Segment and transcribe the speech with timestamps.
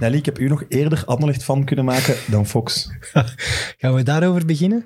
[0.00, 2.90] Nelly, ik heb u nog eerder Anderlecht van kunnen maken dan Fox.
[3.78, 4.84] Gaan we daarover beginnen?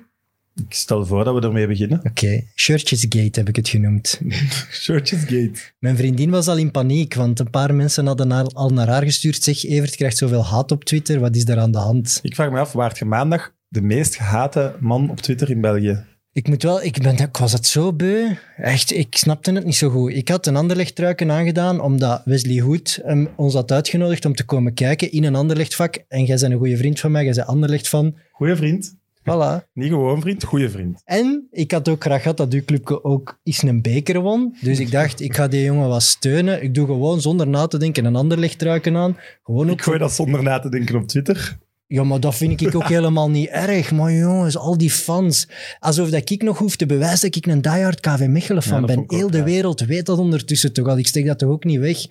[0.67, 1.99] Ik stel voor dat we ermee beginnen.
[2.03, 4.21] Oké, Shirtjesgate heb ik het genoemd.
[4.81, 5.59] Shirtjesgate.
[5.79, 9.03] Mijn vriendin was al in paniek, want een paar mensen hadden haar- al naar haar
[9.03, 9.43] gestuurd.
[9.43, 12.19] Zeg, Evert krijgt zoveel haat op Twitter, wat is daar aan de hand?
[12.21, 16.05] Ik vraag me af, waart je maandag de meest gehate man op Twitter in België?
[16.35, 18.35] Ik moet wel, ik, ben, ik was het zo beu.
[18.57, 20.13] Echt, ik snapte het niet zo goed.
[20.13, 23.01] Ik had een Anderlecht-truiken aangedaan, omdat Wesley Hoed
[23.35, 26.03] ons had uitgenodigd om te komen kijken in een Anderlechtvak.
[26.07, 28.15] En jij bent een goede vriend van mij, jij bent Anderlecht van.
[28.31, 28.95] Goeie vriend.
[29.19, 29.71] Voilà.
[29.73, 31.01] Niet gewoon vriend, goeie vriend.
[31.05, 34.55] En ik had ook graag gehad dat uw clubje ook eens een beker won.
[34.61, 36.63] Dus ik dacht, ik ga die jongen wat steunen.
[36.63, 39.17] Ik doe gewoon zonder na te denken een Anderlecht-truiken aan.
[39.43, 41.57] Gewoon ook Ik gooi dat zonder na te denken op Twitter.
[41.87, 43.91] Ja, maar dat vind ik ook helemaal niet erg.
[43.91, 45.47] Maar jongens, al die fans.
[45.79, 49.03] Alsof dat ik nog hoef te bewijzen dat ik een diehard KV Mechelen fan ben.
[49.07, 50.97] Heel de wereld weet dat ondertussen toch al.
[50.97, 52.05] Ik steek dat toch ook niet weg.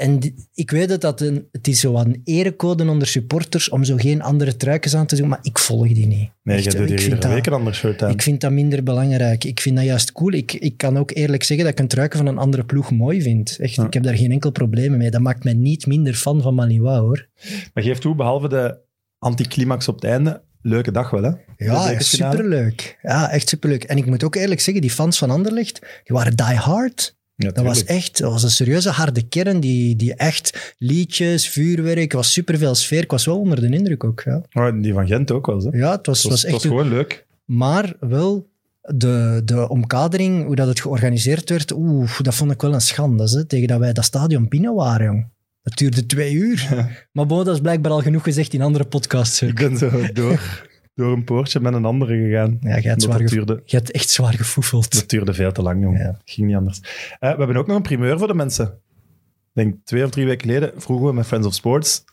[0.00, 3.96] En ik weet dat dat een, het is zo een erecode onder supporters om zo
[3.96, 6.30] geen andere truikens aan te doen, maar ik volg die niet.
[6.42, 8.10] Nee, Echt, je doet hier iedere week een ander shirt aan.
[8.10, 9.44] Ik vind dat minder belangrijk.
[9.44, 10.32] Ik vind dat juist cool.
[10.32, 13.22] Ik, ik kan ook eerlijk zeggen dat ik een truiken van een andere ploeg mooi
[13.22, 13.56] vind.
[13.58, 13.84] Echt, Ja.
[13.86, 15.10] ik heb daar geen enkel probleem mee.
[15.10, 17.28] Dat maakt mij niet minder fan van Malinois, hoor.
[17.74, 18.78] Maar geef toe, behalve de
[19.18, 21.30] anticlimax op het einde, leuke dag wel, hè?
[21.56, 22.98] Ja, echt superleuk.
[23.02, 23.84] Ja, echt superleuk.
[23.84, 27.18] En ik moet ook eerlijk zeggen, die fans van Anderlecht, die waren die hard.
[27.42, 32.12] Ja, Dat was echt, dat was een serieuze harde kern, die, die echt liedjes, vuurwerk,
[32.12, 33.02] was superveel sfeer.
[33.02, 34.22] Ik was wel onder de indruk ook.
[34.24, 35.78] Ja, Oh, die van Gent ook wel, hè?
[35.78, 36.62] ja het was, Het was, was het echt...
[36.62, 37.26] was gewoon leuk.
[37.44, 38.48] Maar wel,
[38.80, 43.24] de, de omkadering, hoe dat het georganiseerd werd, oeh, dat vond ik wel een schande.
[43.30, 45.26] Hè, tegen dat wij dat stadion binnen waren, jong.
[45.62, 46.68] Dat duurde twee uur.
[47.12, 49.42] Maar bon, dat is blijkbaar al genoeg gezegd in andere podcasts.
[49.42, 50.68] Ik ben zo door,
[51.00, 52.58] door een poortje met een andere gegaan.
[52.60, 54.92] Ja, jij hebt, zwaar duurde, hebt echt zwaar gefoefeld.
[54.94, 56.00] dat duurde veel te lang, jongen.
[56.00, 56.18] Ja.
[56.24, 56.80] Ging niet anders.
[57.18, 58.66] Eh, we hebben ook nog een primeur voor de mensen.
[58.66, 62.04] Ik denk twee of drie weken geleden vroegen we met Friends of Sports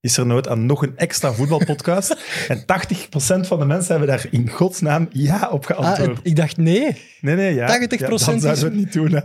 [0.00, 2.16] is er nood aan nog een extra voetbalpodcast?
[2.48, 2.64] en 80%
[3.46, 6.20] van de mensen hebben daar in godsnaam ja op Ah, geantwoord.
[6.22, 6.96] ik dacht nee.
[7.20, 7.66] nee, nee, ja.
[7.66, 9.10] 80% ja, dan is- het niet doen.
[9.12, 9.20] Hè.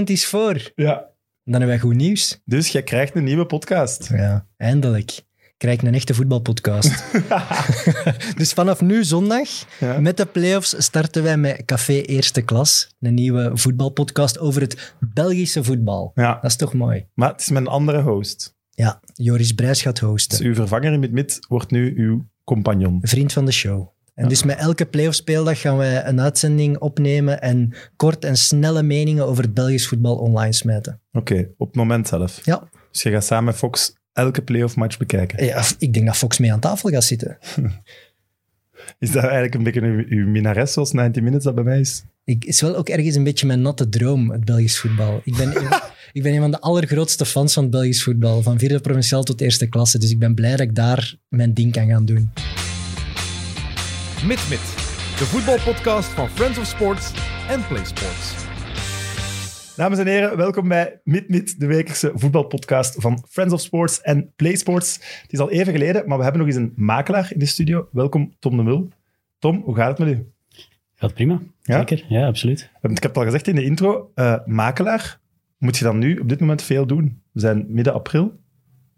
[0.00, 0.72] 80% is voor.
[0.74, 0.94] Ja.
[1.44, 2.42] Dan hebben wij goed nieuws.
[2.44, 4.08] Dus jij krijgt een nieuwe podcast.
[4.12, 5.20] Ja, eindelijk.
[5.58, 7.04] Krijg ik een echte voetbalpodcast.
[8.36, 9.48] dus vanaf nu zondag,
[9.80, 10.00] Ja.
[10.00, 12.94] met de playoffs, starten wij met Café Eerste Klas.
[13.00, 16.10] Een nieuwe voetbalpodcast over het Belgische voetbal.
[16.14, 17.06] Ja, Dat is toch mooi?
[17.14, 18.56] maar het is met een andere host.
[18.70, 20.46] Ja, Joris Brijs gaat Dus hosten.
[20.46, 22.98] uw vervanger in mid-mid wordt nu uw compagnon.
[23.02, 23.88] Vriend van de show.
[24.14, 28.82] En dus met elke playoff speeldag gaan wij een uitzending opnemen en kort en snelle
[28.82, 31.00] meningen over het Belgisch voetbal online smijten.
[31.12, 32.40] Oké, op het moment zelf.
[32.44, 35.44] Ja, Dus je gaat samen met Fox elke playoff match bekijken.
[35.44, 37.38] ja ik denk dat Fox mee aan tafel gaat zitten.
[38.98, 42.04] Is dat eigenlijk een beetje uw, uw minares zoals 90 Minutes dat bij mij is?
[42.24, 45.20] Ik, is wel ook ergens een beetje mijn natte droom, het Belgisch voetbal.
[45.24, 45.68] Ik ben, een,
[46.12, 49.40] ik ben een van de allergrootste fans van het Belgisch voetbal, van vierde provinciaal tot
[49.40, 49.98] eerste klasse.
[49.98, 52.30] Dus ik ben blij dat ik daar mijn ding kan gaan doen.
[54.24, 54.60] MidMid,
[55.18, 57.12] de voetbalpodcast van Friends of Sports
[57.48, 58.47] en Play Sports.
[59.78, 64.56] Dames en heren, welkom bij MidMid, de wekelijkse voetbalpodcast van Friends of Sports en Play
[64.56, 64.94] Sports.
[65.22, 67.88] Het is al even geleden, maar we hebben nog eens een makelaar in de studio.
[67.92, 68.88] Welkom, Tom de Mul.
[69.38, 70.26] Tom, hoe gaat het met u?
[70.94, 71.40] Gaat prima.
[71.62, 71.78] Ja?
[71.78, 72.70] Zeker, ja, absoluut.
[72.82, 75.20] Ik heb het al gezegd in de intro, eh, makelaar.
[75.58, 77.22] Moet je dan nu op dit moment veel doen?
[77.32, 78.32] We zijn midden april.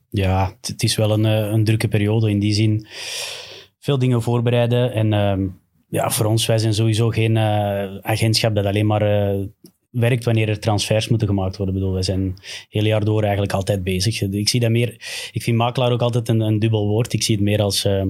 [0.08, 2.86] Ja, het, is wel een, eh, een drukke periode in die zin.
[3.78, 4.92] Veel dingen voorbereiden.
[4.92, 5.46] En ehm,
[5.88, 9.02] ja, voor ons, wij zijn sowieso geen eh, agentschap dat alleen maar
[9.90, 11.74] werkt wanneer er transfers moeten gemaakt worden.
[11.74, 14.22] Bedoel, wij zijn het hele jaar door eigenlijk altijd bezig.
[14.22, 14.88] Ik zie dat meer...
[15.32, 17.12] Ik vind makelaar ook altijd een, een dubbel woord.
[17.12, 17.84] Ik zie het meer als...
[17.84, 18.08] ehm,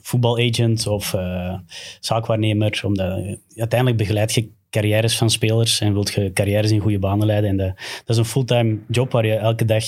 [0.00, 1.54] voetbalagent of eh,
[2.00, 2.80] zaakwaarnemer.
[2.84, 7.26] Omdat eh, uiteindelijk begeleid je carrières van spelers en wilt je carrières in goede banen
[7.26, 7.50] leiden.
[7.50, 7.76] En dat,
[8.06, 9.84] is een fulltime job waar je elke dag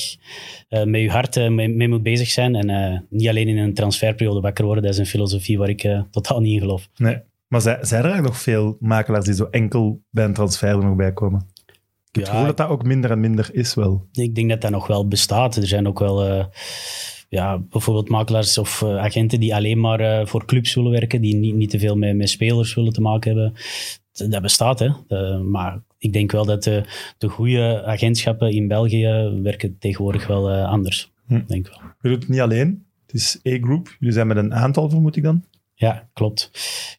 [0.69, 2.55] eh, met je hart eh, mee, moet bezig zijn.
[2.55, 4.83] En niet alleen in een transferperiode wakker worden.
[4.85, 6.89] Dat is een filosofie waar ik totaal niet in geloof.
[6.97, 7.19] Nee.
[7.55, 10.85] Maar zijn, zijn er eigenlijk nog veel makelaars die zo enkel bij een transfer er
[10.85, 11.47] nog bij komen?
[11.67, 14.07] Ik heb het gevoel dat dat ook minder en minder is wel.
[14.13, 15.57] Ik denk dat dat nog wel bestaat.
[15.57, 16.45] Er zijn ook wel eh,
[17.29, 21.35] ja, bijvoorbeeld makelaars of eh, agenten die alleen maar eh, voor clubs willen werken, die
[21.35, 23.55] niet, niet te veel met, met spelers willen te maken hebben.
[24.12, 24.91] Dat- bestaat, hè.
[25.39, 26.85] Maar ik denk wel dat de,
[27.19, 31.12] de goede agentschappen in België werken tegenwoordig wel anders.
[31.27, 31.41] Hm.
[31.47, 31.81] Denk wel.
[32.00, 32.85] Je doet het niet alleen.
[33.07, 33.97] Het is E-Group.
[33.99, 35.45] Jullie zijn met een aantal, vermoed ik dan.
[35.85, 36.51] Ja, klopt.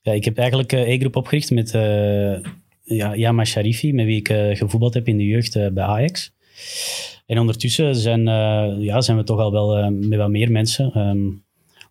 [0.01, 2.35] Ja, ik heb eigenlijk eh, E-groep opgericht met eh
[2.83, 6.33] ja, Yama Sharifi, met wie ik eh, gevoetbald heb in de jeugd eh, bij Ajax.
[7.25, 10.91] En ondertussen zijn, eh, ja, zijn we toch al wel eh, met wat meer mensen.
[10.93, 11.19] Ehm,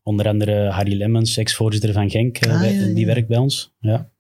[0.03, 2.95] onder andere Harry Lemmens, ex-voorzitter van Genk, Ah, wij- ja, ja.
[2.95, 3.75] die werkt bij ons.
[3.81, 4.11] Ja.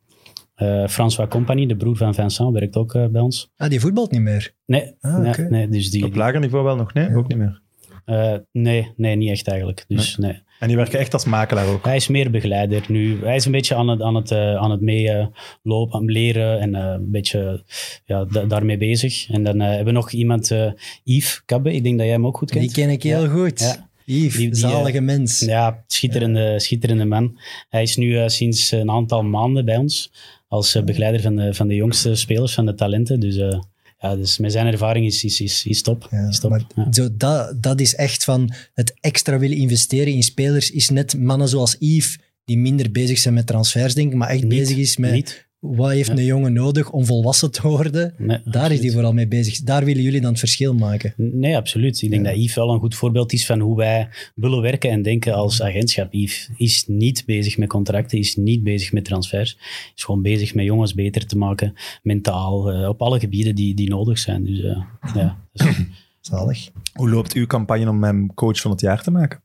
[0.54, 3.50] Eh, François Compagnie, de broer van Vincent, werkt ook bij ons.
[3.56, 4.54] Ah, die voetbalt niet meer.
[4.66, 7.16] Nee, Ah, nee, dus die, Op lager niveau wel nog, nee?
[7.16, 7.62] Ook niet meer.
[8.04, 9.84] Eh, nee, nee, niet echt eigenlijk.
[9.88, 10.42] Dus nee.
[10.64, 11.84] En die werken echt als makelaar ook.
[11.84, 13.18] Hij is meer begeleider nu.
[13.24, 16.60] Hij is een beetje aan het, aan het, eh, aan het meelopen, aan het leren
[16.60, 17.64] en eh, een beetje
[18.04, 19.30] ja, da- daarmee bezig.
[19.30, 20.70] En dan eh, hebben we nog iemand, eh,
[21.02, 22.72] Yves Kabbe, ik denk dat jij hem ook goed Die kent.
[22.72, 23.60] ken ik heel goed.
[23.60, 23.88] Ja.
[24.04, 25.40] Yves, Die- die, zalige mens.
[25.40, 27.38] Ja, schitterende, schitterende man.
[27.68, 30.12] Hij is nu sinds een aantal maanden bij ons
[30.48, 33.20] als begeleider van de, van de jongste spelers, van de talenten.
[33.20, 33.58] Dus, eh,
[34.04, 36.08] ja, dus met zijn ervaring is, is, is, is top.
[36.10, 36.50] Ja, is top.
[36.50, 36.86] maar Ja.
[36.92, 40.70] zo, dat, dat is echt van het extra willen investeren in spelers.
[40.70, 44.40] Is net mannen zoals Yves, die minder bezig zijn met transfers, denk ik, maar echt
[44.42, 45.46] Niet- bezig is met niet.
[45.66, 46.14] Wat heeft Ja.
[46.16, 48.14] een jongen nodig om volwassen te worden.
[48.18, 49.60] Nee, Daar is hij vooral mee bezig.
[49.62, 51.14] Daar willen jullie dan het verschil maken.
[51.16, 52.02] Nee, absoluut.
[52.02, 52.30] Ik denk Ja.
[52.30, 55.62] dat Yves wel een goed voorbeeld is van hoe wij willen werken en denken als
[55.62, 56.12] agentschap.
[56.12, 59.58] Yves is niet bezig met contracten, is niet bezig met transfers.
[59.96, 63.88] Is gewoon bezig met jongens beter te maken, mentaal, eh, op alle gebieden die, die
[63.88, 64.44] nodig zijn.
[64.44, 64.82] Dus eh,
[65.14, 65.76] ja, dat is-
[66.20, 66.68] Zalig.
[66.94, 69.42] Hoe loopt uw campagne om hem coach van het jaar te maken?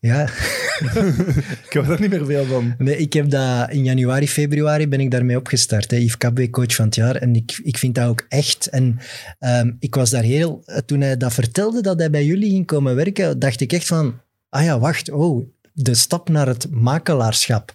[0.00, 0.28] Ja,
[1.66, 2.74] Ik hoor daar niet meer veel van.
[2.78, 5.90] nee, ik heb dat in januari, februari ben ik daarmee opgestart.
[5.90, 5.96] Hè.
[5.96, 7.16] Yves Kabwe, coach van het jaar.
[7.16, 8.66] En ik, ik vind dat ook echt.
[8.66, 8.98] En
[9.38, 10.64] ehm, ik was daar heel...
[10.86, 14.20] Toen hij dat vertelde, dat hij bij jullie ging komen werken, dacht ik echt van...
[14.48, 17.74] Ah ja, wacht, oh, de stap naar het makelaarschap.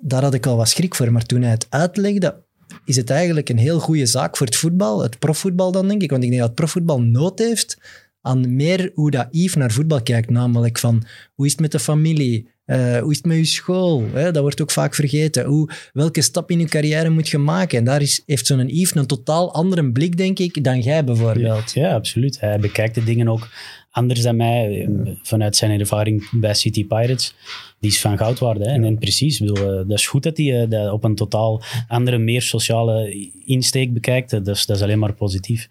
[0.00, 1.12] Daar had ik al wat schrik voor.
[1.12, 2.42] Maar toen hij het uitlegde,
[2.84, 5.02] is het eigenlijk een heel goede zaak voor het voetbal.
[5.02, 6.10] Het profvoetbal dan, denk ik.
[6.10, 7.78] Want ik denk dat het profvoetbal nood heeft
[8.22, 10.30] aan meer hoe dat Yves naar voetbal kijkt.
[10.30, 11.04] Namelijk van,
[11.34, 12.48] hoe is het met de familie?
[12.64, 14.04] Eh, hoe is het met je school?
[14.12, 14.32] Hè?
[14.32, 15.44] Dat wordt ook vaak vergeten.
[15.44, 17.78] Hoe, welke stap in je carrière moet je maken?
[17.78, 21.72] En daar is, heeft zo'n Yves een totaal andere blik, denk ik, dan jij bijvoorbeeld.
[21.72, 22.40] ja, absoluut.
[22.40, 23.48] Hij bekijkt de dingen ook
[23.90, 24.90] anders dan mij, eh,
[25.22, 27.34] vanuit zijn ervaring bij City Pirates.
[27.80, 28.58] Die is van goud waard.
[28.58, 28.64] Hè?
[28.64, 31.14] En, en precies, ik bedoel, eh, dat is goed dat hij eh, dat op een
[31.14, 34.30] totaal andere, meer sociale insteek bekijkt.
[34.30, 35.68] Dat is, dat is alleen maar positief.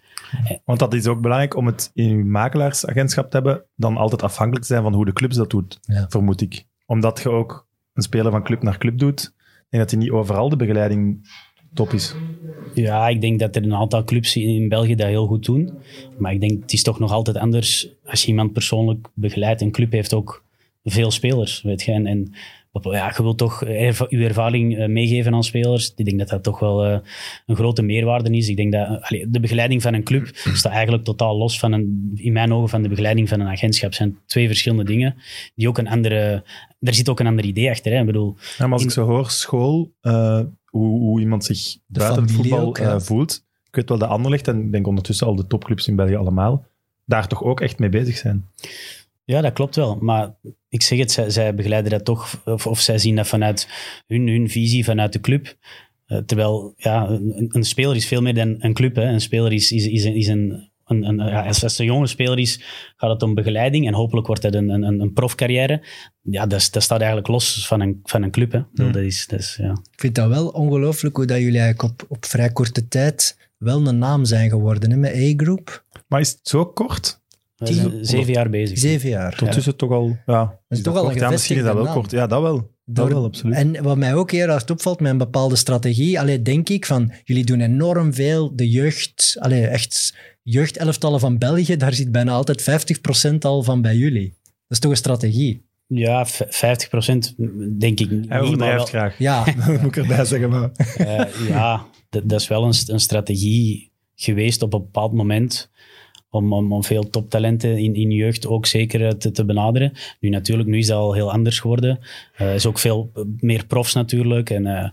[0.64, 4.66] Want dat is ook belangrijk om het in uw makelaarsagentschap te hebben, dan altijd afhankelijk
[4.66, 6.06] te zijn van hoe de clubs dat doet, Ja.
[6.08, 6.64] vermoed ik.
[6.86, 9.34] Omdat je ook een speler van club naar club doet,
[9.68, 11.28] en dat hij niet overal de begeleiding
[11.74, 12.14] top is.
[12.74, 15.70] Ja, ik denk dat er een aantal clubs in België dat heel goed doen.
[16.18, 19.60] Maar ik denk, het is toch nog altijd anders als je iemand persoonlijk begeleidt.
[19.60, 20.44] Een club heeft ook
[20.84, 21.92] veel spelers, weet je.
[21.92, 22.32] En,
[22.82, 25.92] ja, je wilt toch erva- je ervaring eh, meegeven aan spelers.
[25.96, 26.98] Ik denk dat dat toch wel eh,
[27.46, 28.48] een grote meerwaarde is.
[28.48, 32.10] Ik denk dat allee, de begeleiding van een club staat eigenlijk totaal los van, een,
[32.14, 33.88] in mijn ogen, van de begeleiding van een agentschap.
[33.88, 35.14] Het zijn twee verschillende dingen
[35.54, 36.42] die ook een andere...
[36.80, 37.92] Daar zit ook een ander idee achter.
[37.92, 38.00] Hè.
[38.00, 40.40] Ik bedoel, Ja, maar als ik zo hoor, school, eh,
[40.78, 43.46] hoe, hoe iemand zich buiten het voetbal ook, eh, voelt.
[43.68, 46.66] Ik weet wel dat Anderlecht, en ik denk ondertussen al de topclubs in België allemaal,
[47.04, 48.48] daar toch ook echt mee bezig zijn.
[49.24, 49.98] Ja, dat klopt wel.
[50.00, 50.34] Maar
[50.68, 53.68] ik zeg het, zij, zij begeleiden dat toch, of, of zij zien dat vanuit
[54.06, 55.56] hun, hun visie, vanuit de club.
[56.06, 58.96] Eh, terwijl, ja, een, een speler is veel meer dan een club.
[58.96, 59.04] Hè.
[59.04, 61.86] Een speler is, is, is, een, is een, een, een- ja, als, als het een
[61.86, 62.60] jonge speler is,
[62.96, 63.86] gaat het om begeleiding.
[63.86, 65.82] En hopelijk wordt dat een, een, een profcarrière.
[66.22, 68.52] Ja, dat, is- dat staat eigenlijk los van een, van een club.
[68.52, 68.60] Hè.
[68.72, 69.70] Bedoel, Dat is, dat is, ja.
[69.70, 73.86] Ik vind dat wel ongelooflijk hoe dat jullie eigenlijk op, op vrij korte tijd wel
[73.86, 75.84] een naam zijn geworden hè, met A-Group.
[76.08, 77.20] Maar is het zo kort?
[77.56, 78.78] Zijn zeven jaar bezig.
[78.78, 79.32] Zeven jaar.
[79.40, 80.16] Ondertussen toch al...
[80.26, 81.14] Ja, is toch al kort?
[81.14, 82.10] een Ja, misschien is dat wel kort.
[82.10, 82.70] Ja, dat wel.
[82.90, 83.56] Dat wel, absoluut.
[83.56, 87.12] En wat mij ook heel hard opvalt met een bepaalde strategie, allee, denk ik van,
[87.24, 92.88] jullie doen enorm veel de jeugd, allee, echt jeugdelftallen van België, daar zit bijna altijd
[93.32, 94.28] 50% al van bij jullie.
[94.42, 95.66] Dat is toch een strategie?
[95.86, 97.34] Ja, v- 50 procent
[97.78, 98.28] denk ik niet.
[98.28, 99.18] Hij overdrijft graag.
[99.18, 100.50] Ja, Dat moet ik erbij zeggen.
[100.50, 100.70] Maar...
[100.96, 105.70] Eh, ja, dat, dat is wel een, een strategie geweest op een bepaald moment.
[106.30, 109.92] Om, veel toptalenten in, in jeugd ook zeker eh, te, te benaderen.
[110.20, 111.98] Nu natuurlijk, nu is dat al heel anders geworden.
[112.36, 114.50] Er is ook veel eh, meer profs natuurlijk.
[114.50, 114.90] En, eh,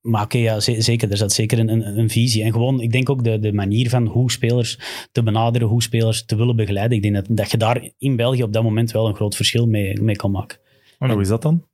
[0.00, 2.42] maar oké, ja, ze- zeker, er zat zeker een, een, visie.
[2.42, 4.78] En gewoon, ik denk ook de, de manier van hoe spelers
[5.12, 6.96] te benaderen, hoe spelers te willen begeleiden.
[6.96, 9.66] Ik denk dat, dat je daar in België op dat moment wel een groot verschil
[9.66, 10.58] mee, mee kan maken.
[10.98, 11.64] Maar hoe is dat dan?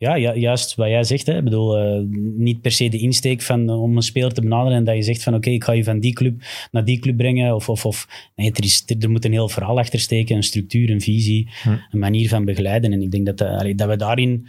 [0.00, 1.26] Ja, ju- juist wat jij zegt.
[1.26, 1.36] Hè.
[1.36, 2.00] Ik bedoel, eh,
[2.36, 5.02] niet per se de insteek van, eh, om een speler te benaderen en dat je
[5.02, 7.54] zegt van oké, ik ga je van die club naar die club brengen.
[7.54, 10.90] Of, of, of, nee, er, is, er, moet een heel verhaal achter steken, een structuur,
[10.90, 11.68] een visie, Hm.
[11.90, 12.92] een manier van begeleiden.
[12.92, 14.46] En ik denk dat, dat, allee, dat we daarin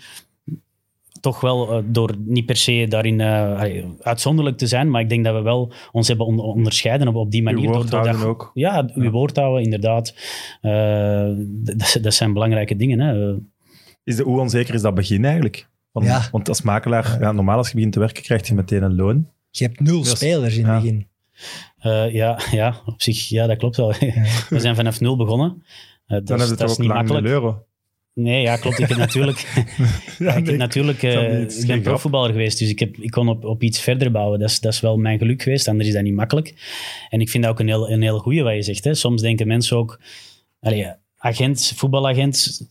[1.21, 3.61] toch wel, eh, door niet per se daarin eh,
[3.99, 7.31] uitzonderlijk te zijn, maar ik denk dat we wel ons hebben on- onderscheiden op, op
[7.31, 7.67] die manier.
[7.67, 8.51] Uw woord door dat- houden ook.
[8.53, 9.09] Ja, uw Ja.
[9.09, 10.15] woord houden, inderdaad.
[10.61, 12.99] Eh, dat, dat zijn belangrijke dingen.
[12.99, 13.35] Hè.
[14.03, 15.67] Is de, hoe onzeker is dat begin eigenlijk?
[15.93, 16.27] Ja.
[16.31, 19.29] Want als makelaar, ja, normaal als je begint te werken, krijg je meteen een loon.
[19.49, 20.73] je hebt nul is- spelers in ja.
[20.73, 21.07] het begin.
[21.77, 23.93] Eh, ja, ja, op zich, ja, dat klopt wel.
[24.49, 25.63] We zijn vanaf nul begonnen.
[26.05, 27.25] Eh, dat Dan is- het dat toch is ook niet lang makkelijk.
[27.25, 27.65] een euro.
[28.13, 28.79] Nee, ja, klopt.
[28.79, 29.37] Ik heb natuurlijk,
[30.19, 31.83] Ja, ik, nee, heb natuurlijk eh, niet, ik geen ben grap.
[31.83, 34.39] profvoetballer geweest, dus ik, heb, ik kon op, op iets verder bouwen.
[34.39, 36.53] Dat is, dat is wel mijn geluk geweest, anders is dat niet makkelijk.
[37.09, 38.83] En ik vind dat ook een heel, een heel goeie wat je zegt.
[38.83, 38.93] Hè.
[38.93, 39.99] Soms denken mensen ook,
[40.59, 42.61] allee, agent, voetbalagent,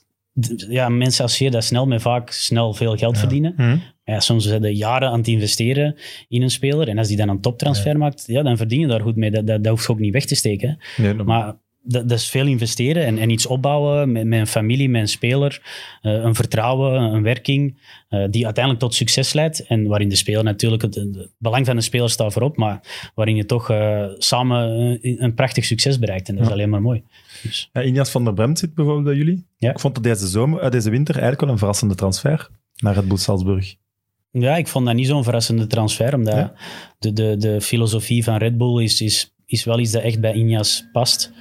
[0.69, 3.53] ja, mensen associëren dat snel met vaak snel veel geld verdienen.
[3.57, 3.77] Hm.
[4.05, 5.97] Ja, soms zijn ze jaren aan het investeren
[6.29, 6.89] in een speler.
[6.89, 9.31] En als die dan een toptransfer maakt, ja, dan verdien je daar goed mee.
[9.31, 10.79] Dat, dat, dat hoeft je ook niet weg te steken.
[10.97, 14.47] Nee, dat- Maar dat, dat is veel investeren en, en iets opbouwen met, met een
[14.47, 15.63] familie, met een speler.
[16.03, 19.67] eh, een vertrouwen, een werking, eh, die uiteindelijk tot succes leidt.
[19.67, 22.81] En waarin de speler natuurlijk, het, het belang van de speler staat voorop, maar
[23.15, 24.59] waarin je toch eh, samen
[25.03, 26.29] een, een prachtig succes bereikt.
[26.29, 26.55] En dat is Ja.
[26.55, 27.03] alleen maar mooi.
[27.43, 29.47] Dus, Ja, Inias van der Bremt zit bijvoorbeeld bij jullie.
[29.59, 29.71] Ja.
[29.71, 33.17] Ik vond dat deze, zomer, deze winter eigenlijk wel een verrassende transfer naar Red Bull
[33.17, 33.75] Salzburg.
[34.33, 36.53] Ja, ik vond dat niet zo'n verrassende transfer, omdat Ja?
[36.99, 40.33] de, de, de filosofie van Red Bull is, is, is wel iets dat echt bij
[40.33, 41.33] Ineos past.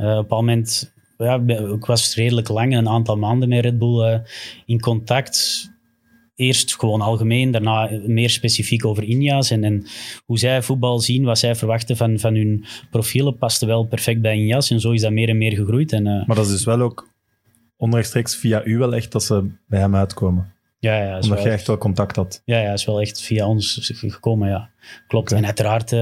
[0.00, 1.40] Eh, op een bepaald moment, ja,
[1.74, 4.18] ik was redelijk lang, een aantal maanden met Red Bull eh,
[4.66, 5.68] in contact.
[6.34, 9.86] Eerst gewoon algemeen, daarna meer specifiek over Ineos en, en
[10.24, 14.36] hoe zij voetbal zien, wat zij verwachten van, van hun profielen, paste wel perfect bij
[14.36, 15.92] Ineos en zo is dat meer en meer gegroeid.
[15.92, 17.08] En, eh, Maar dat is dus wel ook
[17.76, 20.52] onrechtstreeks via u wel echt dat ze bij hem uitkomen.
[20.78, 22.42] ja, ja, Omdat jij echt wel contact had.
[22.44, 24.70] Ja, ja, is wel echt via ons gekomen, ja.
[25.06, 25.32] Klopt.
[25.32, 25.92] En uiteraard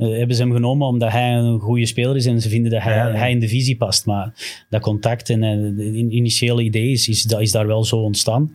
[0.00, 2.82] eh, hebben ze hem genomen omdat hij een goede speler is en ze vinden dat
[2.82, 3.14] hij, Ja, ja.
[3.14, 4.06] hij in de visie past.
[4.06, 4.32] Maar
[4.68, 8.52] dat contact en eh, de in- initiële idee is, is, is daar wel zo ontstaan.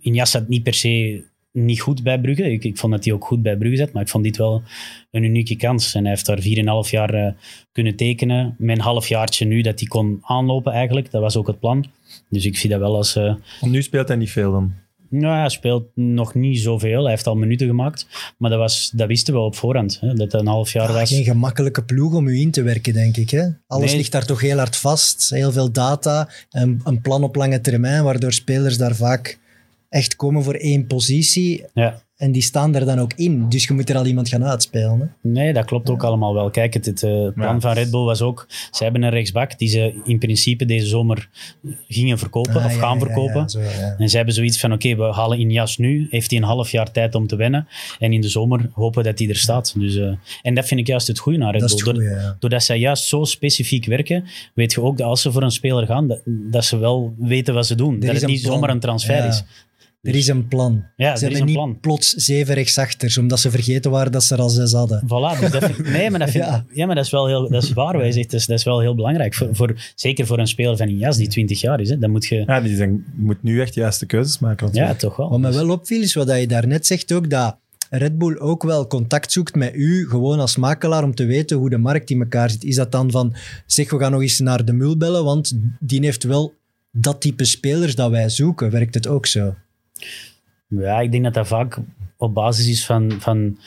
[0.00, 2.50] Injas zat niet per se niet goed bij Brugge.
[2.52, 4.62] Ik, ik vond dat hij ook goed bij Brugge zat, maar ik vond dit wel
[5.10, 5.94] een unieke kans.
[5.94, 6.40] En hij heeft daar
[6.84, 7.32] 4,5 jaar eh,
[7.72, 8.56] kunnen tekenen.
[8.58, 11.10] Een halfjaartje nu dat hij kon aanlopen eigenlijk.
[11.10, 11.84] Dat was ook het plan.
[12.30, 13.16] Dus ik zie dat wel als...
[13.16, 14.72] eh, nu speelt hij niet veel dan.
[15.10, 17.00] Nou, hij speelt nog niet zoveel.
[17.02, 18.06] Hij heeft al minuten gemaakt.
[18.38, 19.98] Maar dat, was, dat wisten we op voorhand.
[20.00, 21.08] Hè, dat het een half jaar Ah, was.
[21.08, 23.30] geen gemakkelijke ploeg om u in te werken, denk ik.
[23.30, 23.46] Hè?
[23.66, 23.96] Alles Nee.
[23.96, 25.30] ligt daar toch heel hard vast.
[25.30, 29.38] Heel veel data, een, een plan op lange termijn, waardoor spelers daar vaak
[29.88, 31.64] echt komen voor één positie.
[31.74, 32.02] Ja.
[32.16, 33.48] En die staan er dan ook in.
[33.48, 35.00] Dus je moet er al iemand gaan uitspelen.
[35.00, 35.28] Hè?
[35.30, 36.50] Nee, dat klopt ook allemaal wel.
[36.50, 37.60] Kijk, het, het eh, plan Ja.
[37.60, 38.46] van Red Bull was ook...
[38.70, 41.28] Ze hebben een rechtsbak die ze in principe deze zomer
[41.88, 43.40] gingen verkopen Ah, of ja, gaan verkopen.
[43.40, 43.94] ja, zo, ja.
[43.98, 46.06] En ze hebben zoiets van, oké, we halen Injas nu.
[46.10, 47.68] Heeft hij een half jaar tijd om te wennen.
[47.98, 49.74] En in de zomer hopen dat hij er staat.
[49.78, 51.94] Dus, eh, en dat vind ik juist het goede aan Red Dat is Bull.
[51.94, 52.10] goeie.
[52.38, 55.86] Doordat zij juist zo specifiek werken, weet je ook dat als ze voor een speler
[55.86, 58.00] gaan, dat, dat ze wel weten wat ze doen.
[58.00, 58.52] dat het niet plan.
[58.54, 59.24] zomaar een transfer Ja.
[59.24, 59.44] is.
[60.06, 60.84] Er is een plan.
[60.96, 61.80] Ja, er ze is hebben een niet plan.
[61.80, 65.02] plots zeven rechtsachters, omdat ze vergeten waren dat ze er al zes hadden.
[65.04, 66.64] Voilà, dus dat vind- nee, maar dat, vind, Ja.
[66.72, 66.86] ja.
[66.86, 67.96] maar dat is wel heel, dat is waar.
[67.98, 69.34] Wij zegt, dat, is, dat is wel heel belangrijk.
[69.34, 71.88] Voor, voor, zeker voor een speler van Injas die 20 jaar is.
[71.90, 74.68] Hè, dan moet je, Ja, die zijn, moet nu echt de juiste keuzes maken.
[74.72, 75.28] ja, toch wel.
[75.30, 77.56] Wat me Dus- wel opviel is wat je daarnet zegt ook, dat
[77.90, 81.70] Red Bull ook wel contact zoekt met u, gewoon als makelaar, om te weten hoe
[81.70, 82.64] de markt in elkaar zit.
[82.64, 83.34] Is dat dan van,
[83.66, 86.54] zeg, we gaan nog eens naar de mul bellen, want die heeft wel
[86.92, 88.70] dat type spelers dat wij zoeken.
[88.70, 89.54] Werkt het ook zo?
[90.68, 91.78] Ja, ik denk dat dat vaak
[92.16, 93.58] op basis is van, van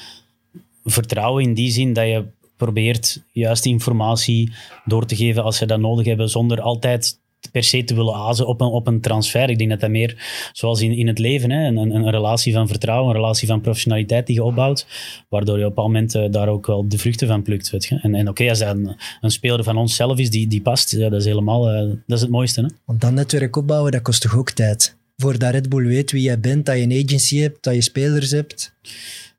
[0.83, 2.25] vertrouwen in die zin dat je
[2.57, 4.53] probeert juist informatie
[4.85, 7.19] door te geven als ze dat nodig hebben, zonder altijd
[7.51, 9.49] per se te willen azen op een, op een transfer.
[9.49, 12.67] Ik denk dat dat meer, zoals in, in het leven, hè, een, een relatie van
[12.67, 14.87] vertrouwen, een relatie van professionaliteit die je opbouwt,
[15.29, 17.69] waardoor je op een moment eh, daar ook wel de vruchten van plukt.
[17.69, 17.99] Weet je.
[18.01, 21.09] En, en oké, als dat een, een speler van onszelf is die, die past, ja,
[21.09, 22.61] dat is helemaal eh, dat is het mooiste.
[22.61, 22.67] Hè?
[22.85, 24.97] Want dat netwerk opbouwen, dat kost toch ook tijd?
[25.21, 28.31] Voordat Red Bull weet wie jij bent, dat je een agency hebt, dat je spelers
[28.31, 28.73] hebt.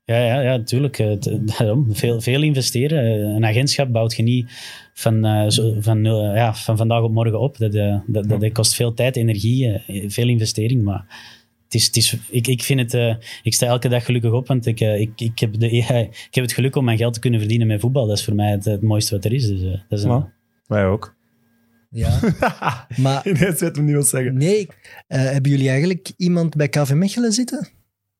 [0.05, 0.99] Ja, ja, ja natuurlijk.
[0.99, 3.03] Eh, daarom, veel, veel investeren.
[3.05, 4.45] Eh, Een agentschap bouwt je niet
[4.93, 7.57] van, eh, zo, van, eh, ja, van vandaag op morgen op.
[7.57, 10.83] Dat, eh, dat, dat, dat kost veel tijd, energie, eh, veel investering.
[10.83, 11.05] Maar
[11.63, 14.47] het is, het is, ik, ik, vind het, eh, ik sta elke dag gelukkig op,
[14.47, 17.13] want ik, eh, ik, ik, heb de, ja, ik heb het geluk om mijn geld
[17.13, 18.07] te kunnen verdienen met voetbal.
[18.07, 19.47] Dat is voor mij het, het mooiste wat er is.
[19.47, 20.31] Dus, eh, dat is een- Ja.
[20.67, 21.15] Wij ook.
[21.93, 22.19] Ja.
[22.97, 24.33] maar Ineens weet hem niet wat zeggen.
[24.37, 24.67] nee,
[25.07, 27.67] eh, hebben jullie eigenlijk iemand bij KV Mechelen zitten?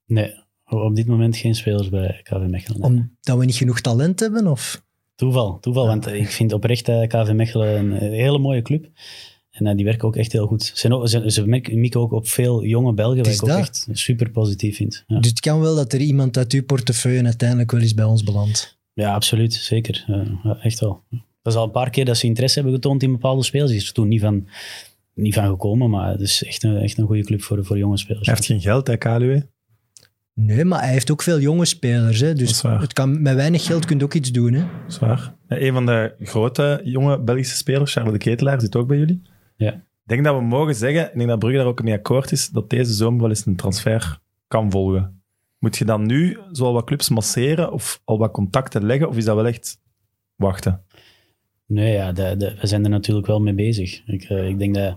[0.06, 0.34] Nee,
[0.66, 2.80] op dit moment geen spelers bij KV Mechelen.
[2.94, 3.00] nee.
[3.24, 4.48] Omdat we niet genoeg talent hebben?
[4.48, 4.82] Of?
[5.16, 5.88] Toeval, toeval.
[5.88, 8.90] Want ik vind oprecht eh, KV Mechelen een hele mooie club.
[9.52, 10.72] En eh, die werken ook echt heel goed.
[10.76, 13.58] Ze, ook- ze, ze merken- mikken ook op veel jonge Belgen, wat ik ook dat.
[13.60, 15.04] echt super positief vind.
[15.08, 18.06] Ja, Dus het kan wel dat er iemand uit uw portefeuille uiteindelijk wel eens bij
[18.06, 18.78] ons belandt.
[18.94, 19.54] ja absoluut.
[19.54, 20.06] Zeker.
[20.08, 21.04] Eh, echt wel.
[21.42, 23.70] Dat is al een paar keer dat ze interesse hebben getoond in bepaalde spelers.
[23.70, 24.48] Die is er toen niet van,
[25.14, 27.98] niet van gekomen, maar het is echt een, echt een goede club voor, voor jonge
[27.98, 28.26] spelers.
[28.26, 29.50] Hij heeft geen geld, hè, KLUE.
[30.34, 32.20] Nee, maar hij heeft ook veel jonge spelers.
[32.20, 32.34] Hè?
[32.34, 34.54] Dus het kan, met weinig geld kun je ook iets doen.
[34.54, 34.64] Hè?
[34.88, 35.36] Zwaar.
[35.48, 39.22] Een van de grote jonge Belgische spelers, Charles de Ketelaar, zit ook bij jullie.
[39.56, 39.74] Ja.
[39.74, 42.50] Ik denk dat we mogen zeggen, ik denk dat Brugge daar ook mee akkoord is,
[42.50, 45.22] dat deze zomer wel eens een transfer kan volgen.
[45.60, 49.26] Moet je dan nu zoal wat clubs masseren of al wat contacten leggen, of is
[49.26, 49.80] dat wel echt
[50.36, 50.84] wachten?
[51.74, 54.02] Nee, ja, de, de- we zijn er natuurlijk wel mee bezig.
[54.06, 54.96] Ik, eh, ik denk dat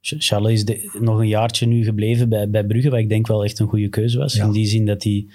[0.00, 3.26] Ch- Charles is de- nog een jaartje nu gebleven bij, bij Brugge, wat ik denk
[3.26, 4.34] wel echt een goede keuze was.
[4.34, 4.44] Ja.
[4.44, 5.26] In die zin dat hij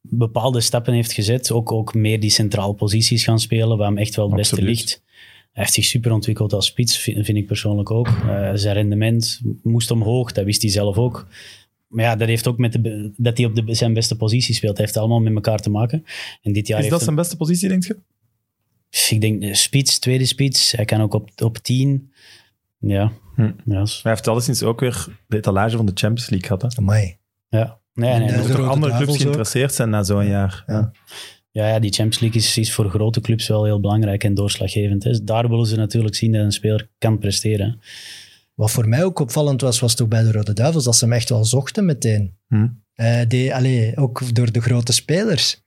[0.00, 4.16] bepaalde stappen heeft gezet, ook, ook meer die centrale posities gaan spelen, waar hem echt
[4.16, 5.02] wel het beste ligt.
[5.52, 8.06] Hij heeft zich super ontwikkeld als spits, vind, vind ik persoonlijk ook.
[8.08, 11.26] Eh, zijn rendement moest omhoog, dat wist hij zelf ook.
[11.88, 14.76] Maar ja, dat heeft ook met de, dat hij op de, zijn beste positie speelt.
[14.76, 16.04] Dat heeft allemaal met elkaar te maken.
[16.42, 17.96] En dit jaar Is dat zijn beste positie, denk je?
[18.90, 20.72] Ik denk de spits, tweede spits.
[20.72, 22.12] Hij kan ook op, op 10.
[22.78, 23.12] Ja.
[23.34, 23.52] Hm.
[23.64, 26.62] Ja, Hij heeft alleszins ook weer de etalage van de Champions League gehad.
[26.62, 26.78] Hè?
[26.78, 27.16] Amai.
[27.48, 27.78] ja.
[27.94, 30.62] Nee, nee, eh, er andere clubs geïnteresseerd zijn na zo'n jaar.
[30.66, 30.92] Ja.
[31.52, 35.04] Ja, ja, die Champions League is, is voor grote clubs wel heel belangrijk en doorslaggevend.
[35.04, 35.24] Hè.
[35.24, 37.80] Daar willen ze natuurlijk zien dat een speler kan presteren.
[38.54, 41.12] Wat voor mij ook opvallend was, was toch bij de Rode Duivels dat ze hem
[41.14, 42.36] echt wel zochten meteen.
[42.48, 42.68] Hm.
[42.94, 45.62] Eh, die, allee, ook door de grote spelers.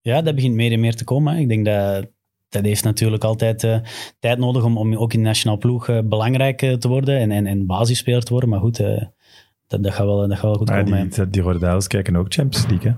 [0.00, 1.34] Ja, dat begint meer en meer te komen.
[1.34, 1.40] hè.
[1.40, 2.06] Ik denk dat
[2.50, 3.78] dat heeft natuurlijk altijd eh,
[4.18, 7.30] tijd nodig om, om ook in de nationale ploeg eh, belangrijk eh, te worden en,
[7.30, 8.48] en, en basisspeler te worden.
[8.50, 9.02] Maar goed, eh,
[9.66, 11.08] dat, dat, gaat wel, dat gaat wel goed Maar komen.
[11.30, 12.90] die, die kijken ook Champions League.
[12.90, 12.96] Hè?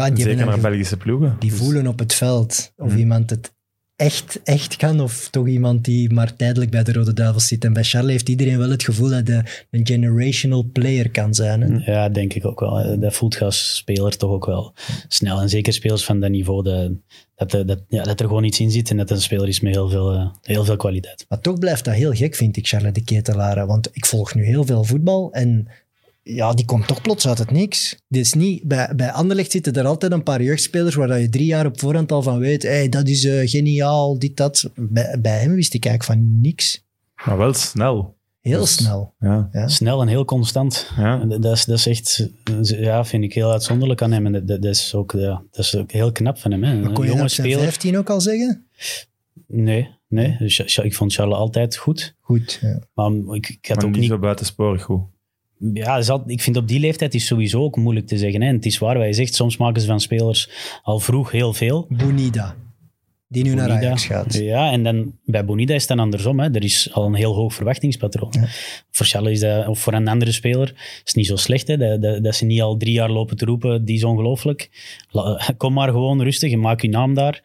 [0.00, 1.36] Ja, die, Zeker naar Belgische ploegen.
[1.38, 2.98] die Dus- voelen op het veld of Hm.
[2.98, 3.54] iemand het
[4.02, 7.64] echt, echt kan of toch iemand die maar tijdelijk bij de Rode Duivels zit.
[7.64, 11.60] En bij Charles heeft iedereen wel het gevoel dat hij een generational player kan zijn.
[11.60, 11.92] hè.
[11.92, 12.78] Ja, denk ik ook wel.
[12.80, 14.74] Eh, Dat voelt je als speler toch ook wel
[15.08, 15.40] snel.
[15.40, 16.92] En zeker spelers van dat niveau, dat,
[17.34, 19.60] dat, eh, dat, ja, dat er gewoon iets in zit en dat een speler is
[19.60, 21.24] met heel veel, eh, heel veel kwaliteit.
[21.28, 23.66] Maar toch blijft dat heel gek, vind ik, Charles de Ketelaere.
[23.66, 25.68] Want ik volg nu heel veel voetbal en
[26.22, 27.96] ja, die komt toch plots uit het niks.
[28.08, 31.28] Dit is niet, bij, bij Anderlecht zitten er altijd een paar jeugdspelers waar dat je
[31.28, 34.70] drie jaar op voorhand al van weet, hey, dat is eh, geniaal, dit, dat.
[34.74, 36.84] Bij, bij hem wist ik eigenlijk van niks.
[37.24, 38.16] Maar wel snel.
[38.40, 39.14] Heel Dus- snel.
[39.18, 39.48] Ja.
[39.52, 39.68] Ja.
[39.68, 40.90] Snel en heel constant.
[40.96, 41.20] Ja.
[41.20, 42.28] En Dat, dat is, dat is echt,
[42.62, 44.26] ja, vind ik heel uitzonderlijk aan hem.
[44.26, 46.64] En dat, is, ook, ja, dat is ook heel knap van hem.
[46.64, 46.74] Hè.
[46.74, 47.64] Maar kon je dat jonge op zijn speler.
[47.64, 48.66] 15 ook al zeggen?
[49.46, 50.36] Nee, nee.
[50.38, 52.14] Dus ik vond Charles altijd goed.
[52.20, 52.58] Goed.
[52.62, 52.78] Ja.
[52.94, 55.02] Maar ik, ik had Maar ook niet niet zo buitensporig goed.
[55.72, 58.40] Ja, ik vind op die leeftijd is sowieso ook moeilijk te zeggen.
[58.40, 58.48] Hè.
[58.48, 60.50] En het is waar, wat je zegt, soms maken ze van spelers
[60.82, 61.86] al vroeg heel veel.
[61.88, 62.56] Bonida.
[63.28, 63.70] Die nu naar.
[63.70, 64.34] Ajax gaat.
[64.34, 66.40] Ja, en dan bij Bonida is het dan andersom.
[66.40, 66.54] Hè.
[66.54, 68.32] Er is al een heel hoog verwachtingspatroon.
[68.32, 68.46] Ja.
[68.90, 71.66] Voor Charles is dat, of voor een andere speler is het niet zo slecht.
[71.66, 71.76] Hè.
[71.76, 74.70] Dat, dat, dat ze niet al drie jaar lopen te roepen, die is ongelooflijk.
[75.56, 77.42] Kom maar gewoon rustig en maak je naam daar.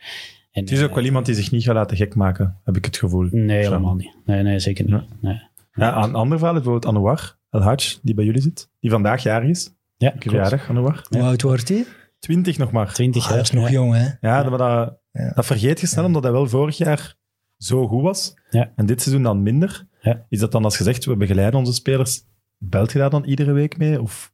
[0.51, 2.85] En, Het is ook wel iemand die zich niet gaat laten gek maken, heb ik
[2.85, 3.27] het gevoel.
[3.31, 4.15] Nee, helemaal niet.
[4.25, 4.93] Nee, nee zeker niet.
[4.93, 5.05] Ja.
[5.21, 5.41] Nee.
[5.73, 8.69] Ja, een ander verhaal is bijvoorbeeld Anouar El Hadj, die bij jullie zit.
[8.79, 9.73] Die vandaag jarig is.
[9.97, 10.23] Ja, Ik klopt.
[10.37, 11.05] verjaardag, Anouar.
[11.09, 11.85] Hoe oud wordt hij?
[12.19, 12.93] Twintig nog maar.
[12.93, 13.37] 20 Ah, jaar.
[13.37, 13.71] dat is nog ja.
[13.71, 14.05] jong, hè?
[14.27, 15.31] Ja, maar dat, Ja.
[15.35, 17.15] dat vergeet je snel, omdat hij wel vorig jaar
[17.57, 18.33] zo goed was.
[18.49, 18.71] Ja.
[18.75, 19.87] En dit seizoen dan minder.
[20.01, 20.25] Ja.
[20.29, 22.23] Is dat dan als gezegd, we begeleiden onze spelers,
[22.57, 24.01] belt je daar dan iedere week mee?
[24.01, 24.31] Of,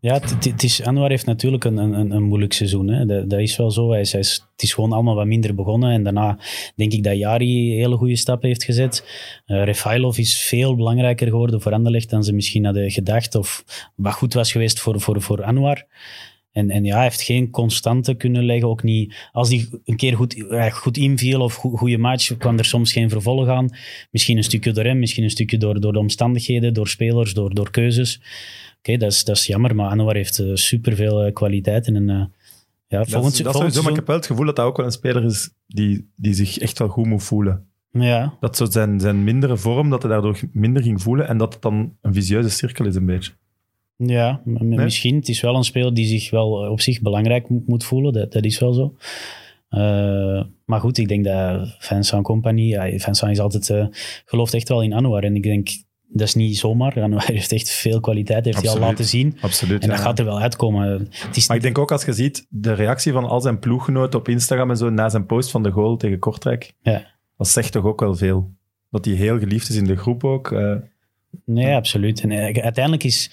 [0.00, 2.88] Ja, het- is, Anwar heeft natuurlijk een, een, een moeilijk seizoen.
[2.88, 3.26] Hè.
[3.26, 3.92] Dat, is wel zo.
[3.92, 5.90] Is, het is gewoon allemaal wat minder begonnen.
[5.92, 6.38] En daarna
[6.76, 9.04] denk ik dat Jari hele goede stappen heeft gezet.
[9.46, 13.34] Eh Refailov is veel belangrijker geworden voor Anderlecht dan ze misschien hadden gedacht.
[13.34, 13.64] Of
[13.96, 15.86] wat goed was geweest voor, voor, voor Anwar.
[16.54, 18.68] En, en ja, hij heeft geen constante kunnen leggen.
[18.68, 22.58] Ook niet, als hij een keer goed, eh, goed inviel of go- goede match, kwam
[22.58, 23.68] er soms geen vervolg aan.
[24.10, 27.54] Misschien een stukje door hem, misschien een stukje door, door de omstandigheden, door spelers, door,
[27.54, 28.20] door keuzes.
[28.78, 31.96] Oké, dat, is, dat is jammer, maar Anwar heeft super superveel eh, kwaliteiten.
[31.96, 32.24] En, eh,
[32.86, 34.56] ja, dat volgend, is, dat is volgend sowieso, maar ik heb wel het gevoel dat
[34.56, 37.66] dat ook wel een speler is die, die zich echt wel goed moet voelen.
[37.90, 41.52] ja, Dat zo zijn, zijn mindere vorm, dat hij daardoor minder ging voelen en dat
[41.52, 43.32] het dan een visieuze cirkel is een beetje.
[43.96, 44.78] Ja, Nee?
[44.78, 45.14] misschien.
[45.16, 48.12] Het is wel een speler die zich wel eh, op zich belangrijk mo- moet voelen.
[48.12, 48.94] Dat, dat is wel zo.
[49.68, 53.86] Eh, maar goed, ik denk dat Vincent Company, ja, Vincent is altijd, eh,
[54.24, 55.22] gelooft echt wel in Anwar.
[55.22, 55.68] En ik denk,
[56.08, 57.00] dat is niet zomaar.
[57.02, 59.36] Anwar heeft echt veel kwaliteit, heeft hij al laten zien.
[59.40, 59.82] Absoluut.
[59.82, 60.04] En dat ja.
[60.04, 61.08] gaat er wel uitkomen.
[61.10, 64.18] Het is Maar ik denk ook als je ziet de reactie van al zijn ploeggenoten
[64.18, 67.06] op Instagram en zo na zijn post van de goal tegen Kortrijk, Ja.
[67.36, 68.50] dat zegt toch ook wel veel.
[68.90, 70.52] Dat hij heel geliefd is in de groep ook.
[70.52, 70.74] eh.
[71.44, 72.20] Nee, absoluut.
[72.20, 73.30] En uiteindelijk is,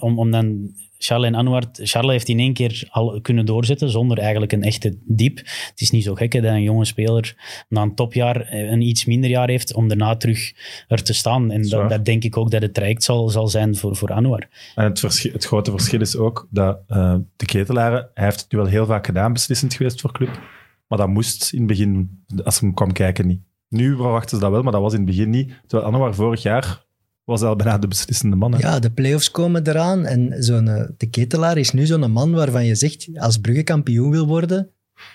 [0.00, 4.18] om, om dan Charles en Anwar, Charles heeft in één keer al kunnen doorzetten zonder
[4.18, 5.36] eigenlijk een echte diep.
[5.36, 7.36] Het is niet zo gek hè, dat een jonge speler
[7.68, 10.52] na een topjaar eh, een iets minder jaar heeft om daarna terug
[10.88, 11.50] er te staan.
[11.50, 14.48] En dat, dat denk ik ook dat het traject zal, zal zijn voor, voor Anwar.
[14.74, 18.58] En het, het grote verschil is ook dat eh, de ketelaren, hij heeft het nu
[18.58, 20.40] wel heel vaak gedaan, beslissend geweest voor club.
[20.88, 23.40] Maar dat moest in het begin, als hij kwam kijken, niet.
[23.68, 25.52] Nu verwachten ze dat wel, maar dat was in het begin niet.
[25.66, 26.84] Terwijl Anouar vorig jaar
[27.24, 28.54] was al bijna de beslissende man.
[28.58, 32.64] Ja, de play-offs komen eraan en zo'n, eh, de ketelaar is nu zo'n man waarvan
[32.64, 34.70] je zegt, als Brugge kampioen wil worden,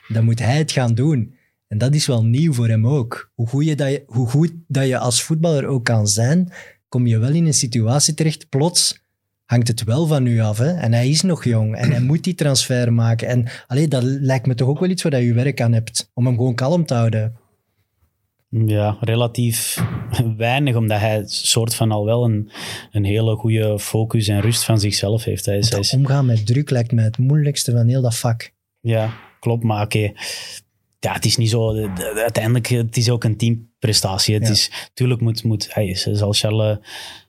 [0.07, 1.35] dan moet hij het gaan doen.
[1.67, 3.31] En dat is wel nieuw voor hem ook.
[3.33, 6.51] Hoe goed, je dat je, hoe goed dat je als voetballer ook kan zijn,
[6.89, 9.05] kom je wel in een situatie terecht, plots
[9.45, 10.57] hangt het wel van u af.
[10.57, 10.71] Hè?
[10.73, 13.27] En hij is nog jong en hij moet die transfer maken.
[13.27, 16.25] En allee, dat lijkt me toch ook wel iets waar je werk aan hebt, om
[16.25, 17.35] hem gewoon kalm te houden.
[18.49, 19.83] Ja, relatief
[20.37, 22.49] weinig, omdat hij soort van al wel een,
[22.91, 25.45] een hele goede focus en rust van zichzelf heeft.
[25.45, 28.51] Hij is, hij is, omgaan met druk lijkt mij het moeilijkste van heel dat vak.
[28.79, 29.63] Ja, klopt.
[29.63, 30.11] Maar oké,
[30.99, 31.73] ja, het is niet zo.
[31.73, 34.33] de- de- Uiteindelijk, het is ook een team, prestatie.
[34.33, 34.49] Het Ja.
[34.51, 36.77] is, tuurlijk moet, moet hij, zal Charles,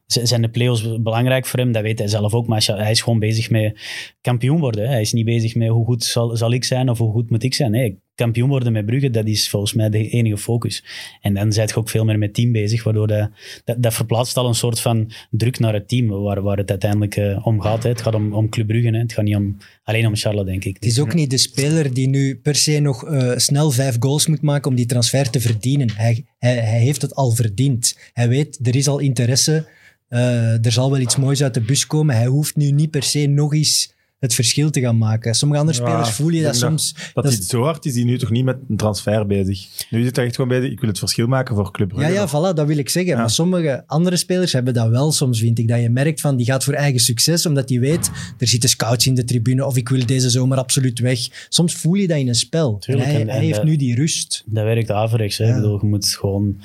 [0.06, 3.18] zijn de play-offs belangrijk voor hem, dat weet hij zelf ook, maar hij is gewoon
[3.18, 3.78] bezig met
[4.20, 4.88] kampioen worden.
[4.88, 7.42] Hij is niet bezig met hoe goed zal, zal ik zijn of hoe goed moet
[7.42, 7.70] ik zijn.
[7.70, 10.84] Nee, kampioen worden met Brugge, dat is volgens mij de enige focus.
[11.20, 13.30] En dan zijt je ook veel meer met team bezig, waardoor dat,
[13.78, 17.46] dat, verplaatst al een soort van druk naar het team, waar, waar het uiteindelijk eh,
[17.46, 17.82] om gaat.
[17.82, 17.88] Hè.
[17.88, 18.98] Het gaat om, om Club Brugge, hè.
[18.98, 20.74] het gaat niet om, alleen om Charles, denk ik.
[20.74, 24.26] Het is ook niet de speler die nu per se nog eh, snel vijf goals
[24.26, 25.90] moet maken om die transfer te verdienen.
[25.94, 27.98] Hij, hij, hij heeft het al verdiend.
[28.12, 29.66] Hij weet, er is al interesse.
[30.08, 32.16] eh, er zal wel iets moois uit de bus komen.
[32.16, 35.34] Hij hoeft nu niet per se nog eens het verschil te gaan maken.
[35.34, 36.92] Sommige andere Ja, spelers voel je dat soms.
[36.92, 39.66] Dat, dat hij is- zo hard is hij nu toch niet met een transfer bezig.
[39.90, 42.12] Nu zit hij echt gewoon bezig, ik wil het verschil maken voor Club Ja, Brugge.
[42.12, 43.12] ja, voilà, dat wil ik zeggen.
[43.12, 43.18] Ja.
[43.18, 45.68] Maar sommige andere spelers hebben dat wel soms, vind ik.
[45.68, 49.06] Dat je merkt van, die gaat voor eigen succes, omdat hij weet, er zitten scouts
[49.06, 51.46] in de tribune, of ik wil deze zomer absoluut weg.
[51.48, 52.78] Soms voel je dat in een spel.
[52.78, 54.42] Tuurlijk, en hij, en- hij en heeft dat- nu die rust.
[54.46, 55.38] Dat werkt averechts.
[55.38, 55.44] Hè.
[55.44, 55.50] Ja.
[55.50, 56.60] Ik bedoel, je moet gewoon...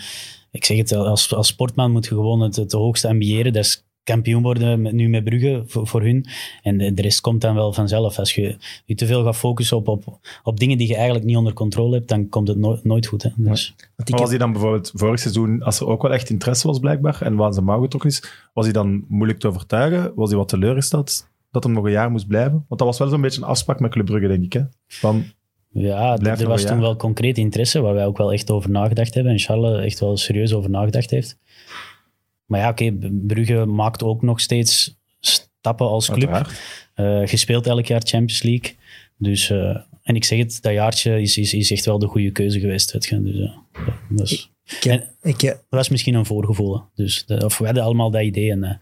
[0.51, 3.53] Ik zeg het, als, als sportman moet je gewoon het, het hoogste ambiëren.
[3.53, 6.25] Dat is kampioen worden met, nu met Brugge voor, voor hun.
[6.61, 8.19] En de, de rest komt dan wel vanzelf.
[8.19, 11.37] Als je je te veel gaat focussen op, op, op dingen die je eigenlijk niet
[11.37, 13.23] onder controle hebt, dan komt het no- nooit goed.
[13.23, 13.29] Hè.
[13.35, 16.79] Dus, Maar was hij dan bijvoorbeeld vorig seizoen, als er ook wel echt interesse was
[16.79, 20.11] blijkbaar, en waar zijn mouw getrokken is, was hij dan moeilijk te overtuigen?
[20.15, 22.51] Was hij wat teleurgesteld dat hem nog een jaar moest blijven?
[22.51, 24.53] Want dat was wel zo'n beetje een afspraak met Club Brugge, denk ik.
[24.53, 24.61] Hè?
[24.87, 25.23] Van,
[25.71, 29.31] ja, er was toen wel concreet interesse, waar wij ook wel echt over nagedacht hebben.
[29.31, 31.37] En Charles echt wel serieus over nagedacht heeft.
[32.45, 36.29] Maar ja, oké, Brugge maakt ook nog steeds stappen als club.
[36.93, 38.75] Eh gespeeld elk jaar Champions League.
[39.17, 42.32] Dus, eh, en ik zeg het, dat jaartje is, is, is echt wel de goede
[42.32, 42.91] keuze geweest.
[42.91, 43.21] weet je.
[43.21, 46.82] Dus, eh, dat, is- ik heb- ik heb- dat was misschien een voorgevoel.
[46.95, 48.51] Dus, de- of we hadden allemaal dat idee.
[48.51, 48.75] En eh,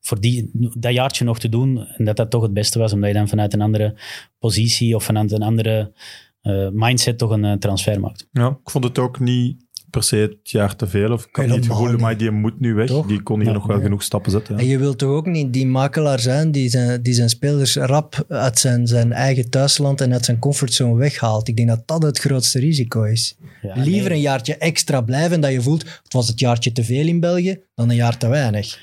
[0.00, 3.08] voor die, dat jaartje nog te doen, en dat dat toch het beste was, omdat
[3.08, 3.94] je dan vanuit een andere
[4.38, 5.92] positie of vanuit een andere
[6.40, 8.28] eh, mindset toch een transfer maakt.
[8.32, 11.12] Ja, ik vond het ook niet per se het jaar te veel.
[11.12, 12.00] Of ik had niet het gevoel, niet.
[12.00, 12.86] maar die moet nu weg.
[12.86, 13.06] Toch?
[13.06, 13.52] Die kon hier Ja.
[13.54, 13.82] nog wel Ja.
[13.82, 14.58] genoeg stappen zetten.
[14.58, 14.70] En Ja.
[14.70, 18.58] je wilt toch ook niet die makelaar zijn die zijn, die zijn spelers rap uit
[18.58, 21.48] zijn, zijn eigen thuisland en uit zijn comfortzone weghaalt.
[21.48, 23.36] Ik denk dat dat het grootste risico is.
[23.62, 24.18] Ja, Liever nee.
[24.18, 27.60] een jaartje extra blijven dat je voelt, het was het jaartje te veel in België,
[27.74, 28.78] dan een jaar te weinig.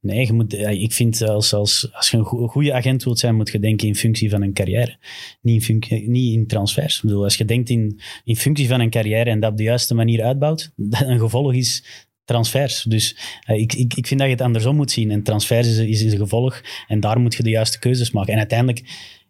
[0.00, 3.36] Nee, je moet, ik vind als, als, als je een go- goede agent wilt zijn,
[3.36, 4.96] moet je denken in functie van een carrière.
[5.40, 6.96] Niet in, niet in transfers.
[6.96, 9.62] Ik bedoel, als je denkt in, in functie van een carrière en dat op de
[9.62, 11.84] juiste manier uitbouwt, dan een gevolg is
[12.24, 12.82] transfers.
[12.82, 15.10] Dus ik, ik, ik vind dat je het andersom moet zien.
[15.10, 18.32] En transfers is, is een gevolg en daar moet je de juiste keuzes maken.
[18.32, 18.82] En uiteindelijk,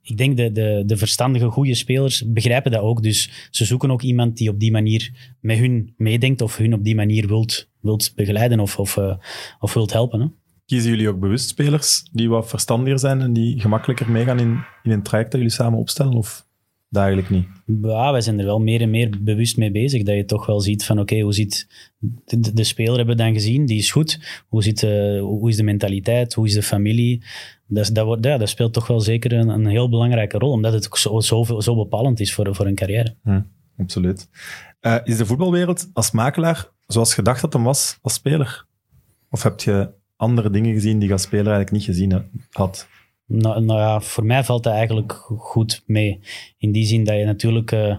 [0.03, 3.03] ik denk de, de, de verstandige, goede spelers begrijpen dat ook.
[3.03, 6.85] Dus ze zoeken ook iemand die op die manier met hun meedenkt of hun op
[6.85, 9.17] die manier wilt, wilt begeleiden of, of, eh,
[9.59, 10.35] of wilt helpen.
[10.69, 14.91] Kiezen jullie ook bewust spelers die wat verstandiger zijn en die gemakkelijker meegaan in, in
[14.91, 16.13] een traject dat jullie samen opstellen?
[16.13, 16.47] Of
[16.89, 17.47] dat eigenlijk niet?
[17.83, 20.03] Ja, wij zijn er wel meer en meer bewust mee bezig.
[20.03, 21.69] Dat je toch wel ziet van, oké, hoe ziet...
[22.55, 24.45] De, speler hebben we dan gezien, die is goed.
[24.49, 26.35] Hoe, zit, eh, hoe is de mentaliteit?
[26.35, 27.25] Hoe is de familie?
[27.67, 30.73] Dat, dat, wordt, ja, dat speelt toch wel zeker een, een heel belangrijke rol, omdat
[30.73, 33.17] het ook zo, zo, zo bepalend is voor, voor een carrière.
[33.79, 34.29] Absoluut.
[34.81, 38.67] Eh, is de voetbalwereld als makelaar zoals gedacht dat hem was als speler?
[39.31, 42.89] Of heb je andere dingen gezien die je als speler eigenlijk niet gezien had?
[43.27, 46.21] Nou, nou ja, voor mij valt dat eigenlijk goed mee.
[46.59, 47.97] In die zin dat je natuurlijk eh,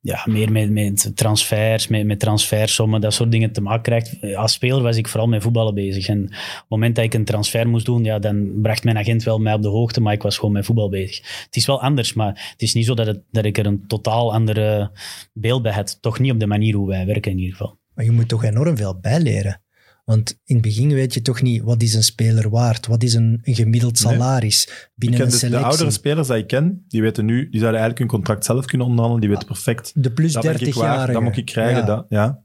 [0.00, 4.36] ja, meer met, met transfers, met, met transfersommen, dat soort dingen te maken krijgt.
[4.36, 6.08] Als speler was ik vooral met voetballen bezig.
[6.08, 9.22] En op het moment dat ik een transfer moest doen, ja, dan bracht mijn agent
[9.22, 11.44] wel mij op de hoogte, maar ik was gewoon met voetbal bezig.
[11.44, 13.86] Het is wel anders, maar het is niet zo dat, het, dat ik er een
[13.86, 14.90] totaal ander
[15.32, 15.98] beeld bij had.
[16.02, 17.78] Toch niet op de manier hoe wij werken in ieder geval.
[17.94, 19.63] Maar je moet toch enorm veel bijleren.
[20.04, 23.14] Want in het begin weet je toch niet wat is een speler waard, wat is
[23.14, 25.66] een, een gemiddeld salaris binnen een de, de selectie.
[25.66, 28.86] oudere spelers die ik ken, die weten nu, die zouden eigenlijk hun contract zelf kunnen
[28.86, 29.28] onderhandelen.
[29.28, 31.12] Die weten perfect, de plus dat ben 30 ik waar, jaar.
[31.12, 31.86] dat moet ik krijgen.
[31.86, 32.42] Dat, ja.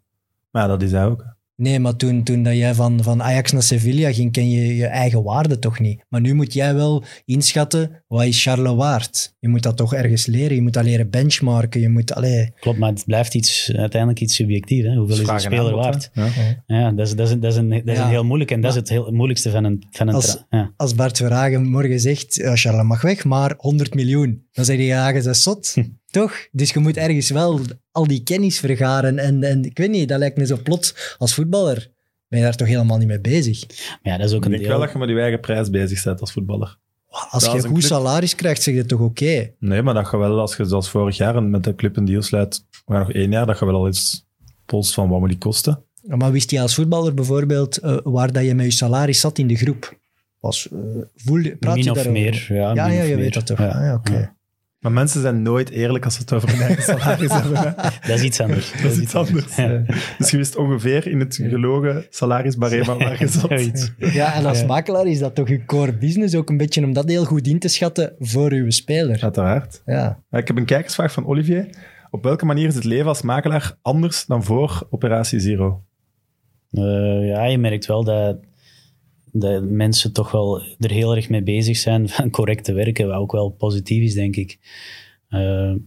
[0.51, 1.37] Maar ja, dat is hij ook.
[1.59, 4.85] Nee, maar toen, toen dat jij van, van Ajax naar Sevilla ging, ken je je
[4.85, 6.03] eigen waarde toch niet.
[6.09, 9.35] Maar nu moet jij wel inschatten, wat is Charles waard?
[9.39, 10.55] Je moet dat toch ergens leren.
[10.55, 11.81] Je moet dat leren benchmarken.
[11.81, 14.83] Je moet, allee, Klopt, maar het blijft iets, uiteindelijk iets subjectief.
[14.83, 14.95] Hè?
[14.95, 16.09] Hoeveel is een speler waard?
[16.13, 16.27] Ja.
[16.67, 18.03] Ja, dat is, dat is, dat is, een, dat is Ja.
[18.03, 18.51] een heel moeilijk.
[18.51, 20.73] En dat is het heel moeilijkste van een, van een Als- ja.
[20.77, 24.43] als Bart Verhagen morgen zegt, Charles mag weg, maar 100 miljoen.
[24.51, 25.73] Dan zeg je, ja, je bent zot.
[26.11, 26.47] Toch?
[26.51, 27.59] Dus je moet ergens wel
[27.91, 29.17] al die kennis vergaren.
[29.17, 31.91] En, en ik weet niet, dat lijkt me zo plots als voetballer.
[32.27, 33.63] Ben je daar toch helemaal niet mee bezig?
[33.67, 34.71] Maar ja, dat is ook Ik een denk deel.
[34.71, 36.77] wel dat je met je eigen prijs bezig bent als voetballer.
[37.29, 39.51] Als je een goed club- salaris krijgt, zeg je toch oké?
[39.59, 42.21] Nee, maar dat je wel, als je zoals vorig jaar met de club een deal
[42.21, 44.25] sluit, maar nog één jaar, dat je wel al eens
[44.65, 45.83] polst van wat moet die kosten.
[46.03, 49.47] Maar wist je als voetballer bijvoorbeeld eh, waar dat je met je salaris zat in
[49.47, 49.97] de groep?
[50.39, 50.77] Was, eh,
[51.15, 52.21] voelde, praat Min je of daarover?
[52.21, 52.45] meer.
[52.49, 53.23] Ja, Ja, min ja, of je meer.
[53.23, 53.57] weet dat toch.
[53.57, 53.67] Ja.
[53.67, 54.13] Ah, ja, oké.
[54.13, 54.37] Ja.
[54.79, 57.75] Maar mensen zijn nooit eerlijk als ze het over hun eigen salaris hebben.
[58.07, 58.71] Dat is iets anders.
[58.81, 59.55] Dat is iets anders.
[59.55, 59.83] Ja.
[60.17, 63.91] Dus je wist ongeveer in het gelogen salarisbarema waar je zat.
[64.13, 64.65] Ja, en als Ja.
[64.65, 67.59] makelaar is dat toch je core business ook een beetje om dat heel goed in
[67.59, 69.21] te schatten voor uw speler.
[69.23, 69.81] Uiteraard.
[69.85, 70.19] Ja.
[70.31, 71.67] Ik heb een kijkersvraag van Olivier.
[72.11, 75.83] Op welke manier is het leven als makelaar anders dan voor Operatie Zero?
[76.71, 78.37] Eh, ja, je merkt wel dat,
[79.31, 83.17] dat mensen toch wel er heel erg mee bezig zijn van correct te werken, wat
[83.17, 84.57] ook wel positief is, denk ik.
[85.29, 85.39] Eh,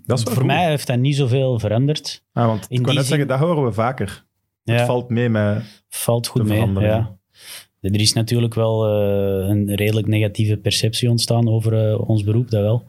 [0.06, 0.44] Dat is wel voor goed.
[0.44, 2.24] mij heeft dat niet zoveel veranderd.
[2.32, 4.24] Ah, want In ik kan net zin- zeggen, dat horen we vaker.
[4.64, 5.82] Het valt mee met...
[5.88, 6.72] valt goed mee.
[6.72, 7.18] Ja.
[7.80, 12.62] Er is natuurlijk wel eh, een redelijk negatieve perceptie ontstaan over eh, ons beroep, dat
[12.62, 12.84] wel.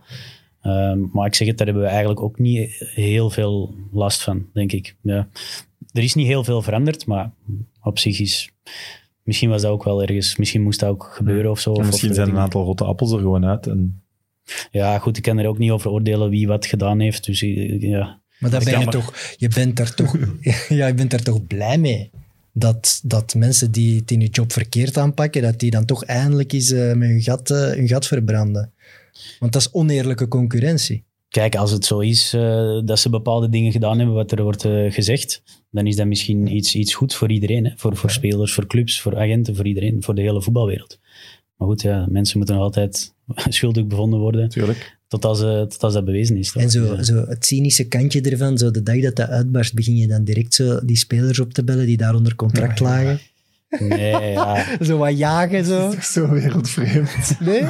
[0.62, 4.46] Ehm, maar ik zeg het, daar hebben we eigenlijk ook niet heel veel last van,
[4.54, 4.96] denk ik.
[5.02, 5.28] Ja.
[5.92, 7.32] Er is niet heel veel veranderd, maar
[7.82, 8.52] op zich is...
[9.24, 10.36] Misschien was dat ook wel ergens...
[10.38, 11.72] Misschien moest dat ook gebeuren of zo.
[11.72, 13.68] Of- misschien of zijn een aantal rotte appels er gewoon uit.
[13.68, 14.02] En
[14.72, 17.26] Ja, goed, ik kan er ook niet over oordelen wie wat gedaan heeft.
[17.26, 20.18] Dus eh, ja, Maar daar is ben je toch, je bent er toch,
[20.70, 22.12] ja, je bent er toch blij mee.
[22.56, 26.52] Dat, dat mensen die het in je job verkeerd aanpakken, dat die dan toch eindelijk
[26.52, 28.72] eens eh, met hun gat, eh, hun gat verbranden.
[29.40, 31.04] Want dat is oneerlijke concurrentie.
[31.34, 34.66] Kijk, als het zo is eh, dat ze bepaalde dingen gedaan hebben wat er wordt
[34.66, 37.66] eh, gezegd, dan is dat misschien iets, iets goed voor iedereen.
[37.66, 37.72] Hè?
[37.76, 41.00] Voor, voor spelers, voor clubs, voor agenten, voor iedereen, voor de hele voetbalwereld.
[41.58, 43.14] Maar goed, ja, mensen moeten nog altijd
[43.58, 44.98] schuldig bevonden worden natuurlijk.
[45.08, 46.52] tot als, eh, tot als dat bewezen is.
[46.52, 46.64] toch?
[46.64, 50.08] En zo, zo het cynische kantje ervan, zo de dag dat dat uitbarst, begin je
[50.08, 53.20] dan direct zo die spelers op te bellen die daar onder contract lagen.
[53.80, 54.66] nee, ja.
[54.82, 55.78] Zo wat jagen, zo.
[55.78, 57.40] Dat is toch zo wereldvreemd.
[57.40, 57.64] Nee?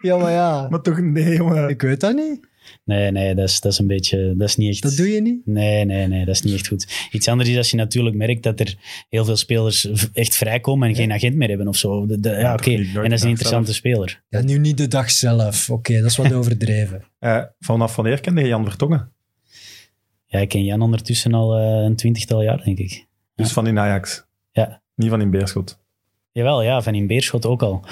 [0.00, 0.68] Ja, maar ja.
[0.70, 1.68] maar toch, nee, jongen.
[1.68, 2.54] Ik weet dat niet.
[2.84, 4.34] Nee, nee, dat is, dat is een beetje...
[4.36, 4.82] Dat is niet echt...
[4.82, 5.46] Dat doe je niet.
[5.46, 7.08] Nee, nee, nee, dat is niet echt goed.
[7.10, 8.74] Iets anders is als je natuurlijk merkt dat er
[9.08, 12.06] heel veel spelers echt vrijkomen en geen agent meer hebben of zo.
[12.06, 12.70] De- de- ja, oké.
[12.74, 14.22] En dat is een interessante speler.
[14.28, 15.70] Ja, nu niet de dag zelf.
[15.70, 17.04] Oké, dat is wat overdreven.
[17.18, 19.12] Eh, vanaf wanneer kende je Jan Vertongen?
[20.24, 23.06] Ja, ik ken Jan ondertussen al eh, een twintigtal jaar, denk ik.
[23.34, 24.26] Dus van in Ajax.
[24.52, 24.82] Ja.
[24.94, 25.78] Niet van in Beerschot.
[26.36, 27.84] Jawel, ja, van in Beerschot ook al.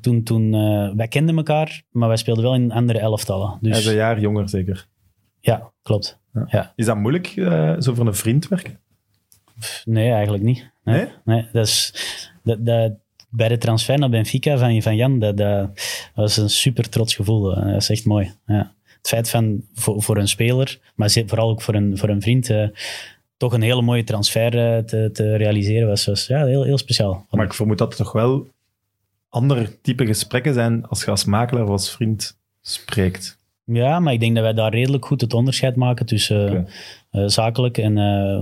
[0.00, 3.58] Toen, toen, eh, wij kenden elkaar, maar wij speelden wel in andere elftallen.
[3.60, 4.86] Hij is Dus een jaar jonger, zeker.
[5.40, 6.18] ja, klopt.
[6.76, 8.78] Is dat moeilijk, eh, zo voor een vriend werken?
[9.84, 10.70] Nee, eigenlijk niet.
[10.84, 11.06] Nee?
[11.24, 11.94] Nee, dat is...
[12.42, 12.92] Dat, dat,
[13.30, 15.70] bij de transfer naar Benfica van, van Jan, dat, dat
[16.14, 17.56] was een super trots gevoel.
[17.56, 18.32] Eh, Dat is echt mooi.
[18.46, 18.72] Ja.
[18.96, 22.50] Het feit van voor, voor een speler, maar vooral ook voor een, voor een vriend,
[23.38, 27.26] toch een hele mooie transfer eh, te, te realiseren was, was ja, heel, heel speciaal.
[27.30, 28.46] Maar ik vermoed dat er toch wel
[29.28, 33.38] andere type gesprekken zijn als je als makelaar of als vriend spreekt.
[33.64, 36.66] Ja, maar ik denk dat wij daar redelijk goed het onderscheid maken tussen
[37.10, 37.94] eh, eh, zakelijk en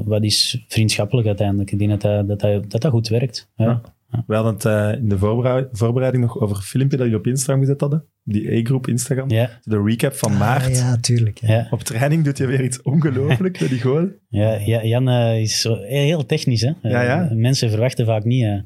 [0.04, 1.72] wat is vriendschappelijk uiteindelijk.
[1.72, 3.48] Ik denk dat dat, dat, dat, dat, dat goed werkt.
[3.56, 3.64] Ja.
[3.64, 3.80] Ja.
[4.26, 7.26] We hadden het eh, in de voorberei- voorbereiding nog over een filmpje dat jullie op
[7.26, 8.04] Instagram gezet hadden.
[8.22, 9.30] Die E-groep Instagram.
[9.30, 10.64] Ja, De recap van maart.
[10.66, 11.38] Ah, ja, tuurlijk.
[11.40, 11.48] Ja.
[11.54, 14.08] ja, Op training doet je weer iets ongelooflijk met die goal.
[14.28, 16.60] ja, ja, Jan eh, is zo, heel technisch.
[16.60, 16.72] Hè?
[16.82, 17.28] Ja, ja.
[17.28, 18.42] Eh, mensen verwachten vaak niet.
[18.44, 18.64] eh, maar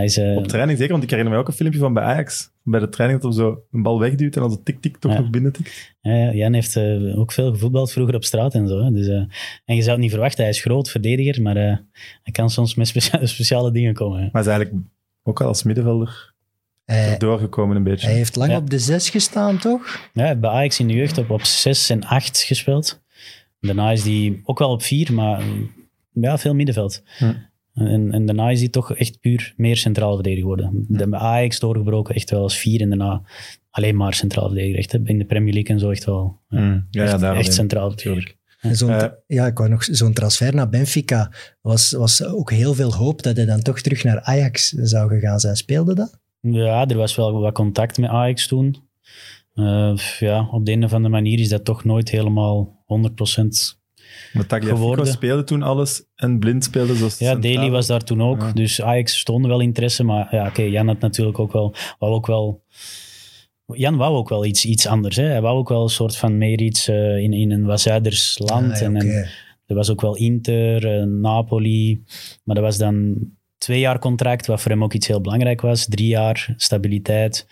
[0.00, 2.02] hij is, eh, Op training zeker, want ik herinner me ook een filmpje van bij
[2.02, 2.50] Ajax.
[2.70, 5.18] Bij de training dat hij zo een bal wegduwt en dan zo tik-tik toch Ja.
[5.20, 5.94] nog binnen tikt.
[6.00, 8.84] ja, ja, Jan heeft eh, ook veel gevoetbald vroeger op straat en zo.
[8.84, 8.92] Hè?
[8.92, 9.14] Dus, eh,
[9.64, 11.76] en je zou het niet verwachten, hij is groot, verdediger, maar eh,
[12.22, 14.16] hij kan soms met specia- speciale dingen komen.
[14.18, 14.22] hè.
[14.22, 14.86] Maar hij is eigenlijk
[15.22, 16.32] ook al als middenvelder
[16.84, 18.06] Hij, erdoor gekomen een beetje.
[18.06, 18.56] hij heeft lang Ja.
[18.58, 19.86] op de zes gestaan, toch?
[20.12, 23.02] Ja, hij heeft bij Ajax in de jeugd op, op 6 en 8 gespeeld.
[23.60, 25.70] Daarna is hij ook wel op 4, maar mm,
[26.12, 27.02] ja, veel middenveld.
[27.18, 27.32] Hm.
[27.78, 30.84] En, en daarna is hij toch echt puur meer centraal verdediger geworden.
[30.88, 33.22] De, bij Ajax doorgebroken echt wel als 4 en daarna
[33.70, 34.78] alleen maar centraal verdediger.
[34.78, 34.98] Echt, hè.
[35.04, 36.40] in de Premier League en zo echt wel.
[36.48, 36.86] Ja, Mm.
[36.90, 38.14] Ja, echt, daar echt centraal verdediger.
[38.14, 38.36] Tuurlijk.
[38.60, 42.74] En Zo'n, Eh, ja, ik wou nog zo'n transfer naar Benfica was, was ook heel
[42.74, 45.56] veel hoop dat hij dan toch terug naar Ajax zou gegaan zijn.
[45.56, 46.20] Speelde dat?
[46.40, 48.76] Ja, er was wel wat contact met Ajax toen.
[49.54, 53.77] Eh, ja, op de een of andere manier is dat toch nooit helemaal 100%
[54.32, 55.06] Maar Tagliafico geworden.
[55.06, 57.34] speelde toen alles en Blind speelde zo Ja.
[57.34, 58.40] Daly was daar toen ook.
[58.40, 58.52] Ja.
[58.52, 60.04] Dus Ajax stonden wel interesse.
[60.04, 62.62] Maar ja, oké, Jan had natuurlijk ook wel, wou ook wel...
[63.66, 65.16] Jan wou ook wel iets, iets anders.
[65.16, 65.24] Hè.
[65.24, 68.38] Hij wou ook wel een soort van meer iets eh, in, in een wat Zuiders
[68.38, 68.72] land.
[68.72, 69.28] Ah, en, en
[69.66, 72.02] er was ook wel Inter, eh, Napoli.
[72.44, 73.16] Maar dat was dan
[73.58, 75.86] twee jaar contract, wat voor hem ook iets heel belangrijk was.
[75.88, 77.46] Drie jaar stabiliteit.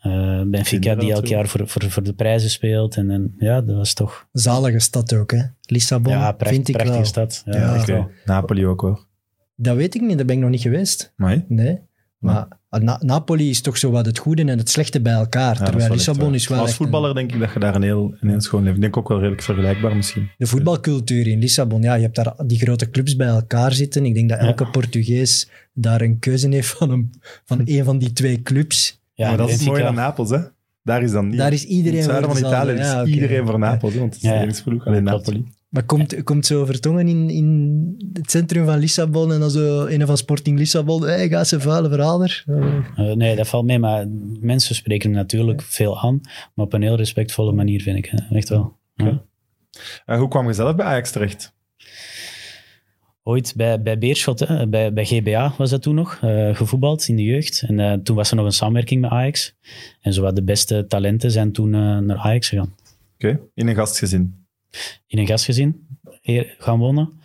[0.00, 2.96] Eh, Benfica die elk jaar voor, voor, voor de prijzen speelt.
[2.96, 4.26] En, en ja, dat was toch...
[4.32, 5.42] Zalige stad ook, hè?
[5.62, 7.06] Lissabon, ja, pracht- vind ik prachtige wel.
[7.08, 7.42] stad.
[7.46, 7.74] Ja, Ja.
[7.74, 7.92] echt Oké.
[7.92, 8.10] wel.
[8.24, 9.06] Napoli ook hoor.
[9.56, 11.12] Dat weet ik niet, daar ben ik nog niet geweest.
[11.16, 11.78] Maar Nee.
[12.22, 12.48] Maar
[12.80, 15.64] Na- Napoli is toch zo wat het goede en het slechte bij elkaar.
[15.64, 18.28] terwijl Lissabon is wel Als een- voetballer denk ik dat je daar een heel, een
[18.28, 18.74] heel schoon leven...
[18.76, 20.30] Ik denk ook wel redelijk vergelijkbaar misschien.
[20.38, 21.82] de voetbalcultuur in Lissabon.
[21.82, 24.04] Ja, je hebt daar die grote clubs bij elkaar zitten.
[24.04, 24.46] Ik denk dat Ja.
[24.46, 27.10] elke Portugees daar een keuze heeft van een
[27.44, 29.00] van, een van die twee clubs.
[29.14, 30.38] Ja, maar dat is mooie aan Napels, hè.
[30.82, 31.38] Daar is dan niet.
[31.38, 32.48] Daar is iedereen In het zuiden voor van.
[32.48, 33.10] Italië is Ja, oké.
[33.10, 34.52] iedereen voor Napels, hè, want het is Ja, alleen
[34.84, 35.02] Klopt.
[35.02, 35.44] Napoli.
[35.72, 40.06] Maar komt, komt zo Vertongen in, in het centrum van Lissabon en dan zo een
[40.06, 42.44] van Sporting Lissabon, hey, ga ze vuile verhaler.
[42.46, 44.06] Eh, nee, dat valt mee, maar
[44.40, 46.20] mensen spreken hem natuurlijk veel aan,
[46.54, 48.06] maar op een heel respectvolle manier, vind ik.
[48.06, 48.36] hè.
[48.36, 48.76] Echt wel.
[48.94, 49.22] Ja.
[50.06, 51.54] Eh, hoe kwam je zelf bij Ajax terecht?
[53.22, 57.16] Ooit bij, bij Beerschot, hè, bij, bij GBA was dat toen nog, eh, gevoetbald in
[57.16, 57.64] de jeugd.
[57.66, 59.54] En eh, toen was er nog een samenwerking met Ajax.
[60.00, 61.70] En zowat de beste talenten zijn toen
[62.06, 62.74] naar Ajax gegaan.
[63.14, 64.40] Oké, in een gastgezin.
[65.06, 65.86] In een gastgezin
[66.22, 67.20] hier gaan wonen.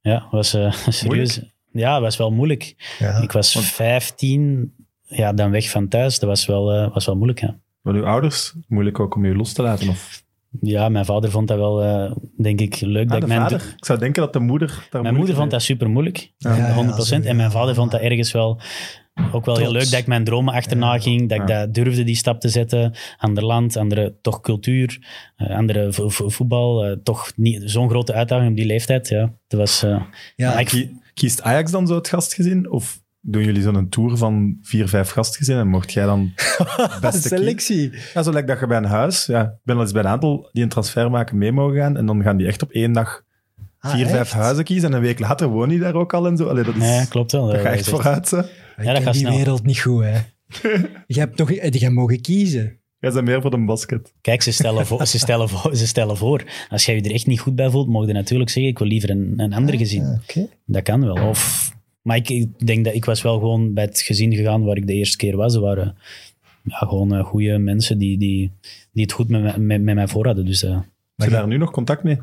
[0.00, 1.40] Ja, was eh, serieus.
[1.72, 2.94] Ja, was wel moeilijk.
[2.98, 3.16] Ja.
[3.22, 6.18] Ik was 15, ja, dan weg van thuis.
[6.18, 7.58] Dat was wel, eh, was wel moeilijk, ja.
[7.80, 9.88] Maar uw ouders, moeilijk ook om je los te laten?
[9.88, 10.24] Of?
[10.60, 13.04] Ja, mijn vader vond dat wel, eh, denk ik, leuk.
[13.04, 13.74] Ah, dat ik mijn, vader?
[13.76, 17.24] Ik zou denken dat de moeder mijn moeder vond dat super moeilijk, Ja, ja, 100%.
[17.24, 18.60] zo, en mijn vader vond dat ergens wel
[19.32, 22.14] ook wel heel leuk dat ik mijn dromen achterna ging, dat ik dat durfde die
[22.16, 22.94] stap te zetten.
[23.18, 26.84] Ander land, andere toch cultuur, eh, andere vo- vo- voetbal.
[26.84, 29.08] eh, toch niet zo'n grote uitdaging op die leeftijd.
[29.08, 29.82] Ja, dat was.
[29.82, 30.02] eh,
[30.36, 32.70] Ja, ik- Kiest Ajax dan zo het gastgezin?
[32.70, 35.64] Of doen jullie zo'n tour van vier, vijf gastgezinnen?
[35.64, 36.32] En mocht jij dan
[37.00, 37.92] beste selectie.
[38.14, 39.26] Ja, zo lijkt dat je bij een huis...
[39.26, 41.96] Ja, ik ben al eens bij een aantal die een transfer maken mee mogen gaan.
[41.96, 43.22] En dan gaan die echt op één dag
[43.78, 44.88] Ah, vier, vijf huizen kiezen.
[44.90, 46.48] En een week later woon die daar ook al en zo.
[46.48, 47.46] Allee, dat, is, nee, klopt wel.
[47.46, 48.38] dat is echt vooruit, hè.
[48.38, 48.46] Ik
[48.84, 49.36] dat gaat die snel.
[49.36, 50.18] wereld niet goed, hè.
[51.06, 52.78] je hebt toch je hebt mogen kiezen.
[52.98, 54.12] Jij bent meer voor de basket.
[54.20, 56.44] Kijk, ze stellen, voor, ze, stellen voor, ze stellen voor.
[56.68, 58.88] Als jij je er echt niet goed bij voelt, mogen je natuurlijk zeggen: ik wil
[58.88, 60.02] liever een, een ander gezin.
[60.04, 60.48] Ah, oké.
[60.66, 61.28] Dat kan wel.
[61.28, 64.76] Of, maar ik, ik denk dat ik was wel gewoon bij het gezin gegaan waar
[64.76, 65.54] ik de eerste keer was.
[65.54, 65.96] Er waren
[66.62, 68.50] ja, gewoon goede mensen die, die,
[68.92, 70.44] die het goed met, mij- met, met mij voor hadden.
[70.44, 70.78] Dus eh,
[71.16, 72.18] Heb je daar nu nog contact mee?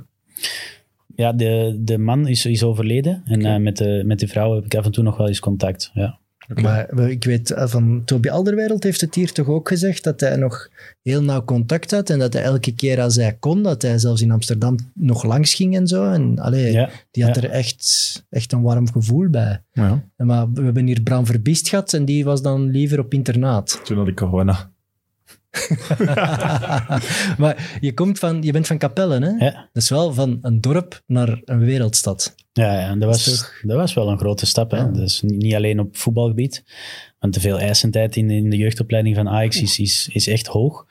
[1.15, 3.21] Ja, de, de man is, is overleden.
[3.25, 5.39] En eh, met, de, met die vrouw heb ik af en toe nog wel eens
[5.39, 5.91] contact.
[5.93, 6.21] Ja.
[6.61, 10.35] Maar ik weet eh, van Toby Alderwereld heeft het hier toch ook gezegd dat hij
[10.35, 10.69] nog
[11.01, 14.21] heel nauw contact had en dat hij elke keer als hij kon, dat hij zelfs
[14.21, 16.11] in Amsterdam nog langs ging en zo.
[16.11, 17.41] En allee, Ja, die had ja.
[17.41, 19.61] er echt, echt een warm gevoel bij.
[19.71, 23.81] Ja, Maar we hebben hier Bram Verbiest gehad en die was dan liever op internaat.
[23.83, 24.71] toen had ik corona.
[27.37, 29.45] maar je, komt van, je bent van Capelle, hè?
[29.45, 29.69] Ja.
[29.73, 32.35] Dat is wel van een dorp naar een wereldstad.
[32.53, 34.71] Ja, ja, dat, was, toch- dat was wel een grote stap.
[34.71, 34.77] Hè?
[34.77, 34.87] Ja.
[34.87, 36.63] Dus niet alleen op voetbalgebied.
[37.19, 40.85] Want te veel eisentijd in, in de jeugdopleiding van Ajax is, is, is echt hoog.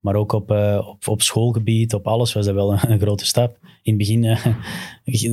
[0.00, 3.26] Maar ook op, eh, op, op schoolgebied, op alles was dat wel een, een grote
[3.26, 3.58] stap.
[3.82, 4.46] In het begin eh,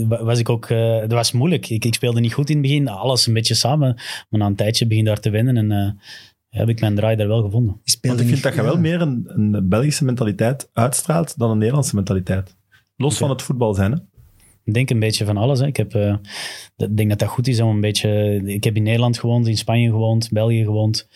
[0.28, 0.70] was ik ook...
[0.70, 1.70] eh dat was moeilijk.
[1.70, 2.88] Ik, ik speelde niet goed in het begin.
[2.88, 3.94] Alles een beetje samen.
[4.30, 5.58] Maar na een tijdje begin daar te wennen.
[5.58, 5.90] En eh,
[6.50, 7.82] heb ik mijn draai daar wel gevonden.
[8.02, 11.96] Want ik vind dat je wel meer een, een Belgische mentaliteit uitstraalt dan een Nederlandse
[11.96, 12.56] mentaliteit.
[12.96, 13.98] Los van het voetbal zijn, hè?
[14.64, 15.60] Ik denk een beetje van alles.
[15.60, 15.66] Hè.
[15.66, 16.16] Ik heb, eh,
[16.92, 18.42] denk dat dat goed is om een beetje...
[18.46, 21.08] Ik heb in Nederland gewoond, in Spanje gewoond, België gewoond.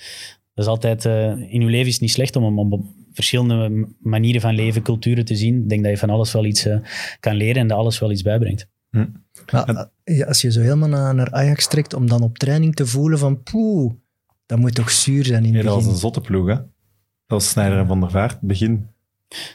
[0.53, 1.05] Dat is altijd...
[1.05, 4.81] eh, in uw leven is het niet slecht om, om op verschillende manieren van leven,
[4.81, 5.61] culturen te zien.
[5.61, 6.77] Ik denk dat je van alles wel iets eh,
[7.19, 8.67] kan leren en dat alles wel iets bijbrengt.
[9.51, 12.85] Maar, eh, als je zo helemaal naar, naar Ajax trekt om dan op training te
[12.85, 13.93] voelen van poeh,
[14.51, 16.55] dat moet toch zuur zijn in het dat was een zotte ploeg, hè?
[16.55, 16.65] Dat
[17.27, 18.87] was Snijder en Van der Vaart, het begin.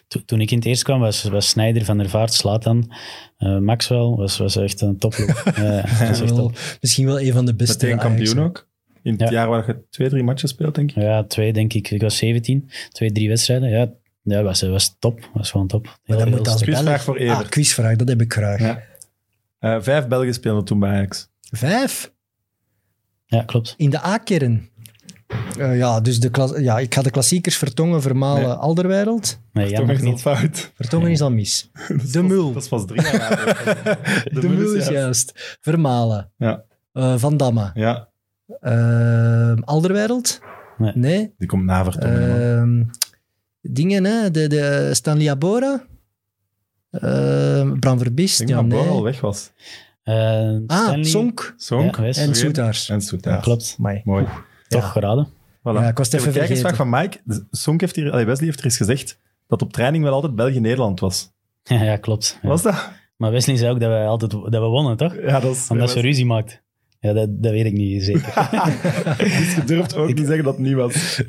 [0.09, 2.93] To- toen ik in het eerst kwam, was, was Sneijder, Van der Vaart, Slatan,
[3.37, 5.45] eh, Maxwell, was, was echt een topploeg.
[5.45, 6.59] Eh, dat is echt top.
[6.81, 8.69] misschien wel een van de beste Meteen kampioen ook.
[9.03, 9.31] In het Ja.
[9.31, 10.97] jaar waar je twee, drie matches speelt, denk ik.
[10.97, 11.91] Ja, twee denk ik.
[11.91, 13.69] Ik was 17, twee, drie wedstrijden.
[13.69, 15.31] Ja, ja was, was top.
[15.35, 15.85] Was gewoon top.
[15.85, 16.63] Maar Heel, dat heel moet als.
[16.63, 17.39] Quizvraag voor Evert.
[17.43, 18.61] Ah, quizvraag, dat heb ik graag.
[18.61, 18.83] Ja.
[19.59, 21.29] Eh, vijf Belgen speelden toen bij Ajax.
[21.51, 22.13] Vijf
[23.27, 23.75] Ja, klopt.
[23.77, 24.69] in de A-kern.
[25.59, 28.53] Eh, ja, dus de klas- ja, ik ga de klassiekers Vertongen, Vermalen, Nee.
[28.53, 29.39] Alderwereld.
[29.53, 30.21] Nee, jammer is niet.
[30.21, 30.73] fout.
[30.75, 31.71] Vertongen is al mis.
[31.89, 32.53] Dat is De pas- Mul.
[32.53, 33.99] Dat is pas drie jaar later.
[34.41, 34.91] De, Mul is juist.
[34.91, 35.57] juist.
[35.61, 36.31] Vermalen.
[36.37, 36.63] Ja.
[36.93, 37.71] Eh, Van Damme.
[37.75, 38.09] Ja,
[39.65, 40.39] Alderwereld?
[40.79, 40.93] Nee.
[40.95, 41.35] Nee.
[41.39, 42.59] die komt na Vertongen.
[42.59, 42.85] Ehm,
[43.73, 44.31] dingen, hè?
[44.31, 45.85] De, de Stanley Abora.
[46.91, 48.39] Ehm Bram ik Verbiest.
[48.39, 48.89] denk Ja, dat Bor nee.
[48.89, 49.51] al weg was.
[50.03, 52.35] Eh, Ah, Sonk Sonk Ja, en.
[52.35, 52.89] Soetaars.
[52.89, 53.37] en Soetaars.
[53.37, 53.75] Ja, klopt.
[53.79, 54.01] Amai.
[54.05, 54.27] Mooi.
[54.69, 54.89] Toch Ja.
[54.89, 55.29] geraden.
[55.59, 55.63] Voilà.
[55.63, 57.11] Ja, ik was het Even even kijkersvraag vergeten.
[57.23, 57.47] van Mike.
[57.51, 61.33] Sonk heeft hier, Wesley heeft er eens gezegd dat op training wel altijd België-Nederland was.
[61.63, 62.39] Ja, ja klopt.
[62.43, 62.49] Ja.
[62.49, 62.89] Was dat?
[63.17, 65.15] Maar Wesley zei ook dat we altijd dat we wonnen, toch?
[65.15, 65.67] Ja, dat is...
[65.71, 66.63] Omdat ze ruzie maakt.
[67.01, 68.35] Ja, dat, dat weet ik niet zeker.
[69.19, 71.23] Dus je durft ook niet zeggen dat het niet was.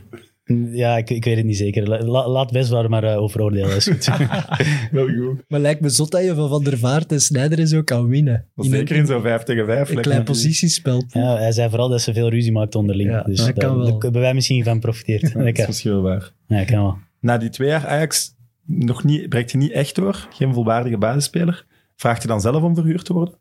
[0.72, 1.88] Ja, ik, ik weet het niet zeker.
[1.88, 3.76] La- la- laat Wes daar maar eh, over oordelen.
[3.76, 4.10] Is goed.
[4.92, 5.42] Wel goed.
[5.48, 8.08] Maar lijkt me zot dat je van Van der Vaart en Snijder en zo kan
[8.08, 8.46] winnen.
[8.56, 9.90] In Zeker een, in zo'n 5 tegen 5.
[9.90, 11.04] een klein positiespel.
[11.08, 13.10] ja, hij zei vooral dat ze veel ruzie maakt onderling.
[13.10, 13.86] Ja, dus dat daar- kan wel.
[13.86, 15.22] daar hebben wij misschien van geprofiteerd.
[15.22, 15.66] Dat Dat is kan.
[15.68, 16.32] misschien wel waar.
[16.48, 16.98] Ja, kan wel.
[17.20, 18.36] Na die twee jaar Ajax
[18.66, 20.28] nog niet, breekt je niet echt door.
[20.30, 21.66] Geen volwaardige basisspeler.
[21.96, 23.34] Vraagt je dan zelf om verhuurd te worden?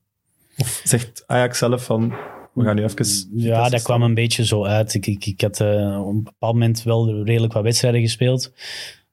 [0.57, 2.15] Of zegt Ajax zelf van,
[2.57, 3.07] We gaan nu even...
[3.35, 4.95] Ja, dat kwam een beetje zo uit.
[4.95, 8.53] Ik, ik, ik had eh, op een bepaald moment wel redelijk wat wedstrijden gespeeld.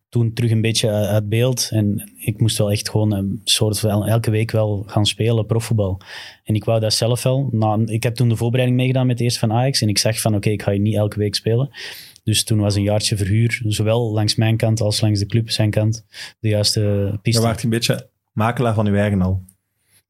[0.10, 1.70] Toen terug een beetje uit beeld.
[1.72, 6.02] En ik moest wel echt gewoon een soort van elke week wel gaan spelen, profvoetbal.
[6.44, 7.48] En ik wou dat zelf wel.
[7.52, 9.82] Nou, ik heb toen de voorbereiding meegedaan met de eerste van Ajax.
[9.82, 11.70] En ik zag van, oké, ik ga hier niet elke week spelen.
[12.24, 15.70] Dus toen was een jaartje verhuur, zowel langs mijn kant als langs de club zijn
[15.70, 16.06] kant,
[16.40, 16.80] de juiste
[17.10, 17.48] Dan piste.
[17.48, 19.44] je een beetje makelaar van je eigen al.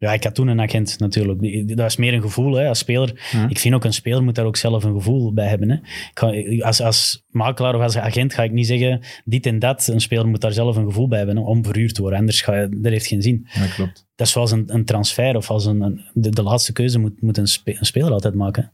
[0.03, 1.67] Ja, ik had toen een agent natuurlijk.
[1.77, 3.09] Dat is meer een gevoel hè, als speler.
[3.49, 5.69] Ik vind ook een speler moet daar ook zelf een gevoel bij hebben.
[5.69, 5.75] Hè.
[5.75, 6.31] Ik ga,
[6.65, 9.87] als, als makelaar of als agent ga ik niet zeggen dit en dat.
[9.87, 12.19] Een speler moet daar zelf een gevoel bij hebben hè, om verhuurd te worden.
[12.19, 13.47] Anders ga je, dat heeft geen zin.
[13.53, 14.05] Ja, klopt.
[14.15, 17.21] Dat is zoals een, een transfer of als een, een- de, de laatste keuze moet,
[17.21, 18.73] moet een, spe- een speler altijd maken.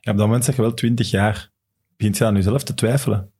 [0.00, 1.50] Ja, op dat moment zeg je wel 20 jaar.
[1.96, 3.30] Begint je aan jezelf te twijfelen.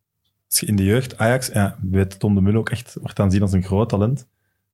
[0.49, 3.43] Als je in de jeugd, Ajax, ja, weet Tom de Mul ook echt, wordt aanzien
[3.43, 4.27] als een groot talent.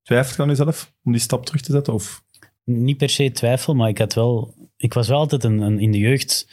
[0.03, 1.93] Twijfelt je aan jezelf om die stap terug te zetten?
[1.95, 2.23] Of
[2.65, 5.91] Niet per se twijfel, maar ik, had wel, ik was wel altijd een, een, in
[5.93, 6.47] de jeugd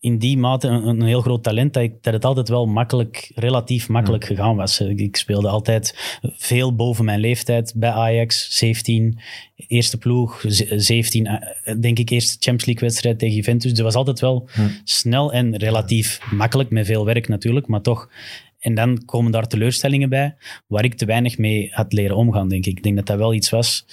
[0.00, 3.32] in die mate een, een heel groot talent dat, ik, dat het altijd wel makkelijk,
[3.34, 4.80] relatief makkelijk gegaan was.
[4.80, 9.18] Ik, ik speelde altijd veel boven mijn leeftijd bij Ajax, 17,
[9.56, 13.62] eerste ploeg, ze- 17, eh, denk ik eerste Champions League wedstrijd tegen Juventus.
[13.70, 14.48] Dus dat was altijd wel
[14.84, 18.10] snel en relatief makkelijk, met veel werk natuurlijk, maar toch.
[18.58, 22.66] En dan komen daar teleurstellingen bij, waar ik te weinig mee had leren omgaan, denk
[22.66, 22.76] ik.
[22.76, 23.86] Ik denk dat dat wel iets was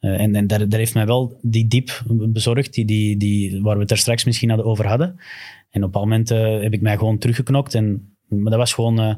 [0.00, 3.74] eh, en en daar, daar heeft mij wel die diep bezorgd, die, die, die, waar
[3.76, 5.08] we het er straks misschien hadden over hadden.
[5.08, 7.74] En op een bepaald moment eh, heb ik mij gewoon teruggeknokt.
[7.74, 9.14] En, maar dat was gewoon, eh,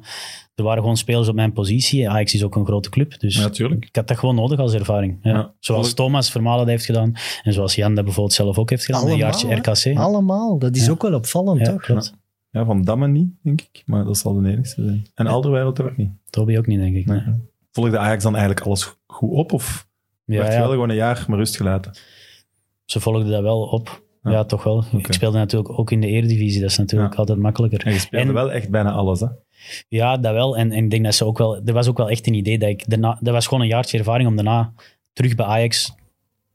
[0.55, 2.09] er waren gewoon spelers op mijn positie.
[2.11, 3.19] Ajax is ook een grote club.
[3.21, 5.19] Dus Ja, ik had dat gewoon nodig als ervaring.
[5.23, 5.31] Ja.
[5.31, 5.55] Ja.
[5.59, 7.13] Zoals Thomas Vermalen dat heeft gedaan.
[7.43, 9.09] En zoals Jan dat bijvoorbeeld zelf ook heeft gedaan.
[9.09, 9.55] een jaartje hè?
[9.55, 9.97] RKC.
[9.99, 10.59] Allemaal.
[10.59, 10.91] Dat is Ja.
[10.91, 11.83] ook wel opvallend, Ja, toch?
[11.83, 12.15] klopt.
[12.51, 13.83] ja, van Damme niet, denk ik.
[13.87, 15.07] Maar dat zal de enigste zijn.
[15.15, 16.11] En Alderweireld ook niet.
[16.31, 17.07] Toby ook niet, denk ik.
[17.07, 17.21] Nee.
[17.27, 17.35] nee.
[17.73, 19.53] Volgde Ajax dan eigenlijk alles goed op?
[19.53, 19.89] Of
[20.33, 21.93] Ja, werd je wel gewoon een jaar maar rust gelaten?
[22.85, 24.03] Ze volgden dat wel op.
[24.23, 24.31] Ja.
[24.31, 24.85] Ja, toch wel.
[24.97, 26.61] Ik speelde natuurlijk ook in de Eredivisie.
[26.61, 27.19] Dat is natuurlijk Ja.
[27.19, 27.87] altijd makkelijker.
[27.87, 29.27] En je speelde En- wel echt bijna alles, hè?
[29.89, 30.57] Ja, dat wel.
[30.57, 31.61] En, en ik denk dat ze ook wel...
[31.65, 32.89] Er was ook wel echt een idee dat ik...
[32.89, 34.73] Daarna, dat was gewoon een jaartje ervaring om daarna
[35.13, 35.95] terug bij Ajax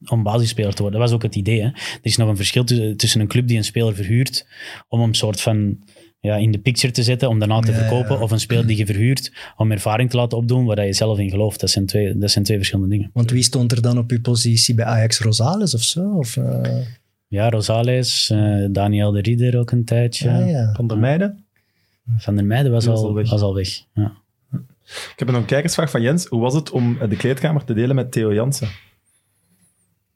[0.08, 1.00] om basisspeler te worden.
[1.00, 1.60] Dat was ook het idee.
[1.62, 1.66] Hè.
[1.68, 2.64] Er is nog een verschil
[2.96, 4.48] tussen, een club die een speler verhuurt
[4.88, 5.84] om hem soort van
[6.20, 8.22] ja, in de picture te zetten, om daarna te Ja, verkopen, ja.
[8.22, 11.20] of een speler die je verhuurt om ervaring te laten opdoen waar dat je zelf
[11.20, 11.60] in gelooft.
[11.60, 13.10] Dat zijn twee, dat zijn twee verschillende dingen.
[13.14, 16.10] Want wie stond er dan op uw positie bij Ajax Rosales of zo?
[16.18, 16.62] Of, eh,
[17.28, 20.30] Ja, Rosales, eh, Daniel de Rieder ook een tijdje.
[20.30, 20.74] ja, ja.
[20.74, 21.46] Van der Meijden.
[22.18, 23.30] Van der Meijden was, al, al weg.
[23.30, 23.70] was al weg.
[23.94, 24.14] Ja.
[24.88, 26.26] Ik heb nog een kijkersvraag van Jens.
[26.26, 28.68] Hoe was het om de kleedkamer te delen met Theo Jansen?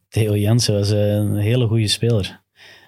[0.10, 2.41] Theo Jansen was een hele goede speler.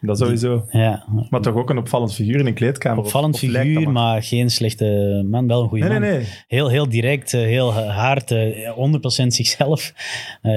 [0.06, 0.66] Dat sowieso.
[0.72, 3.04] Ja, Maar toch ook een opvallend figuur in een kleedkamer.
[3.04, 5.48] Opvallend of figuur, maar geen slechte man.
[5.48, 6.10] Wel een goede Nee, man.
[6.10, 6.28] nee, nee.
[6.48, 9.94] Heel, heel direct, eh, heel hard, eh, 100% zichzelf.
[10.42, 10.52] Eh,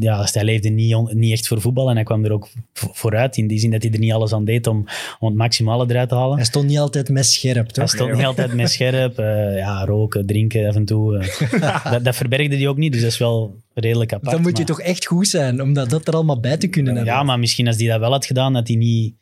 [0.00, 2.90] ja, hij leefde niet, on- niet echt voor voetbal en hij kwam er ook vo-
[2.92, 3.36] vooruit.
[3.36, 4.84] In die zin dat hij er niet alles aan deed om,
[5.18, 6.36] om het maximale eruit te halen.
[6.36, 7.88] Hij stond niet altijd mes scherp, Hij toch?
[7.88, 9.18] stond niet altijd met scherp.
[9.18, 11.18] eh, ja, roken, drinken af en toe.
[11.18, 11.82] eh.
[11.92, 14.30] dat, dat verbergde hij ook niet, dus dat is wel redelijk apart.
[14.30, 16.66] Dan moet je maar- toch echt goed zijn om dat, dat er allemaal bij te
[16.68, 17.12] kunnen hebben.
[17.14, 19.14] Ja, maar misschien als hij dat wel had gedaan, had hij niet...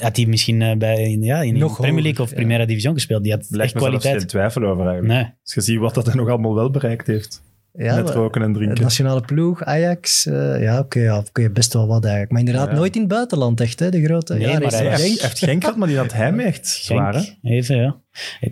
[0.00, 2.36] Had hij misschien eh, bij, in- ja, in de Nog Premier League of ja.
[2.36, 3.22] Primera Division gespeeld.
[3.22, 4.18] Die had Lijkt echt kwaliteit.
[4.18, 5.14] geen twijfel over eigenlijk.
[5.14, 5.24] Nee.
[5.44, 7.42] Als je ziet wat dat hij nog allemaal wel bereikt heeft.
[7.72, 8.82] Ja, met roken en de drinken.
[8.82, 12.30] nationale ploeg, Ajax, eh, ja, oké, ja, oké, best wel wat eigenlijk.
[12.32, 12.74] Maar inderdaad, Ja.
[12.74, 14.34] nooit in het buitenland echt, hè, de grote.
[14.34, 15.20] Nee, ja, maar is hij heeft, Genk.
[15.20, 17.36] heeft Genk gehad, maar die had mee echt zwaar.
[17.42, 17.96] Even, ja.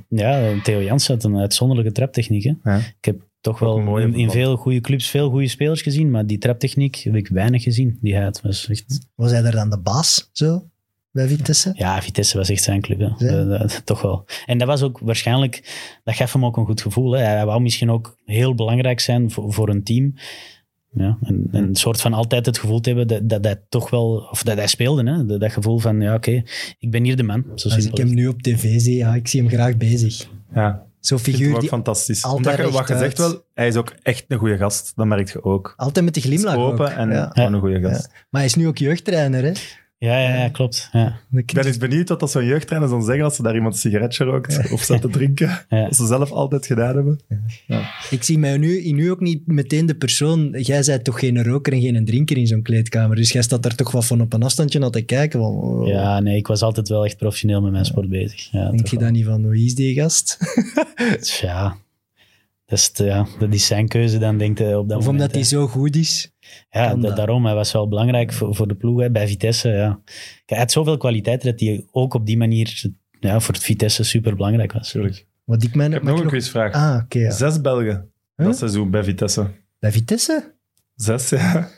[0.09, 2.45] Ja, Theo Jansen had een uitzonderlijke traptechniek.
[2.45, 2.53] Hè.
[2.71, 2.77] Ja.
[2.77, 6.27] Ik heb toch wel een mooie in, veel goede clubs veel goede spelers gezien, maar
[6.27, 7.99] die traptechniek heb ik weinig gezien.
[8.01, 8.41] Die hij had.
[8.41, 10.69] Was echt, Was hij daar dan de baas, zo,
[11.11, 11.73] bij Vitesse?
[11.75, 13.01] ja, Vitesse was echt zijn club.
[13.01, 13.15] Ja.
[13.19, 14.25] Dat- dat- toch wel.
[14.47, 17.13] En dat was ook waarschijnlijk, dat gaf hem ook een goed gevoel.
[17.13, 17.23] Hè.
[17.23, 20.15] Hij wou misschien ook heel belangrijk zijn voor, voor een team.
[20.93, 23.91] Ja, en, en een soort van altijd het gevoel te hebben dat, dat hij toch
[23.91, 25.27] wel, of dat hij speelde, hè.
[25.27, 26.43] Dat, dat gevoel van, ja oké,
[26.79, 27.43] ik ben hier de man.
[27.43, 29.77] Zo Als ik simpel is hem nu op tv zie, ja, ik zie hem graag
[29.77, 30.29] bezig.
[30.55, 32.25] Ja, Zo'n hem figuur ook die fantastisch.
[32.25, 33.01] altijd Omdat je, wat je rechtuit.
[33.01, 34.93] zegt wel, hij is ook echt een goede gast.
[34.97, 35.75] Dat merk je ook.
[35.77, 36.97] altijd met de glimlach Open ook.
[36.97, 37.31] en ja.
[37.33, 38.09] gewoon een goede gast.
[38.09, 39.53] Maar hij is nu ook jeugdtrainer, hè?
[40.01, 40.89] Ja, ja, ja, klopt.
[40.93, 41.21] Ja.
[41.33, 43.81] Ik ben eens benieuwd wat dat zo'n jeugdtrainer dan zeggen als ze daar iemand een
[43.81, 45.47] sigaretje rookt of staat te drinken.
[45.69, 45.85] Ja.
[45.85, 47.21] Dat ze zelf altijd gedaan hebben.
[48.11, 50.55] Ik zie mij nu, in u ook niet meteen de persoon...
[50.59, 53.75] Jij bent toch geen roker en geen drinker in zo'n kleedkamer, dus jij staat daar
[53.75, 55.41] toch wat van op een afstandje naar te kijken.
[55.41, 58.51] Van, oh, Ja, nee, ik was altijd wel echt professioneel met mijn sport bezig.
[58.51, 60.39] Ja, Denk je dan niet van, wie is die gast?
[61.41, 61.77] Ja,
[62.69, 65.23] dat is, te- ja, dat is zijn keuze dan, denkt hij op dat of moment.
[65.23, 66.33] omdat hij zo goed is?
[66.71, 67.17] Ja, dat.
[67.17, 67.45] daarom.
[67.47, 69.69] Hij was wel belangrijk voor, voor de ploeg hè, bij Vitesse.
[69.69, 70.01] Ja.
[70.05, 72.83] Kijk, Hij had zoveel kwaliteiten dat hij ook op die manier
[73.21, 74.91] ja, voor het Vitesse super belangrijk was.
[74.91, 75.27] Tuurlijk.
[75.45, 76.73] Wat ik, mijn, Ik heb nog een ik quizvraag.
[76.73, 77.19] Ah, oké.
[77.19, 77.31] ja.
[77.31, 78.47] Zes Belgen Huh?
[78.47, 79.47] dat seizoen bij Vitesse.
[79.79, 80.55] Bij Vitesse?
[80.95, 81.69] Zes, ja.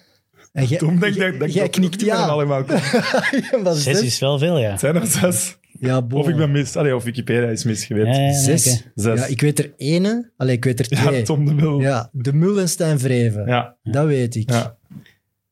[0.53, 2.26] En jij- Tom jij- dat dat jij dat knikt ja.
[2.26, 2.64] allemaal
[3.74, 4.03] Zes dat?
[4.03, 4.70] is wel veel, ja.
[4.70, 5.59] Het zijn er zes.
[5.81, 6.20] Ja, bon.
[6.20, 6.76] Of ik ben mis.
[6.76, 8.16] Allee, of Wikipedia is mis geweest.
[8.16, 8.66] Ja, ja, ja, Zes.
[8.81, 8.91] oké.
[8.95, 9.20] Zes.
[9.20, 10.31] Ja, ik weet er ene.
[10.37, 11.22] Allee, ik weet er Ja, twee.
[11.22, 11.81] Tom de Mul.
[11.81, 11.89] Ja.
[11.89, 13.47] Ja, de Mul en Stijn Vreven.
[13.47, 13.76] Ja.
[13.83, 14.51] Dat weet ik.
[14.51, 14.76] Ja.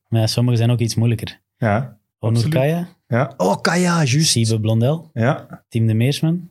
[0.08, 1.40] Maar ja, sommige zijn ook iets moeilijker.
[1.56, 1.98] Ja.
[2.18, 2.48] Onur.
[2.48, 3.34] Kaya, Ja.
[3.36, 4.30] Oh, Kaya, juist.
[4.30, 5.62] Siebe Blondel, Ja.
[5.68, 6.50] Tim de Meersman.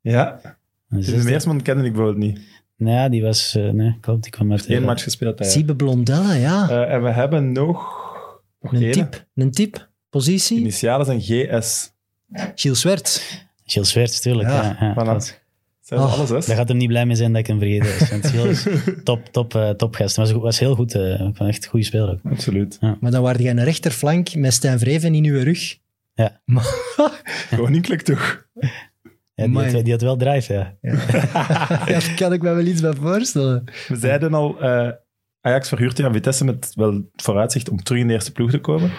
[0.00, 0.40] Ja.
[0.88, 1.20] De.
[1.24, 2.40] Meersman kende ik bijvoorbeeld niet.
[2.76, 3.54] Nou ja, die was...
[3.54, 4.68] eh, nee, klopt, die kwam uit...
[4.68, 5.38] Eén match gespeeld.
[5.38, 5.48] Hij.
[5.48, 6.68] Siebe Blondella, ja.
[6.70, 7.82] Eh, en we hebben nog...
[8.60, 9.26] nog een tip.
[9.34, 9.88] Een tip.
[10.10, 10.58] Positie.
[10.58, 11.92] Initialen zijn GS.
[12.54, 13.40] Gilles Swerts.
[13.64, 14.48] Gilles Swerts, tuurlijk.
[14.48, 15.02] Ja, Ja, ja, Voilà.
[15.08, 15.46] klopt.
[15.80, 16.12] Zijn ze Oh.
[16.14, 16.46] alle zes?
[16.46, 18.10] Daar gaat hem niet blij mee zijn dat ik hem vergeten is.
[18.10, 20.16] Want Gilles is top, top, eh, topgast.
[20.16, 20.94] Was, was heel goed.
[20.94, 22.20] eh, ik vond echt een goede speler ook.
[22.32, 22.78] Absoluut.
[23.00, 25.78] Maar dan waren jij een rechterflank met Stijn Vreven in uw rug.
[26.14, 26.40] Ja.
[26.44, 26.66] Maar,
[27.56, 28.46] Koninklijk toch?
[29.34, 30.74] Ja, die, had, die had wel drive, ja.
[30.80, 30.94] ja,
[31.86, 33.64] daar kan ik me wel iets bij voorstellen.
[33.88, 34.90] We zeiden al, eh,
[35.40, 38.90] Ajax verhuurt aan Vitesse met wel vooruitzicht om terug in de eerste ploeg te komen.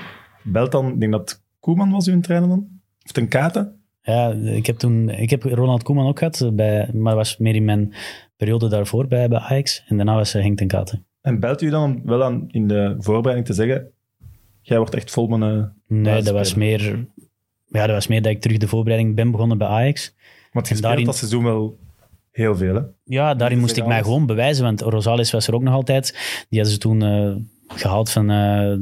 [0.44, 2.68] Belt dan, ik denk dat Koeman was uw trainer dan?
[3.10, 3.72] Of ten Kate?
[4.02, 5.10] Ja, ik heb toen...
[5.10, 7.94] Ik heb Ronald Koeman ook gehad, eh, bij, maar was meer in mijn
[8.38, 9.84] periode daarvoor bij, bij Ajax.
[9.88, 11.06] En daarna was eh, Henk ten Katen.
[11.22, 13.92] En belt u dan om wel aan in de voorbereiding te zeggen,
[14.62, 15.70] jij wordt echt vol met een...
[15.88, 17.08] Nee, dat was meer...
[17.66, 20.16] Ja, dat was meer dat ik terug de voorbereiding ben begonnen bij Ajax.
[20.52, 21.78] Want je En daarin- dat seizoen wel
[22.32, 22.82] heel veel, hè?
[23.04, 26.12] Ja, daarin moest ik mij gewoon bewijzen, want Rosales was er ook nog altijd.
[26.50, 27.36] Die hadden ze toen eh,
[27.76, 28.36] gehaald van, eh,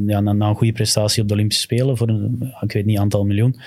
[0.07, 2.97] ja, na, na een goede prestatie op de Olympische Spelen voor een, ik weet niet,
[2.97, 3.59] aantal miljoen.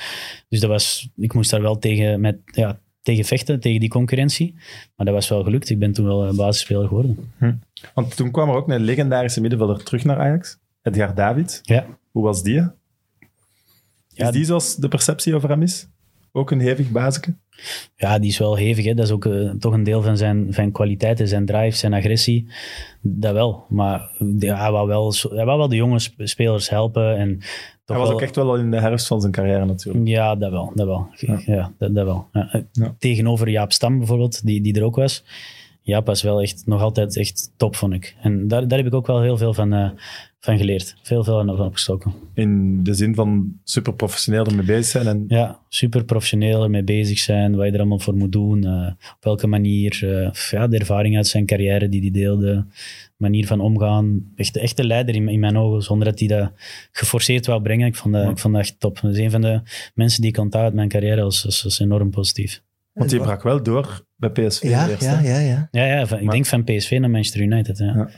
[0.49, 4.55] Dus dat was, ik moest daar wel tegen, met, ja, tegen vechten, tegen die concurrentie.
[4.97, 5.71] Maar dat was wel gelukt.
[5.71, 7.33] Ik ben toen wel eh, basisspeler geworden.
[7.95, 10.59] Want toen kwam er ook een legendarische middenvelder terug naar Ajax.
[10.83, 11.61] Edgar David.
[11.63, 12.59] Ja, Hoe was die?
[12.59, 12.67] Is
[14.09, 15.89] Ja, die zoals de perceptie over hem is?
[16.33, 17.35] Ook een hevig bazeke?
[17.97, 18.85] Ja die is wel hevig.
[18.85, 18.95] Hè.
[18.95, 22.47] Dat is ook eh, toch een deel van zijn, zijn kwaliteiten, zijn drive, zijn agressie.
[23.01, 23.65] Dat wel.
[23.69, 27.17] Maar ja, hij, wou wel, hij wou wel de jonge sp- spelers helpen.
[27.17, 27.49] En toch
[27.85, 30.07] Hij was wel, ook echt wel al in de herfst van zijn carrière natuurlijk.
[30.07, 30.73] Ja, dat wel.
[30.75, 31.07] Dat wel.
[31.47, 31.73] Ja.
[31.79, 32.29] dat, dat wel.
[32.33, 32.49] Ja.
[32.53, 32.95] eh, Ja.
[32.99, 35.25] Tegenover Jaap Stam bijvoorbeeld, die, die er ook was.
[35.83, 38.17] Jaap was wel echt nog altijd echt top, vond ik.
[38.23, 39.91] En daar, daar heb ik ook wel heel veel van, eh,
[40.41, 40.95] van geleerd.
[41.03, 42.13] Veel, veel van opgestoken.
[42.35, 45.07] In de zin van super professioneel ermee bezig zijn.
[45.07, 48.87] En Ja, super professioneel ermee bezig zijn, wat je er allemaal voor moet doen, eh,
[49.17, 49.99] op welke manier.
[50.03, 52.65] eh, ja, de ervaring uit zijn carrière die hij deelde,
[53.17, 54.33] manier van omgaan.
[54.37, 56.53] Echt, echt leider in, in mijn ogen, zonder dat hij dat
[56.93, 57.87] geforceerd wou brengen.
[57.87, 59.01] Ik vond dat, ik vond dat echt top.
[59.01, 59.61] Dat is een van de
[59.95, 62.63] mensen die ik onthoud uit mijn carrière als, als, als enorm positief.
[62.93, 65.03] Want die brak wel door bij PSV Ja, eerst.
[65.03, 65.69] ja, ja, ja.
[65.71, 67.79] Ja, ja van- ik denk van PSV naar Manchester United.
[67.79, 67.87] Ja.
[67.87, 68.09] Ja.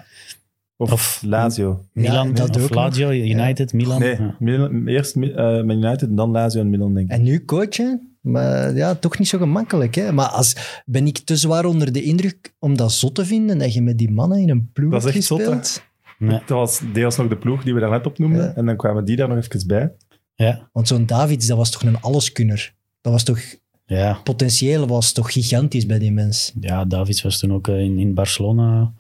[0.83, 1.85] Of, Of- Lazio.
[1.93, 2.79] Milan, Ja, dat of ook nog.
[2.79, 4.01] Lazio, United, Milan.
[4.01, 4.37] Nee, Ja.
[4.39, 7.17] Milan- eerst Man United en dan Lazio en Milan, denk ik.
[7.17, 8.17] En nu coachen?
[8.21, 9.95] Maar ja, toch niet zo gemakkelijk.
[9.95, 10.13] Hè?
[10.13, 13.75] Maar als, ben ik te zwaar onder de indruk om dat zot te vinden dat
[13.75, 15.83] je met die mannen in een ploeg Dat is echt zot?
[16.19, 16.31] Nee.
[16.47, 18.43] Dat was deels nog de ploeg die we daarnet opnoemden.
[18.45, 18.55] Ja.
[18.55, 19.93] En dan kwamen die daar nog even bij.
[20.35, 22.75] Ja, Want zo'n Davids, dat was toch een alleskunner?
[23.01, 23.39] Dat was toch,
[23.87, 24.19] ja.
[24.25, 26.53] potentieel was toch gigantisch bij die mens?
[26.61, 28.93] ja, Davids was toen ook eh, in, in Barcelona.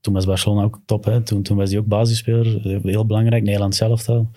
[0.00, 1.04] Toen was Barcelona ook top.
[1.04, 1.20] Hè.
[1.22, 2.80] Toen, toen was hij ook basisspeler.
[2.82, 4.30] Heel belangrijk, Nederland zelf al.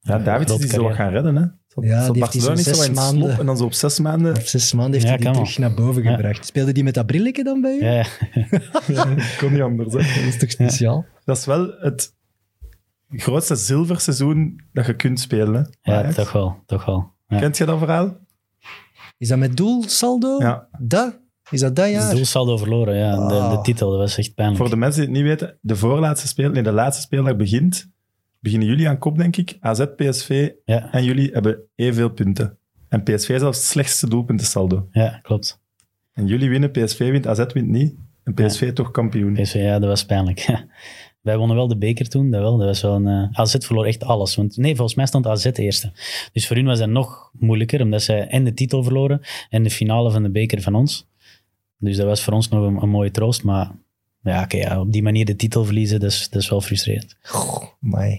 [0.00, 1.44] Ja, Eh, David is zo wat gaan redden, hè?
[1.66, 3.98] Zat, Ja, zat die Barcelona niet zo zes in maanden- en dan zo op zes
[3.98, 4.36] maanden.
[4.36, 6.10] Op zes maanden heeft Ja, hij die terug naar boven Ja.
[6.14, 6.46] gebracht.
[6.46, 7.84] Speelde die met dat brilletje dan bij u?
[7.84, 8.06] Ja,
[9.38, 9.92] kon niet anders.
[9.92, 9.98] Hè.
[9.98, 11.06] Dat is toch speciaal?
[11.24, 12.12] Dat is wel het
[13.08, 15.70] grootste zilverseizoen dat je kunt spelen.
[15.82, 15.92] Hè?
[16.00, 16.56] ja toch wel.
[16.66, 17.10] Toch wel.
[17.28, 17.38] Ja.
[17.38, 18.16] Kent je dat verhaal?
[19.20, 20.36] Is dat met doelsaldo?
[20.38, 20.68] Ja.
[20.78, 21.18] Dat?
[21.50, 22.14] Is dat dat Het jaar?
[22.14, 23.16] doelsaldo verloren, ja.
[23.28, 23.62] De, de Ah.
[23.62, 24.60] titel, dat was echt pijnlijk.
[24.60, 27.88] Voor de mensen die het niet weten, de voorlaatste speel, nee, de laatste speeldag begint.
[28.40, 29.56] Beginnen jullie aan kop, denk ik.
[29.60, 32.58] AZ, PSV Ja, en jullie hebben evenveel punten.
[32.88, 34.88] En PSV is zelfs het slechtste doelpuntensaldo.
[34.90, 35.60] ja, klopt.
[36.12, 37.94] En jullie winnen, PSV wint, AZ wint niet.
[38.24, 39.32] En PSV toch kampioen.
[39.34, 40.46] PSV, ja, dat was pijnlijk.
[41.20, 42.56] Wij wonnen wel de beker toen, dat wel.
[42.56, 44.34] Dat was wel een, eh, AZ verloor echt alles.
[44.34, 45.92] Want, nee, volgens mij stond AZ eerste.
[46.32, 49.70] Dus voor hun was dat nog moeilijker, omdat zij en de titel verloren en de
[49.70, 51.08] finale van de beker van ons.
[51.78, 53.42] Dus dat was voor ons nog een, een mooie troost.
[53.42, 53.70] Maar
[54.22, 57.16] ja, oké, ja, op die manier de titel verliezen, dat is, dat is wel frustrerend.
[57.22, 57.62] Goh,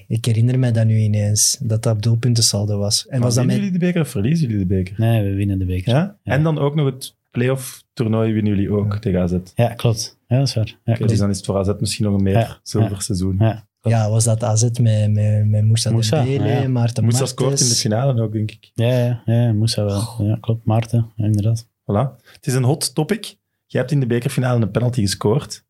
[0.08, 3.08] ik herinner mij dat nu ineens, dat dat doelpuntensaldo was.
[3.08, 3.66] En Maar was dat winnen met...
[3.66, 4.96] jullie de beker of verliezen jullie de beker?
[4.98, 5.94] Nee, we winnen de beker.
[5.94, 6.18] Ja?
[6.24, 6.34] Ja.
[6.34, 9.36] En dan ook nog het playoff toernooi winnen jullie ook tegen AZ.
[9.56, 10.18] Ja, klopt.
[10.28, 10.66] Ja, dat is waar.
[10.68, 11.18] Ja, dus klopt.
[11.18, 12.60] dan is het voor AZ misschien nog een meer Ja.
[12.64, 13.36] zilver seizoen.
[13.40, 16.68] Ja, Ja, was dat AZ met, met, met Moussa Moussa, Dembele, ja.
[16.68, 17.30] Maarten Moussa Martens.
[17.30, 18.72] scoort in de finale ook, denk ik.
[18.74, 20.16] ja, ja, ja Moussa wel.
[20.20, 20.66] Ja, klopt.
[20.66, 21.66] Maarten, inderdaad.
[21.68, 22.22] Voilà.
[22.34, 23.36] Het is een hot topic.
[23.66, 25.64] Je hebt in de bekerfinale een penalty gescoord.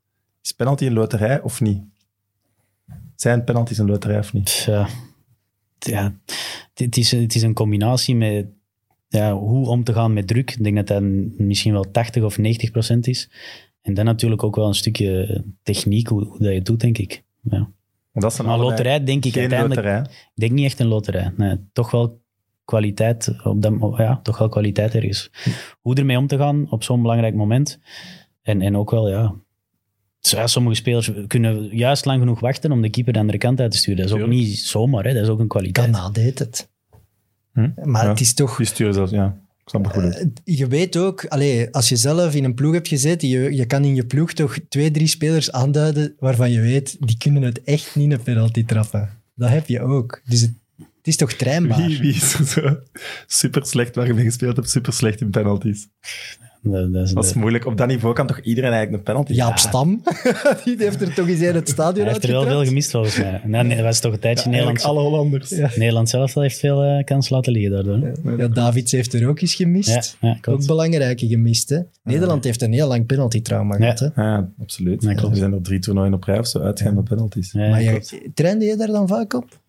[0.43, 1.81] Is penalty een loterij of niet?
[3.15, 4.63] Zijn penalties een loterij of niet?
[4.65, 4.87] Ja,
[5.79, 6.13] ja
[6.73, 8.45] het is, het is een combinatie met
[9.11, 10.51] ja, hoe om te gaan met druk.
[10.51, 11.01] Ik denk dat dat
[11.37, 13.29] misschien wel 80 of 90 procent is.
[13.81, 16.97] En dan natuurlijk ook wel een stukje techniek, hoe, hoe dat je het doet, denk
[16.97, 17.23] ik.
[17.41, 17.69] Ja.
[18.13, 19.81] Dat is een Maar loterij denk ik uiteindelijk...
[19.81, 20.01] loterij.
[20.01, 21.31] Ik denk niet echt een loterij.
[21.37, 22.21] Nee, toch wel
[22.65, 23.35] kwaliteit.
[23.43, 25.31] Op dat, ja, toch wel kwaliteit ergens.
[25.81, 27.79] Hoe ermee om te gaan op zo'n belangrijk moment.
[28.41, 29.33] En, en ook wel, ja...
[30.45, 33.77] Sommige spelers kunnen juist lang genoeg wachten om de keeper de andere kant uit te
[33.77, 34.07] sturen.
[34.07, 35.13] Dat is ook niet zomaar, hè.
[35.13, 35.95] dat is ook een kwaliteit.
[35.95, 36.69] Ghana deed het.
[37.53, 37.69] Hm?
[37.83, 38.09] Maar Ja.
[38.09, 38.57] het is toch...
[38.57, 39.25] Die sturen zelfs, ja.
[39.63, 40.15] Ik snap het goed.
[40.15, 43.65] Eh, Je weet ook, allee, als je zelf in een ploeg hebt gezeten, je, je
[43.65, 47.63] kan in je ploeg toch twee, drie spelers aanduiden waarvan je weet, die kunnen het
[47.63, 49.09] echt niet een penalty trappen.
[49.35, 50.21] Dat heb je ook.
[50.25, 51.77] Dus het, het is toch trainbaar.
[51.87, 52.77] Wie, wie is er zo
[53.27, 55.87] super slecht waar je mee gespeeld hebt, super slecht in penalties?
[56.63, 57.65] Dat, dat is, Dat is moeilijk.
[57.65, 60.01] Op dat niveau kan toch iedereen eigenlijk een penalty Jaap Stam,
[60.65, 63.17] die heeft er toch eens in het stadion Hij heeft er wel veel gemist volgens
[63.17, 63.41] mij.
[63.45, 64.83] Nee, nee, dat was toch een tijdje Nederland.
[64.83, 65.49] alle Hollanders.
[65.49, 65.69] Ja.
[65.75, 68.11] Nederland zelf heeft veel eh, kansen laten liggen daardoor.
[68.37, 70.17] Ja, Davids heeft er ook eens gemist.
[70.19, 71.69] Ja, ja, ook belangrijke gemist.
[71.69, 71.79] Hè?
[72.03, 73.95] Nederland heeft een heel lang penalty-trauma Ja.
[73.95, 73.99] gehad.
[74.15, 74.21] Hè?
[74.23, 75.03] Ja, absoluut.
[75.03, 75.33] Ja, klopt.
[75.33, 77.51] Er zijn er drie toernooien op rij of zo uitgaan met penalties.
[77.51, 79.59] Ja, maar je, trainde je daar dan vaak op?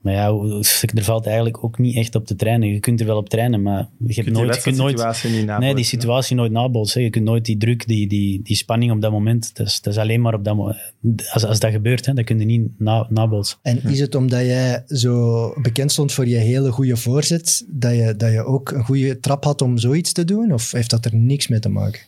[0.00, 0.26] Maar ja,
[0.94, 2.68] er valt eigenlijk ook niet echt op te trainen.
[2.68, 5.30] Je kunt er wel op trainen, maar je, hebt Je nooit, je kunt nooit, wedstrijdsituatie
[5.30, 5.64] niet nabootsen.
[5.64, 7.02] nee, die situatie nooit nabootsen.
[7.02, 9.56] Je kunt nooit die druk, die, die, die spanning op dat moment.
[9.56, 10.78] Dat is, dat is alleen maar op dat moment.
[11.32, 13.58] Als, als dat gebeurt, hè, dat kun je niet na, nabootsen.
[13.62, 18.14] En is het omdat jij zo bekend stond voor je hele goede voorzet, dat je,
[18.16, 20.52] dat je ook een goede trap had om zoiets te doen?
[20.52, 22.00] Of heeft dat er niks mee te maken?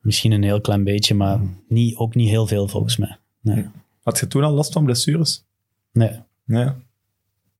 [0.00, 3.16] Misschien een heel klein beetje, maar niet, ook niet heel veel volgens mij.
[3.40, 3.64] Nee,
[4.02, 5.44] Had je toen al last van blessures?
[5.92, 6.10] nee,
[6.44, 6.68] Nee.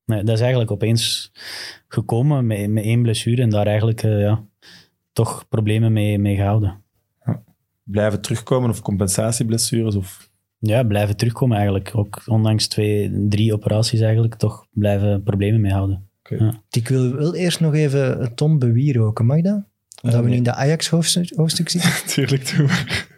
[0.07, 1.33] Nee dat is eigenlijk opeens
[1.89, 4.45] gekomen met, met één blessure en daar eigenlijk eh, ja,
[5.13, 6.85] toch problemen mee, mee gehouden.
[7.83, 9.95] Blijven terugkomen of compensatieblessures?
[9.95, 10.31] Of...
[10.59, 11.91] Ja, blijven terugkomen eigenlijk.
[11.95, 16.09] Ook ondanks twee, drie operaties eigenlijk, toch blijven problemen mee houden.
[16.71, 19.65] Ik wil wel eerst nog even Tom bewieroken, mag dat?
[20.03, 21.91] Omdat we nu in de Ajax-hoofdstuk hoofdstuk zitten.
[22.15, 23.16] Tuurlijk, doe maar.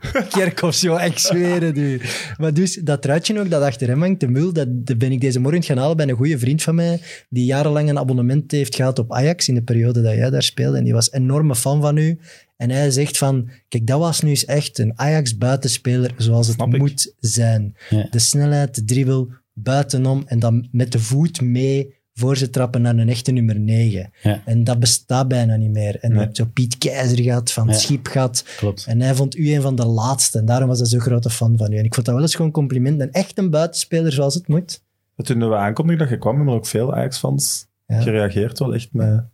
[0.34, 2.00] Kerkhoffs, joh, ik zweer het u.
[2.36, 5.20] Maar dus, dat truitje ook, dat achter hem hangt, de mul, dat, dat ben ik
[5.20, 8.74] deze morgen gaan halen bij een goede vriend van mij, die jarenlang een abonnement heeft
[8.74, 10.78] gehad op Ajax in de periode dat jij daar speelde.
[10.78, 12.18] En die was enorme fan van u.
[12.56, 16.74] En hij zegt van, kijk, dat was nu eens echt een Ajax-buitenspeler zoals het Snap
[16.74, 16.80] ik.
[16.80, 17.76] moet zijn.
[17.90, 18.06] Ja.
[18.10, 22.96] De snelheid, de dribbel, buitenom en dan met de voet mee voor ze trappen naar
[22.96, 24.10] een echte nummer 9.
[24.22, 24.42] Ja.
[24.44, 25.96] En dat bestaat bijna niet meer.
[26.00, 26.18] En Nee.
[26.18, 27.72] je hebt zo Piet Keizer gehad, Van Ja.
[27.72, 28.44] Schip gehad.
[28.56, 28.84] Klopt.
[28.88, 30.38] En hij vond u een van de laatste.
[30.38, 31.76] En daarom was hij zo'n grote fan van u.
[31.76, 33.00] En ik vond dat wel eens gewoon een compliment.
[33.00, 34.82] Een echt een buitenspeler zoals het moet.
[35.16, 38.00] Toen we aankondigden dat je kwam, hebben er ook veel Ajax-fans Ja.
[38.00, 38.58] gereageerd.
[38.58, 39.24] Wel echt met...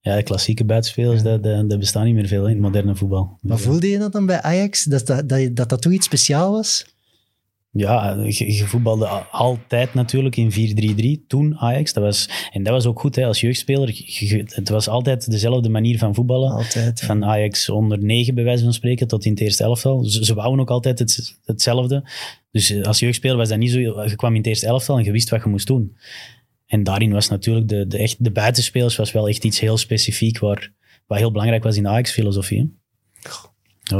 [0.00, 3.38] Ja, de klassieke buitenspelers, dat, dat, dat bestaan niet meer veel in het moderne voetbal.
[3.40, 4.84] Maar voelde je dat dan bij Ajax?
[4.84, 6.91] Dat dat, dat, dat, dat toch iets speciaals was?
[7.74, 11.26] Ja, je, je voetbalde altijd natuurlijk in 4-3-3.
[11.26, 13.88] Toen Ajax, dat was, en dat was ook goed hè, als jeugdspeler.
[13.94, 16.52] Je- je- het was altijd dezelfde manier van voetballen.
[16.52, 17.00] Altijd.
[17.00, 20.04] Van Ajax onder 9 bij wijze van spreken tot in het eerste elftal.
[20.04, 22.10] Ze, ze wouden ook altijd het, hetzelfde.
[22.50, 23.78] Dus eh, als jeugdspeler was dat niet zo.
[23.78, 25.96] Je kwam in het eerste elftal en je wist wat je moest doen.
[26.66, 30.38] En daarin was natuurlijk de, de, echt, de buitenspelers was wel echt iets heel specifiek
[30.38, 30.72] waar,
[31.06, 32.78] wat heel belangrijk was in de Ajax-filosofie.
[33.82, 33.96] Ja.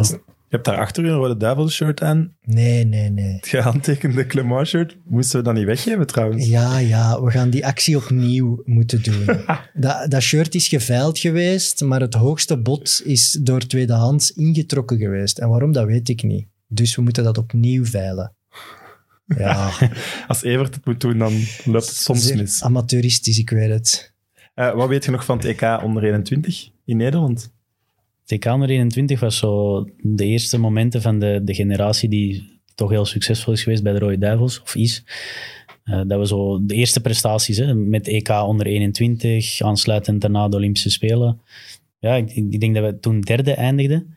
[0.53, 2.37] Je hebt daar achter je een rode duivelshirt aan.
[2.43, 3.35] Nee, nee, nee.
[3.35, 4.97] Het gehandtekende Clement-shirt.
[5.05, 6.47] Moesten we dat niet weggeven trouwens?
[6.47, 9.25] Ja, ja, we gaan die actie opnieuw moeten doen.
[9.75, 15.39] dat, dat shirt is geveild geweest, maar het hoogste bod is door tweedehands ingetrokken geweest.
[15.39, 16.47] En waarom, dat weet ik niet.
[16.67, 18.35] Dus we moeten dat opnieuw veilen.
[19.37, 19.71] Ja,
[20.29, 21.33] Als Evert het moet doen, dan
[21.65, 22.63] loopt het soms mis.
[22.63, 24.15] amateuristisch, ik weet het.
[24.55, 27.53] Eh, wat weet je nog van het EK onder 21 in Nederland?
[28.25, 33.05] TK onder 21 was zo de eerste momenten van de, de generatie die toch heel
[33.05, 35.05] succesvol is geweest bij de Rode Duivels, of is.
[35.85, 40.57] Eh, dat was zo de eerste prestaties hè, met EK onder 21, aansluitend daarna de
[40.57, 41.41] Olympische Spelen.
[41.99, 44.17] Ja, ik, ik denk dat we toen derde eindigden.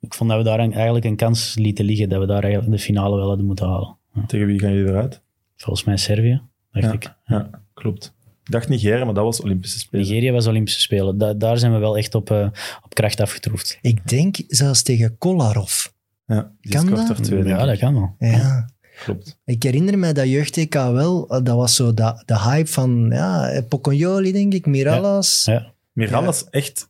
[0.00, 2.78] Ik vond dat we daar eigenlijk een kans lieten liggen, dat we daar eigenlijk de
[2.82, 3.96] finale wel hadden moeten halen.
[4.26, 5.22] Tegen wie gaan jullie eruit?
[5.56, 6.92] Volgens mij Servië, dacht Ja.
[6.92, 7.14] ik.
[7.24, 8.14] Ja, klopt.
[8.48, 10.06] Ik dacht Nigeria, maar dat was Olympische Spelen.
[10.06, 11.18] Nigeria was Olympische Spelen.
[11.18, 12.48] Da- daar zijn we wel echt op, eh,
[12.84, 13.78] op kracht afgetroefd.
[13.82, 15.86] Ik denk zelfs tegen Kolarov.
[16.26, 17.08] Ja, die Kan dat?
[17.08, 18.14] er twee, Ja, dat kan wel.
[18.18, 18.68] Ja.
[19.04, 19.38] Klopt.
[19.44, 21.28] Ik herinner mij dat jeugd-TK wel.
[21.28, 25.44] eh, Dat was zo de, de hype van ja, Poconjoli, denk ik, Mirallas.
[25.44, 25.72] Ja.
[25.92, 26.88] Miral is echt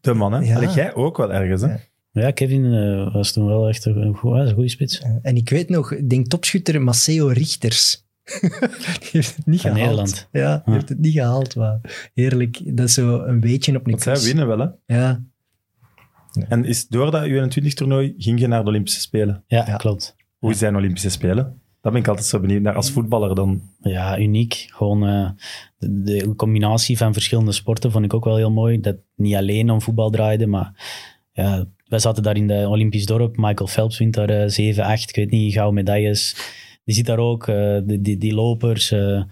[0.00, 0.38] de man, hè?
[0.40, 0.74] Ja.
[0.74, 1.68] Jij ook wel ergens, hè?
[1.68, 1.80] Ja.
[2.12, 5.02] Ja, Kevin eh, was toen wel echt een goede spits.
[5.22, 8.04] En ik weet nog, ik denk topschutter Maceo Richters.
[9.00, 9.74] die heeft het niet Van gehaald.
[9.88, 10.28] Nederland.
[10.32, 10.72] Ja, die Ja.
[10.72, 11.56] heeft het niet gehaald.
[11.56, 11.80] Maar
[12.14, 12.76] heerlijk.
[12.76, 14.66] Dat is zo een beetje op Want zij winnen wel, hè?
[14.96, 15.22] Ja,
[16.48, 19.44] En is door dat U21-toernooi ging je naar de Olympische Spelen.
[19.46, 19.76] Ja, Ja.
[19.76, 20.16] klopt.
[20.38, 21.60] Hoe zijn Olympische Spelen?
[21.80, 22.74] Daar ben ik altijd zo benieuwd naar.
[22.74, 23.62] Als voetballer dan.
[23.80, 24.66] Ja, uniek.
[24.70, 25.30] Gewoon eh,
[25.78, 28.80] de, de combinatie van verschillende sporten vond ik ook wel heel mooi.
[28.80, 30.72] Dat niet alleen om voetbal draaide, maar
[31.32, 33.36] ja, wij zaten daar in de Olympisch dorp.
[33.36, 36.36] Michael Phelps wint daar eh 7, 8, ik weet niet, gouden medailles.
[36.84, 38.90] Die zit daar ook, eh, die, die, die lopers.
[38.90, 39.22] eh,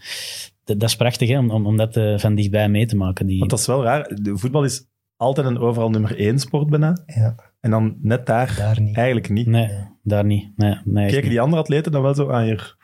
[0.64, 3.26] dat, is prachtig hè, om, om, om dat eh, van dichtbij mee te maken.
[3.26, 4.16] Die, Want dat is wel raar.
[4.22, 4.86] De voetbal is
[5.16, 7.02] altijd een overal nummer één sport bijna.
[7.06, 8.96] Ja, En dan net daar, daar niet.
[8.96, 9.46] eigenlijk niet.
[9.46, 9.70] Nee,
[10.02, 10.52] daar niet.
[10.56, 11.30] Nee, nee, Keken niet.
[11.30, 12.76] die andere atleten dan wel zo aan hier?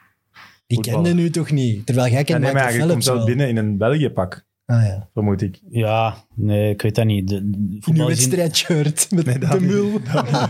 [0.66, 1.02] Die voetballen.
[1.02, 1.86] kende nu toch niet?
[1.86, 4.82] Terwijl jij Ja, kent nee, maar Michael je komt wel binnen in een België-pak, Ah
[4.82, 5.08] ja.
[5.12, 5.60] vermoed ik.
[5.70, 7.28] Ja, nee, ik weet dat niet.
[7.28, 9.68] De, de- In een voetbal, is in- wedstrijdshirt met Nee, dat de niet.
[9.70, 10.00] mul.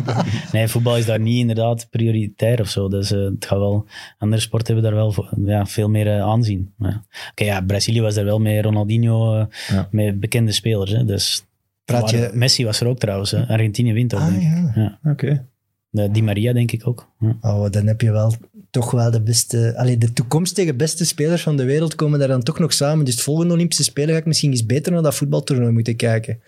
[0.52, 2.88] nee, voetbal is daar niet inderdaad prioritair of zo.
[2.88, 3.86] Dus eh, het gaat wel,
[4.18, 6.72] andere sporten hebben daar wel vo- ja, veel meer eh, aanzien.
[6.78, 7.04] Ja.
[7.30, 9.88] Oké, ja, Brazilië was daar wel met Ronaldinho, eh, Ja.
[9.90, 10.90] met bekende spelers.
[10.90, 11.44] Hè, dus
[11.84, 12.18] Praat je...
[12.18, 13.30] Maar Messi was er ook trouwens.
[13.30, 13.46] Hè.
[13.46, 14.20] Argentinië wint ook.
[14.20, 14.74] Ah denk ik.
[14.74, 14.98] ja.
[15.04, 15.46] Oké.
[15.90, 17.12] De Di Maria denk ik ook.
[17.18, 17.36] Ja.
[17.40, 18.34] Oh, dan heb je wel
[18.74, 19.74] toch wel de beste...
[19.76, 23.04] Allee, de toekomstige beste spelers van de wereld komen daar dan toch nog samen.
[23.04, 26.38] Dus het volgende Olympische Spelen ga ik misschien eens beter naar dat voetbaltoernooi moeten kijken.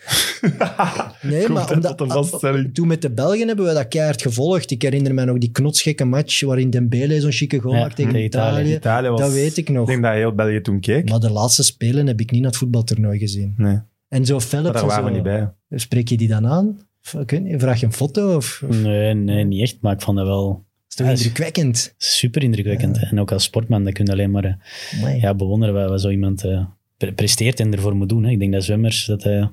[1.23, 2.75] Nee, maar dat omdat, een vaststelling?
[2.75, 4.71] toen met de Belgen hebben we dat keihard gevolgd.
[4.71, 8.25] Ik herinner me nog die knotsgekke match waarin Dembele zo'n chique goal Ja, maakt tegen
[8.25, 8.61] Italië.
[8.61, 8.75] Italië.
[8.75, 9.21] Italië was...
[9.21, 9.83] Dat weet ik nog.
[9.83, 11.09] Ik denk dat heel België toen keek.
[11.11, 13.55] Maar de laatste Spelen heb ik niet naar het voetbaltoernooi gezien.
[13.57, 15.53] Nee, En zo maar Philips daar en waren we zo, niet bij.
[15.71, 16.79] Spreek je die dan aan?
[17.03, 18.37] Of, ik weet niet, vraag je een foto?
[18.37, 19.77] Of, of Nee, nee, niet echt.
[19.81, 20.66] Maar ik vond dat wel
[20.97, 21.95] toch Ja, indrukwekkend?
[21.97, 22.99] super indrukwekkend.
[22.99, 24.53] En ook als sportman, dat kun je alleen maar eh,
[24.99, 25.21] Amai.
[25.21, 26.65] ja, bewonderen wat, wat zo iemand eh,
[26.97, 28.25] pre- presteert en ervoor moet doen.
[28.25, 28.31] Hè.
[28.31, 29.47] Ik denk dat zwemmers, dat, eh,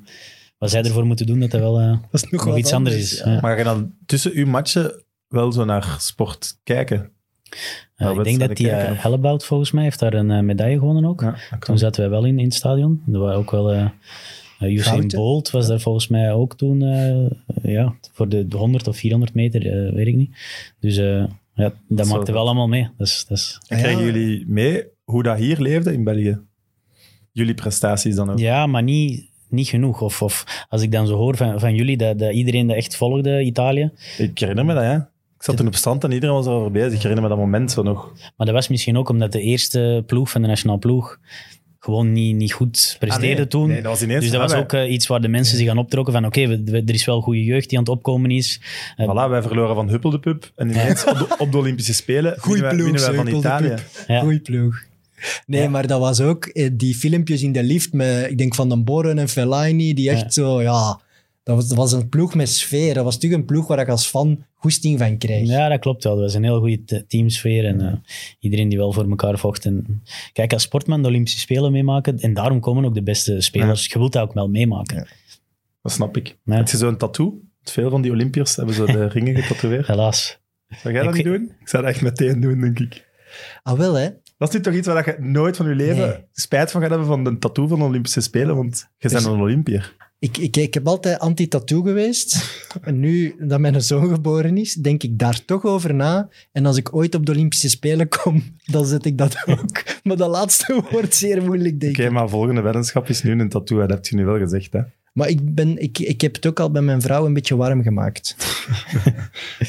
[0.58, 3.22] wat zij ervoor moeten doen, dat dat wel eh, Dat is nog, iets anders is.
[3.26, 3.32] ja.
[3.32, 3.39] Ja.
[3.41, 7.10] Maar ga je dan tussen uw matchen wel zo naar sport kijken?
[7.98, 8.74] Ik denk dat die uh.
[9.04, 11.22] Hellebout volgens mij heeft daar een medaille gewonnen ook.
[11.22, 13.04] Ja, dat Toen zaten wij wel in, in het stadion.
[13.14, 13.91] Er was ook wel...
[14.64, 15.07] uh, Usain?
[15.07, 19.34] Bolt was daar volgens mij ook toen, eh, ja, voor de, de 100 of 400
[19.34, 20.32] meter, eh, weet ik niet.
[20.80, 22.89] Dus eh, ja, dat maakte wel allemaal mee.
[22.97, 23.84] Dat is, En Ja.
[23.84, 26.39] krijgen jullie mee hoe dat hier leefde in België?
[27.32, 28.39] Jullie prestaties dan ook?
[28.39, 30.01] ja, maar niet, niet genoeg.
[30.01, 32.95] Of, of als ik dan zo hoor van, van jullie, dat, dat iedereen dat echt
[32.95, 33.91] volgde, Italië.
[34.18, 35.09] Ik herinner me dat, ja.
[35.38, 36.93] Ik zat toen op strand en iedereen was erover bezig.
[36.93, 38.11] Ik herinner me dat moment zo nog.
[38.38, 41.20] Maar dat was misschien ook omdat de eerste ploeg van de nationale ploeg
[41.84, 43.48] gewoon niet, niet goed presteerde Ah, nee.
[43.48, 43.68] toen.
[43.68, 44.22] Nee, dat was ineens...
[44.22, 46.94] Dus dat was ook eh, iets waar de mensen zich aan optrokken van oké, er
[46.94, 48.62] is wel goede jeugd die aan het opkomen is.
[48.98, 50.52] Eh, voilà, wij verloren van Huppel de Pup.
[50.56, 53.40] En ineens op, de, op de Olympische Spelen Goeie winnen wij, ploeg, winnen wij van
[53.40, 53.84] Italië.
[54.08, 54.20] Ja.
[54.20, 54.76] Goeie ploeg.
[55.46, 58.70] Nee, maar dat was ook eh, die filmpjes in de lift met, ik denk Van
[58.70, 60.30] den Boren en Fellaini, die echt Ja.
[60.30, 61.00] zo, ja...
[61.44, 62.94] Dat was, dat was een ploeg met sfeer.
[62.94, 65.48] Dat was natuurlijk een ploeg waar ik als fan goesting van kreeg.
[65.48, 66.14] Ja, dat klopt wel.
[66.14, 67.94] Dat was een heel goede te- teamsfeer en eh,
[68.39, 69.66] iedereen die wel voor elkaar vocht.
[69.66, 73.86] En, kijk, als sportman de Olympische Spelen meemaken en daarom komen ook de beste spelers.
[73.86, 74.96] Je wilt dat ook wel meemaken.
[74.98, 75.06] Ja.
[75.82, 76.38] Dat snap ik.
[76.44, 76.56] Ja.
[76.56, 77.41] Heb je zo'n tattoo?
[77.64, 79.88] Veel van die Olympiërs hebben zo de ringen getatoeëerd.
[79.88, 80.39] Helaas.
[80.82, 81.52] Zou jij dat Ik niet doen?
[81.60, 83.08] Ik zou dat echt meteen doen, denk ik.
[83.64, 84.10] Ah, wel hè.
[84.38, 86.18] Dat is nu toch iets waar je nooit van je leven Nee.
[86.32, 89.34] spijt van gaat hebben van de tattoo van de Olympische Spelen, want je bent Dus-
[89.34, 89.96] een Olympiër.
[90.24, 92.36] Ik, ik, ik heb altijd anti-tattoo geweest.
[92.82, 96.30] En nu dat mijn zoon geboren is, denk ik daar toch over na.
[96.51, 99.84] En als ik ooit op de Olympische Spelen kom, dan zet ik dat ook.
[100.03, 103.80] Maar dat laatste wordt zeer moeilijk, denk Oké, maar volgende weddenschap is nu een tattoo.
[103.80, 104.82] Dat heb je nu wel gezegd, hè?
[105.13, 107.82] Maar ik, ben, ik, ik heb het ook al bij mijn vrouw een beetje warm
[107.84, 108.36] gemaakt.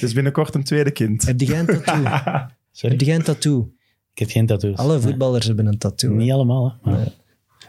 [0.00, 1.26] Dus binnenkort een tweede kind.
[1.26, 2.02] Heb jij een tattoo?
[2.72, 2.96] Sorry?
[2.96, 3.72] heb jij een tattoo?
[4.12, 4.76] Ik heb geen tattoos.
[4.76, 5.02] Alle Nee.
[5.02, 6.10] voetballers hebben een tattoo.
[6.14, 6.90] Niet allemaal, hè.
[6.90, 7.12] Maar-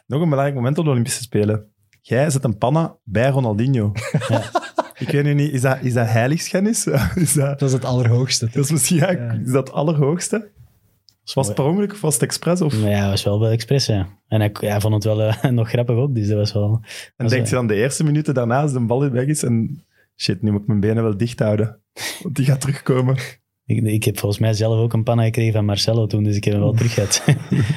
[0.07, 1.65] Nog een belangrijk moment op de Olympische Spelen.
[2.07, 3.91] Jij zet een panna bij Ronaldinho.
[4.97, 6.87] Ik weet nu niet, is dat, is dat heiligschennis?
[7.15, 8.49] Is dat, Dat was het allerhoogste.
[8.53, 9.31] dat is misschien ja, Ja.
[9.31, 10.47] is dat het allerhoogste?
[11.33, 12.61] Was het per ongeluk of was het expres?
[12.61, 14.07] Of, ja, dat was wel wel expres, ja.
[14.27, 16.81] En hij, hij vond het wel eh, nog grappig ook, dus dat was wel...
[17.17, 19.83] en denkt je dan de eerste minuten daarna als de bal weg is en
[20.15, 21.79] shit, nu moet ik mijn benen wel dicht houden.
[22.23, 23.15] Want die gaat terugkomen.
[23.65, 26.43] Ik, ik heb volgens mij zelf ook een panna gekregen van Marcelo toen, dus ik
[26.43, 27.23] heb hem wel terug gehad.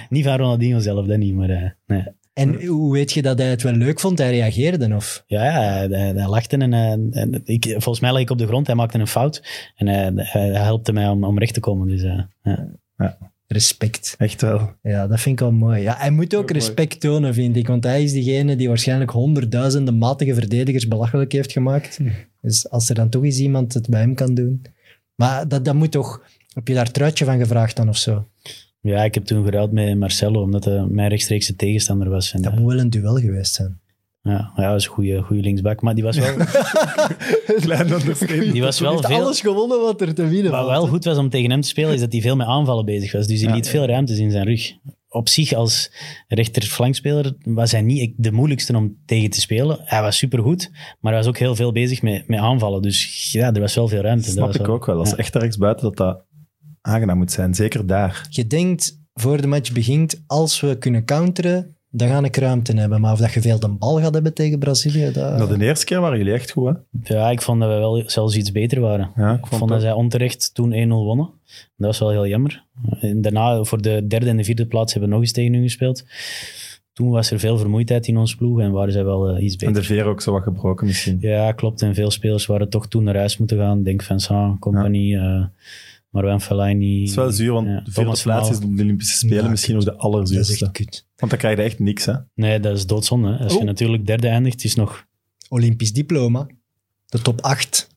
[0.08, 2.04] niet van Ronaldinho zelf, dat niet, maar eh, nee.
[2.38, 4.18] En hoe weet je dat hij het wel leuk vond?
[4.18, 5.24] Hij reageerde, of?
[5.26, 8.46] Ja, ja hij, hij- lachte en, eh, en ik, volgens mij lag ik op de
[8.46, 11.60] grond, hij maakte een fout en hij, hij, hij helpte mij om, om recht te
[11.60, 11.88] komen.
[11.88, 12.52] Dus, eh,
[12.96, 13.18] ja.
[13.46, 14.14] Respect.
[14.18, 14.72] Echt wel.
[14.82, 15.82] Ja, dat vind ik wel mooi.
[15.82, 16.52] Ja, hij moet ook mooi.
[16.52, 17.66] respect tonen, vind ik.
[17.66, 21.98] Want hij is diegene die waarschijnlijk honderdduizenden matige verdedigers belachelijk heeft gemaakt.
[22.40, 24.62] Dus als er dan toch eens iemand het bij hem kan doen.
[25.14, 26.22] Maar dat, dat moet toch...
[26.52, 28.26] Heb je daar truitje van gevraagd dan of zo?
[28.80, 32.32] Ja, ik heb toen geruild met Marcelo, omdat hij mijn rechtstreekse tegenstander was.
[32.32, 33.80] En, Dat eh, moet wel een duel geweest zijn.
[34.22, 36.34] ja, ja, dat was een goede, goede linksback, maar die was wel,
[37.60, 37.86] Klein
[38.52, 39.16] die was wel heeft veel...
[39.22, 41.68] alles gewonnen wat er te winnen Wat valt, wel goed was om tegen hem te
[41.68, 43.26] spelen, is dat hij veel met aanvallen bezig was.
[43.26, 43.54] Dus hij Ja.
[43.54, 44.72] liet veel ruimtes in zijn rug.
[45.10, 45.92] Op zich, als
[46.28, 49.78] rechterflankspeler, was hij niet de moeilijkste om tegen te spelen.
[49.84, 50.70] Hij was supergoed,
[51.00, 52.82] maar hij was ook heel veel bezig met, met aanvallen.
[52.82, 54.26] Dus ja, er was wel veel ruimte.
[54.26, 54.98] Dat Dat snap was ik ook wel.
[54.98, 55.16] Als ja.
[55.16, 56.24] echt ergens buiten dat dat
[56.80, 57.54] aangenaam moet zijn.
[57.54, 58.26] Zeker daar.
[58.30, 63.00] Je denkt, voor de match begint, als we kunnen counteren, dan ga ik ruimte hebben.
[63.00, 65.38] Maar of dat je veel de bal gaat hebben tegen Brazilië, dat...
[65.38, 67.14] Nou, de eerste keer waren jullie echt goed, hè?
[67.14, 69.10] Ja, ik vond dat we wel zelfs iets beter waren.
[69.16, 71.30] Ja, ik Ik vond dat zij onterecht toen 1-0 wonnen.
[71.76, 72.64] Dat was wel heel jammer.
[73.00, 75.62] En daarna, voor de derde en de vierde plaats, hebben we nog eens tegen hun
[75.62, 76.04] gespeeld.
[76.92, 79.66] Toen was er veel vermoeidheid in ons ploeg en waren zij wel eh, iets En
[79.66, 79.82] beter.
[79.82, 81.16] de veer ook zo wat gebroken misschien.
[81.20, 81.82] Ja, klopt.
[81.82, 83.82] En veel spelers waren toch toen naar huis moeten gaan.
[83.82, 85.44] Denk Vincent, Compagnie, eh
[86.10, 87.00] Marwan Fellaini.
[87.00, 89.50] Het is wel zuur, want Ja, de vierde plaats is op de Olympische Spelen Ja,
[89.50, 90.64] misschien ook de Dat is allerzuurste.
[90.64, 91.06] echt kut.
[91.16, 92.14] Want dan krijg je echt niks, hè.
[92.34, 93.28] Nee, dat is doodzonde.
[93.32, 93.38] hè.
[93.44, 93.64] Als je Oh.
[93.64, 95.06] natuurlijk derde eindigt, is nog...
[95.48, 96.46] Olympisch diploma.
[97.06, 97.88] De top 8.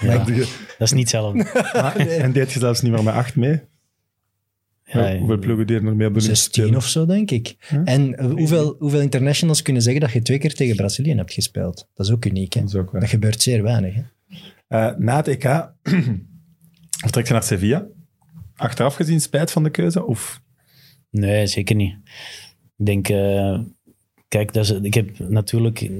[0.00, 0.46] Ja, Maar dat
[0.78, 1.44] is niet hetzelfde.
[1.72, 3.60] Ah, En deed je zelfs niet meer met acht mee.
[4.84, 6.76] Ja, Hoeveel ploegen deden er mee op de Olympische 16 Spelen?
[6.78, 7.56] of zo, denk ik.
[7.70, 7.84] Ja.
[7.84, 11.88] En eh, hoeveel, hoeveel internationals kunnen zeggen dat je twee keer tegen Brazilië hebt gespeeld?
[11.94, 12.60] Dat is ook uniek, hè?
[12.60, 12.92] Dat is ook.
[12.92, 14.02] Dat gebeurt zeer weinig, hè?
[14.68, 15.44] Eh, na het EK
[17.04, 17.86] vertrekt je naar Sevilla.
[18.56, 20.06] Achteraf gezien spijt van de keuze?
[20.06, 20.42] Of
[21.10, 21.94] Nee, zeker niet.
[22.76, 23.58] Ik denk, eh,
[24.28, 25.90] kijk, dat is, ik heb natuurlijk.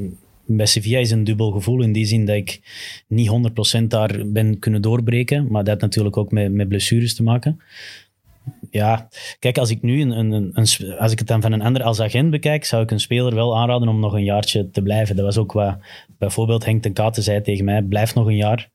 [0.47, 2.61] Bij Sevilla is een dubbel gevoel in die zin dat ik
[3.09, 5.47] niet 100% daar ben kunnen doorbreken.
[5.51, 7.61] Maar dat natuurlijk ook met, met blessures te maken.
[8.71, 11.83] Ja, kijk, als ik nu een, een, een- als ik het dan van een ander
[11.83, 15.17] als agent bekijk, zou ik een speler wel aanraden om nog een jaartje te blijven.
[15.17, 15.79] Dat was ook wat
[16.19, 18.71] bijvoorbeeld Henk ten Katen zei tegen mij: blijf nog een jaar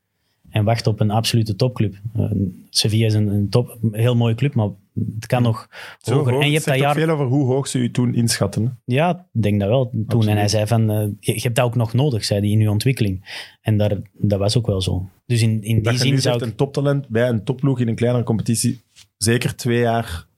[0.50, 1.94] en wacht op een absolute topclub.
[2.14, 2.30] Eh,
[2.70, 4.68] Sevilla is een, een, top, een heel mooie club, maar
[5.14, 6.32] het kan nog zo hoger.
[6.32, 6.42] hoog?
[6.42, 8.78] En je hebt dat jaar veel over hoe hoog ze u toen inschatten.
[8.84, 9.90] ja, ik denk dat wel.
[9.90, 10.04] Toen.
[10.04, 10.28] Absoluut.
[10.28, 12.60] En hij zei van, eh, je, je hebt dat ook nog nodig, zei hij, in
[12.60, 13.44] je ontwikkeling.
[13.60, 15.08] En daar, dat was ook wel zo.
[15.26, 16.42] Dus in, in Dat die zin zou ik...
[16.42, 18.80] een toptalent bij een topploeg in een kleinere competitie,
[19.16, 20.28] zeker twee jaar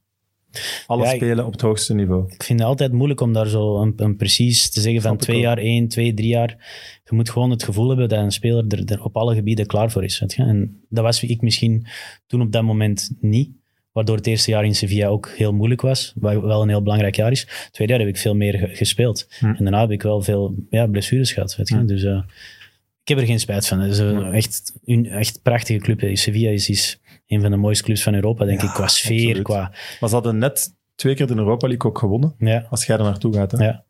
[0.88, 2.32] Ja, ik- spelen op het hoogste niveau.
[2.32, 5.38] Ik vind het altijd moeilijk om daar zo een, een precies te zeggen van twee
[5.40, 6.48] jaar, één, twee, drie jaar.
[7.04, 9.90] Je moet gewoon het gevoel hebben dat een speler er, er op alle gebieden klaar
[9.90, 10.18] voor is.
[10.18, 10.42] Weet je?
[10.42, 11.86] En dat was ik misschien
[12.26, 13.50] toen op dat moment niet.
[13.92, 16.12] Waardoor het eerste jaar in Sevilla ook heel moeilijk was.
[16.16, 17.40] Wat wel een heel belangrijk jaar is.
[17.40, 19.26] Het tweede jaar heb ik veel meer ge- gespeeld.
[19.38, 19.46] Hm.
[19.46, 21.56] En daarna heb ik wel veel ja, blessures gehad.
[21.56, 21.74] Weet je?
[21.74, 21.86] Hm.
[21.86, 22.22] Dus eh,
[23.02, 23.80] ik heb er geen spijt van.
[23.80, 26.16] Het is een echt een echt prachtige club.
[26.16, 27.00] Sevilla is, is
[27.32, 28.74] een van de mooiste clubs van Europa, denk Ja, ik.
[28.74, 29.42] Qua sfeer, absoluut.
[29.42, 29.72] qua...
[30.00, 32.66] Maar ze hadden net twee keer de Europa League ook gewonnen, Ja.
[32.70, 33.52] als jij er naartoe gaat.
[33.52, 33.64] Hè?
[33.64, 33.84] Ja.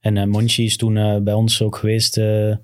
[0.00, 2.16] En eh Monchi is toen eh, bij ons ook geweest.
[2.16, 2.56] eh,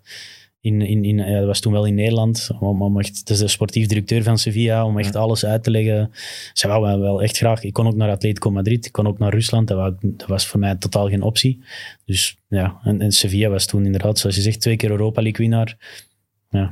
[0.63, 2.51] in, in, in, ja, dat was toen wel in Nederland.
[2.61, 4.85] Om, om echt, het is de sportief directeur van Sevilla.
[4.85, 6.11] Om echt alles uit te leggen.
[6.53, 7.63] Ze wou wel, wel echt graag.
[7.63, 8.87] Ik kon ook naar Atletico Madrid.
[8.87, 9.69] Ik kon ook naar Rusland.
[9.69, 11.63] Dat, wou dat was voor mij totaal geen optie.
[12.05, 15.41] Dus ja, en, en Sevilla was toen inderdaad, zoals je zegt, twee keer Europa League
[15.47, 15.77] winnaar.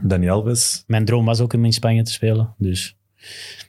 [0.03, 0.85] Dani Alves.
[0.87, 2.55] Mijn droom was ook om in Spanje te spelen.
[2.59, 2.97] Dus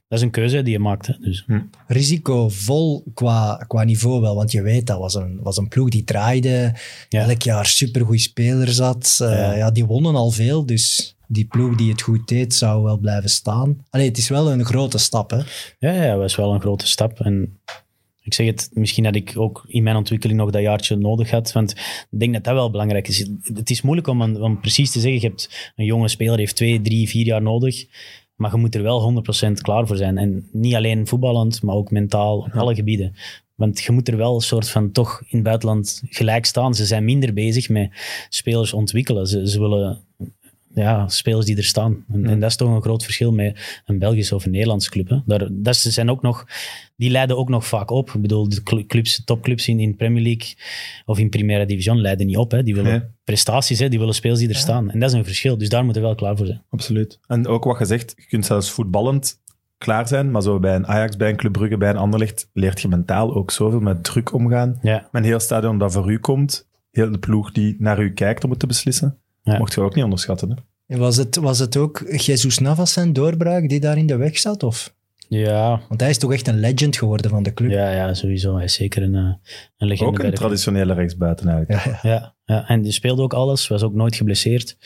[0.08, 1.08] dat is een keuze die je maakt.
[1.08, 1.14] Hè.
[1.20, 1.45] Dus,
[1.88, 6.04] Risicovol qua, qua niveau wel, want je weet, dat was een, was een ploeg die
[6.04, 6.74] draaide,
[7.10, 7.28] Ja.
[7.30, 9.18] elk jaar supergoeie spelers had.
[9.22, 9.54] Eh, Ja.
[9.56, 9.72] ja.
[9.72, 13.86] die wonnen al veel, dus die ploeg die het goed deed, zou wel blijven staan.
[13.89, 15.38] Allee, het is wel een grote stap, hè.
[15.80, 17.20] Ja, ja, was wel een grote stap.
[17.20, 17.60] En
[18.22, 21.52] ik zeg het, misschien had ik ook in mijn ontwikkeling nog dat jaartje nodig had.
[21.52, 21.72] Want
[22.12, 23.28] ik denk dat dat wel belangrijk is.
[23.54, 26.56] Het is moeilijk om, een- om precies te zeggen, je hebt een jonge speler, heeft
[26.56, 27.86] twee, drie, vier jaar nodig.
[28.40, 30.18] Maar je moet er wel 100% klaar voor zijn.
[30.18, 33.16] En niet alleen voetballend, maar ook mentaal, op alle gebieden.
[33.56, 36.76] Want je moet er wel een soort van toch in het buitenland gelijk staan.
[36.76, 37.92] Ze zijn minder bezig met
[38.30, 39.28] spelers ontwikkelen.
[39.28, 40.00] Ze, ze willen
[40.74, 42.05] ja, spelers die er staan.
[42.11, 45.09] En, en dat is toch een groot verschil met een Belgische of een Nederlandse club.
[45.09, 45.17] Hè.
[45.26, 46.45] Daar, dat zijn ook nog,
[46.95, 48.09] die leiden ook nog vaak op.
[48.09, 50.55] Ik bedoel, de cl- clubs, topclubs in, in Premier League
[51.05, 52.51] of in Primera Division leiden niet op.
[52.51, 52.63] Hè.
[52.63, 53.01] Die willen Nee.
[53.24, 53.89] prestaties, hè.
[53.89, 54.91] die willen spelers die er staan.
[54.91, 55.57] En dat is een verschil.
[55.57, 56.63] Dus daar moeten we wel klaar voor zijn.
[56.70, 57.20] Absoluut.
[57.28, 59.39] En ook wat gezegd, je kunt zelfs voetballend
[59.78, 62.82] klaar zijn, maar zo bij een Ajax, bij een Club Brugge, bij een Anderlecht, leert
[62.82, 64.80] je mentaal ook zoveel met druk omgaan.
[64.82, 68.13] Ja, Met een heel stadion dat voor u komt, heel de ploeg die naar u
[68.13, 69.58] kijkt om het te beslissen, Ja.
[69.58, 70.50] mocht je ook niet onderschatten.
[70.50, 70.56] Hè?
[70.96, 74.38] En Was het, was het ook Jesus Navas zijn doorbraak die daar in de weg
[74.40, 74.64] zat?
[74.64, 74.94] Of?
[75.28, 77.72] ja, Want hij is toch echt een legend geworden van de club.
[77.72, 78.56] ja, ja sowieso.
[78.56, 79.34] Hij is zeker een, eh,
[79.78, 81.86] een legende Ook bij een traditionele rechtsbuiten eigenlijk.
[81.86, 82.10] Ja, ja.
[82.10, 84.78] Ja, ja, en die speelde ook alles, was ook nooit geblesseerd.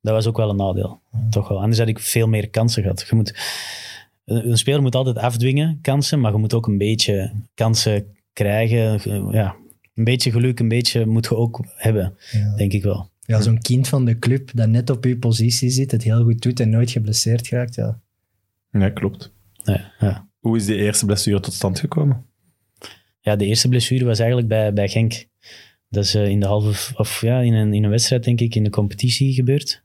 [0.00, 1.00] Dat was ook wel een nadeel.
[1.30, 1.60] Toch wel.
[1.60, 3.06] Anders had ik veel meer kansen gehad.
[3.10, 3.34] Je moet,
[4.24, 9.00] een speler moet altijd afdwingen, kansen, maar je moet ook een beetje kansen krijgen.
[9.32, 9.56] Ja,
[9.94, 12.54] een beetje geluk, een beetje moet je ook hebben, Ja.
[12.56, 13.10] denk ik wel.
[13.28, 16.42] Ja, zo'n kind van de club dat net op uw positie zit, het heel goed
[16.42, 17.74] doet en nooit geblesseerd raakt.
[17.74, 18.00] Ja.
[18.70, 19.32] Ja, klopt.
[19.52, 20.28] Ja, ja.
[20.38, 22.26] Hoe is die eerste blessure tot stand gekomen?
[23.28, 25.26] ja, de eerste blessure was eigenlijk bij, bij Genk.
[25.88, 28.54] Dat is eh, in de halve, of ja, in een, in een wedstrijd, denk ik,
[28.54, 29.82] in de competitie gebeurd.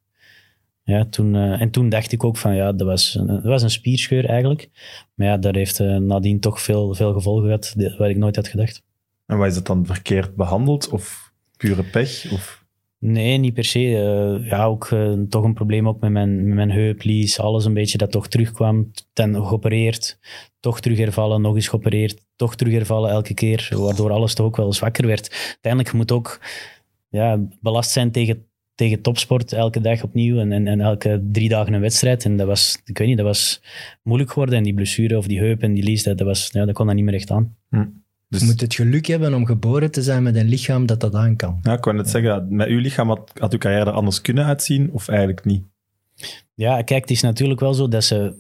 [0.84, 3.62] Ja, toen, eh, en toen dacht ik ook van, ja, dat was een, dat was
[3.62, 4.70] een spierscheur eigenlijk.
[5.14, 8.48] Maar ja, dat heeft eh, nadien toch veel, veel gevolgen gehad, wat ik nooit had
[8.48, 8.84] gedacht.
[9.26, 12.32] En wat is dat dan verkeerd behandeld of pure pech?
[12.32, 12.63] Of...
[13.06, 13.80] Nee, niet per se.
[13.80, 17.66] Eh, ja, ook eh, toch een probleem ook met mijn, met mijn heup, lies, alles
[17.66, 18.92] een beetje dat toch terugkwam.
[19.14, 20.20] Dan geopereerd,
[20.60, 24.56] toch terug hervallen, nog eens geopereerd, toch terug hervallen elke keer, waardoor alles toch ook
[24.56, 25.30] wel zwakker werd.
[25.48, 26.40] Uiteindelijk moet ook
[27.10, 31.82] ja, belast zijn tegen tegen topsport elke dag opnieuw en, en, elke drie dagen een
[31.82, 32.26] wedstrijd.
[32.26, 33.62] En dat was, ik weet niet, dat was
[34.04, 34.58] moeilijk geworden.
[34.58, 36.86] En die blessure of die heup en die lies, dat, dat, was, ja, dat kon
[36.86, 37.56] dat niet meer echt aan.
[38.34, 41.16] Dus, Je moet het geluk hebben om geboren te zijn met een lichaam dat dat
[41.16, 41.60] aan kan.
[41.62, 44.46] ja, ik wou net zeggen, met uw lichaam had, had uw carrière er anders kunnen
[44.46, 45.64] uitzien, of eigenlijk niet?
[46.54, 48.34] Ja, kijk, het is natuurlijk wel zo dat ze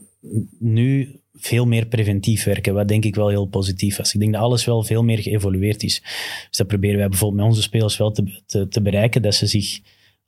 [0.60, 4.14] nu veel meer preventief werken, wat denk ik wel heel positief is.
[4.14, 6.02] Ik denk dat alles wel veel meer geëvolueerd is.
[6.48, 9.48] Dus dat proberen wij bijvoorbeeld met onze spelers wel te, te, te bereiken, dat ze
[9.48, 9.80] zich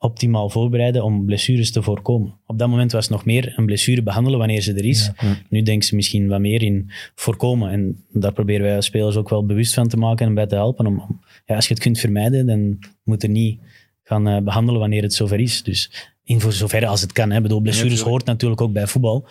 [0.06, 2.34] optimaal voorbereiden om blessures te voorkomen.
[2.46, 5.12] Op dat moment was het nog meer een blessure behandelen wanneer ze er is.
[5.50, 7.72] Nu denken ze misschien wat meer in voorkomen.
[7.72, 10.56] En daar proberen wij als spelers ook wel bewust van te maken en bij te
[10.56, 10.86] helpen.
[10.86, 13.60] Om, ja, als je het kunt vermijden, dan moet je niet
[14.04, 15.64] gaan eh, behandelen wanneer het zover is.
[15.64, 17.32] Dus in voor zover als het kan.
[17.32, 17.42] Hè.
[17.42, 19.28] Bedoel, blessures hoort natuurlijk ook bij voetbal.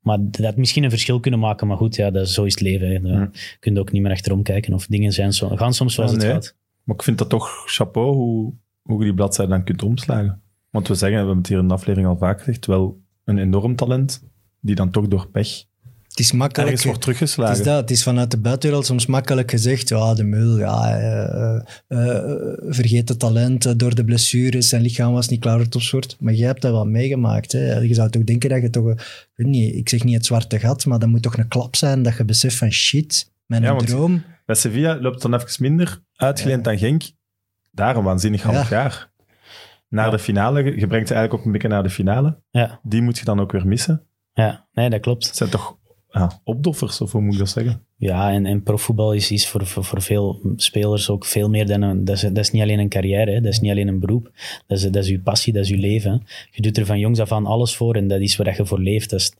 [0.00, 1.66] Maar dat misschien een verschil kunnen maken.
[1.66, 2.88] Maar goed, ja, dat, is- zo is het leven.
[2.90, 3.00] Hè.
[3.00, 4.74] Daar kun je ook niet meer achterom kijken.
[4.74, 6.56] Of dingen zijn zo, gaan soms zoals Ja, het gaat.
[6.84, 8.52] Maar ik vind dat toch chapeau hoe,
[8.88, 10.42] hoe je die bladzijde dan kunt omslagen.
[10.70, 13.38] Want we zeggen, we hebben het hier in de aflevering al vaak gezegd, wel een
[13.38, 14.22] enorm talent,
[14.60, 15.64] die dan toch door pech
[16.08, 16.68] Het is makkelijk.
[16.68, 17.58] ergens wordt Het teruggeslagen.
[17.58, 21.54] is dat, het is vanuit de buitenwereld soms makkelijk gezegd, ja, de mul, ja, eh,
[21.88, 26.16] eh, eh, vergeet het talent door de blessures, zijn lichaam was niet klaar voor topsport.
[26.20, 27.52] Maar jij hebt dat wel meegemaakt.
[27.52, 27.78] Hè?
[27.78, 30.58] Je zou toch denken dat je toch, ik weet niet, ik zeg niet het zwarte
[30.58, 33.76] gat, maar dat moet toch een klap zijn dat je beseft van shit, mijn Ja,
[33.76, 34.22] droom.
[34.46, 37.02] Bij Sevilla loopt het dan even minder, uitgeleend aan Genk.
[37.78, 39.10] Daar een waanzinnig half jaar.
[39.88, 40.10] Naar Ja.
[40.10, 42.42] de finale, je brengt ze eigenlijk ook een beetje naar de finale.
[42.50, 44.06] Ja, Die moet je dan ook weer missen.
[44.32, 45.26] ja, nee, dat klopt.
[45.26, 45.78] Het zijn toch
[46.10, 47.82] ja, opdoffers, of hoe moet ik dat zeggen?
[47.96, 51.82] Ja, en, en profvoetbal is, is voor, voor, voor veel spelers ook veel meer dan
[51.82, 52.04] een...
[52.04, 53.40] Dat is, dat is niet alleen een carrière, hè.
[53.40, 54.30] dat is niet alleen een beroep.
[54.66, 56.10] Dat is, dat is uw passie, dat is uw leven.
[56.10, 56.18] hè.
[56.50, 58.80] Je doet er van jongs af aan alles voor en dat is waar je voor
[58.80, 59.10] leeft.
[59.10, 59.32] Dat is,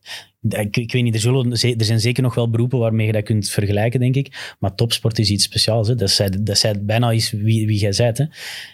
[0.58, 3.22] ik, ik weet niet, er, zullen, er zijn zeker nog wel beroepen waarmee je dat
[3.22, 4.54] kunt vergelijken, denk ik.
[4.58, 5.88] Maar topsport is iets speciaals.
[5.88, 5.94] Hè.
[5.94, 8.18] Dat, is, dat is bijna is wie, wie jij bent.
[8.18, 8.24] Hè.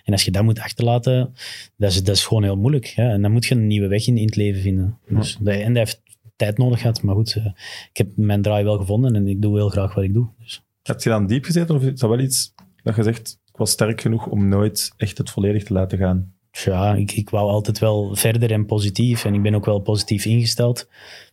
[0.04, 1.34] En als je dat moet achterlaten,
[1.76, 2.84] dat is, dat is gewoon heel moeilijk.
[2.84, 3.10] Ja.
[3.10, 4.98] En dan moet je een nieuwe weg in, in het leven vinden.
[5.08, 6.02] Dus, dat, en dat heeft
[6.36, 7.02] tijd nodig gehad.
[7.02, 7.46] Maar goed, eh,
[7.90, 10.28] ik heb mijn draai wel gevonden en ik doe heel graag wat ik doe.
[10.38, 10.62] Dus.
[10.82, 13.70] Heb je dan diep gezeten, of is dat wel iets dat je zegt, ik was
[13.70, 16.32] sterk genoeg om nooit echt het volledig te laten gaan?
[16.50, 19.24] Ja, ik, ik wou altijd wel verder en positief.
[19.24, 20.88] En ik ben ook wel positief ingesteld.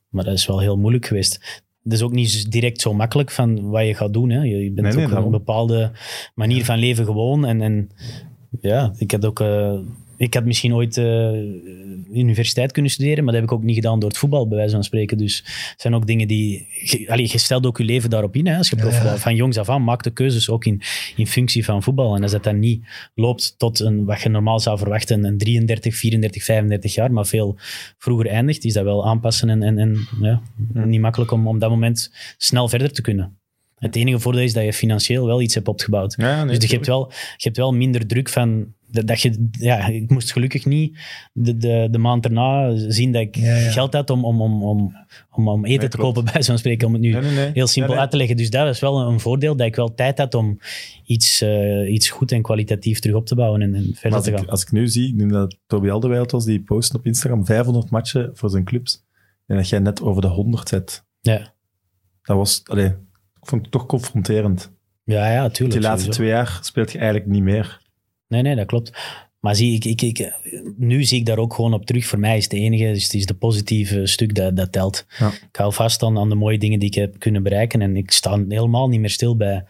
[0.09, 1.61] Maar dat is wel heel moeilijk geweest.
[1.83, 4.29] Het is ook niet direct zo makkelijk van wat je gaat doen.
[4.29, 4.41] Hè.
[4.41, 5.91] Je bent Nee, nee, ook een bepaalde
[6.35, 7.45] manier van leven gewoon.
[7.45, 7.89] En, en
[8.61, 9.39] ja, ik had ook...
[9.39, 9.79] eh,
[10.21, 11.31] ik had misschien ooit eh,
[12.13, 14.73] universiteit kunnen studeren, maar dat heb ik ook niet gedaan door het voetbal, bij wijze
[14.73, 15.17] van spreken.
[15.17, 15.37] Dus
[15.71, 16.67] het zijn ook dingen die...
[16.83, 18.47] Je, allee, je stelt ook je leven daarop in.
[18.47, 18.57] Hè.
[18.57, 19.17] Als je Ja, ja.
[19.17, 20.81] van jongs af aan maakt de keuzes ook in,
[21.15, 22.15] in functie van voetbal.
[22.15, 25.95] En als dat dan niet loopt tot een, wat je normaal zou verwachten, een 33,
[25.95, 27.55] 34, 35 jaar, maar veel
[27.97, 30.41] vroeger eindigt, is dat wel aanpassen en, en, en ja,
[30.73, 33.40] niet makkelijk om op dat moment snel verder te kunnen.
[33.81, 36.13] Het enige voordeel is dat je financieel wel iets hebt opgebouwd.
[36.17, 38.73] Ja, nee, dus je hebt, wel, je hebt wel minder druk van...
[38.87, 40.97] Dat, je, ja, ik moest gelukkig niet
[41.33, 43.71] de, de, de maand erna zien dat ik Ja, ja.
[43.71, 44.95] geld had om, om, om, om,
[45.31, 46.15] om, om eten Nee, te klopt.
[46.15, 46.87] kopen, bij zo'n spreken.
[46.87, 47.51] Om het nu Nee, nee, nee.
[47.53, 48.37] heel simpel uit te leggen.
[48.37, 50.59] Dus dat was wel een voordeel, dat ik wel tijd had om
[51.05, 54.37] iets, eh, iets goed en kwalitatief terug op te bouwen en, verder als te ik,
[54.37, 54.49] gaan.
[54.49, 57.89] als ik nu zie, ik denk dat Toby Alderweireld was, die post op Instagram 500
[57.89, 59.03] matchen voor zijn clubs.
[59.47, 61.03] En dat jij net over de 100 zet.
[61.21, 61.53] Ja,
[62.23, 62.93] Dat was, allee,
[63.41, 64.71] ik vond het toch confronterend.
[65.03, 65.79] ja, ja tuurlijk.
[65.79, 66.11] Die laatste sowieso.
[66.11, 67.79] twee jaar speelt je eigenlijk niet meer.
[68.27, 68.91] Nee, nee, dat klopt.
[69.41, 70.33] Maar zie, ik, ik, ik,
[70.77, 72.05] nu zie ik daar ook gewoon op terug.
[72.05, 75.05] Voor mij is het enige, het is de positieve stuk dat, dat telt.
[75.19, 75.27] Ja.
[75.27, 77.81] Ik hou vast aan, aan de mooie dingen die ik heb kunnen bereiken.
[77.81, 79.65] En ik sta helemaal niet meer stil bij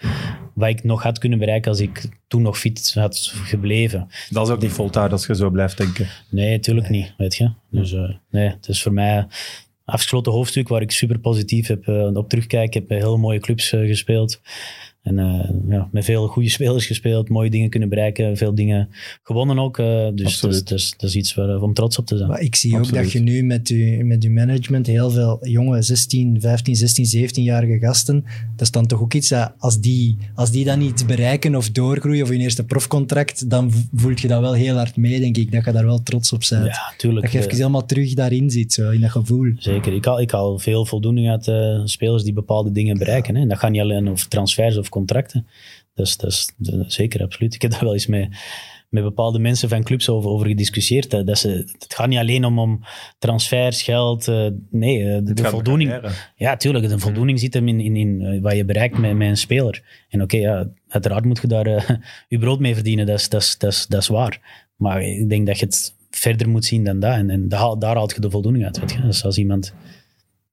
[0.54, 4.08] wat ik nog had kunnen bereiken als ik toen nog fit had gebleven.
[4.30, 6.08] Dat is ook niet volhouden als je zo blijft denken.
[6.30, 7.52] Nee, natuurlijk niet, weet je.
[7.70, 9.28] Dus eh, nee, het is voor mij
[9.92, 12.68] afgesloten hoofdstuk waar ik super positief heb, eh, op terugkijk.
[12.68, 14.42] Ik heb heel mooie clubs eh, gespeeld.
[15.02, 18.90] En eh, ja, met veel goede spelers gespeeld, mooie dingen kunnen bereiken, veel dingen
[19.24, 19.80] gewonnen ook.
[19.80, 20.70] eh, dus dat is, Absoluut.
[20.70, 22.30] dat, is, dat is iets waar, om trots op te zijn.
[22.30, 25.82] Maar ik zie ook dat je nu met je, met je management heel veel jonge
[25.82, 28.24] 16, 15, 16, 17-jarige gasten,
[28.56, 31.72] dat is dan toch ook iets dat als die, als die dat niet bereiken of
[31.72, 35.52] doorgroeien of hun eerste profcontract, dan voelt je dat wel heel hard mee, denk ik.
[35.52, 36.66] Dat je daar wel trots op bent.
[36.66, 37.22] Ja, tuurlijk.
[37.22, 39.54] dat je eh, even helemaal terug daarin zit, zo, in dat gevoel.
[39.58, 39.94] Zeker.
[39.94, 43.36] Ik haal, ik haal veel voldoening uit eh, spelers die bepaalde dingen bereiken.
[43.36, 43.42] Hè.
[43.42, 45.48] En dat gaat niet alleen over transfers of contracten.
[45.94, 46.54] Dat is, dat is
[46.88, 47.54] zeker, absoluut.
[47.54, 48.30] Ik heb daar wel eens mee,
[48.92, 51.10] met bepaalde mensen van clubs over, over gediscussieerd.
[51.10, 52.84] Dat, dat ze, het gaat niet alleen om, om
[53.20, 54.28] transfers, geld.
[54.28, 56.02] eh, nee, eh, de, voldoening.
[56.36, 56.90] Ja, tuurlijk.
[56.90, 60.06] De voldoening zit hem in, in, in eh, wat je bereikt met, met een speler.
[60.10, 61.90] En oké, ja, uiteraard moet je daar eh,
[62.28, 63.06] je brood mee verdienen.
[63.06, 64.68] Dat is, dat, is, dat, is, dat is waar.
[64.76, 67.14] Maar ik denk dat je het verder moet zien dan dat.
[67.14, 68.80] En, en daar, daar haalt je de voldoening uit.
[68.80, 69.02] Weet je?
[69.02, 69.74] Dus als iemand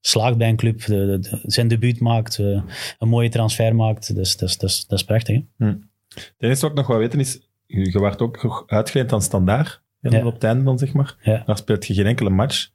[0.01, 2.63] slaagt bij een club, de, de- de- zijn debuut maakt, eh,
[2.99, 5.41] een mooie transfer maakt, dat is, dat is, dat is, dat is prachtig.
[5.57, 5.67] Hè?
[5.67, 9.83] Het enige wat ik nog wel weten is, je werd ook uitgeleend aan Standaard.
[10.01, 10.27] Ja.
[10.27, 11.17] op het einde dan, zeg maar.
[11.23, 11.43] Ja.
[11.47, 12.69] Daar speelt je geen enkele match.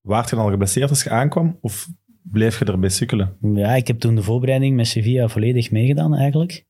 [0.00, 1.58] Waart je dan al geblesseerd als je aankwam?
[1.60, 1.88] Of
[2.22, 3.36] bleef je erbij sukkelen?
[3.40, 6.66] Ja, ik heb toen de voorbereiding met Sevilla volledig meegedaan eigenlijk.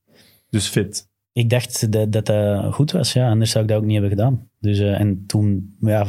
[0.49, 1.07] Dus fit.
[1.35, 3.29] Ik dacht dat dat eh, goed was, ja.
[3.29, 4.49] anders zou ik dat ook niet hebben gedaan.
[4.59, 6.05] Dus, eh, en toen, ja,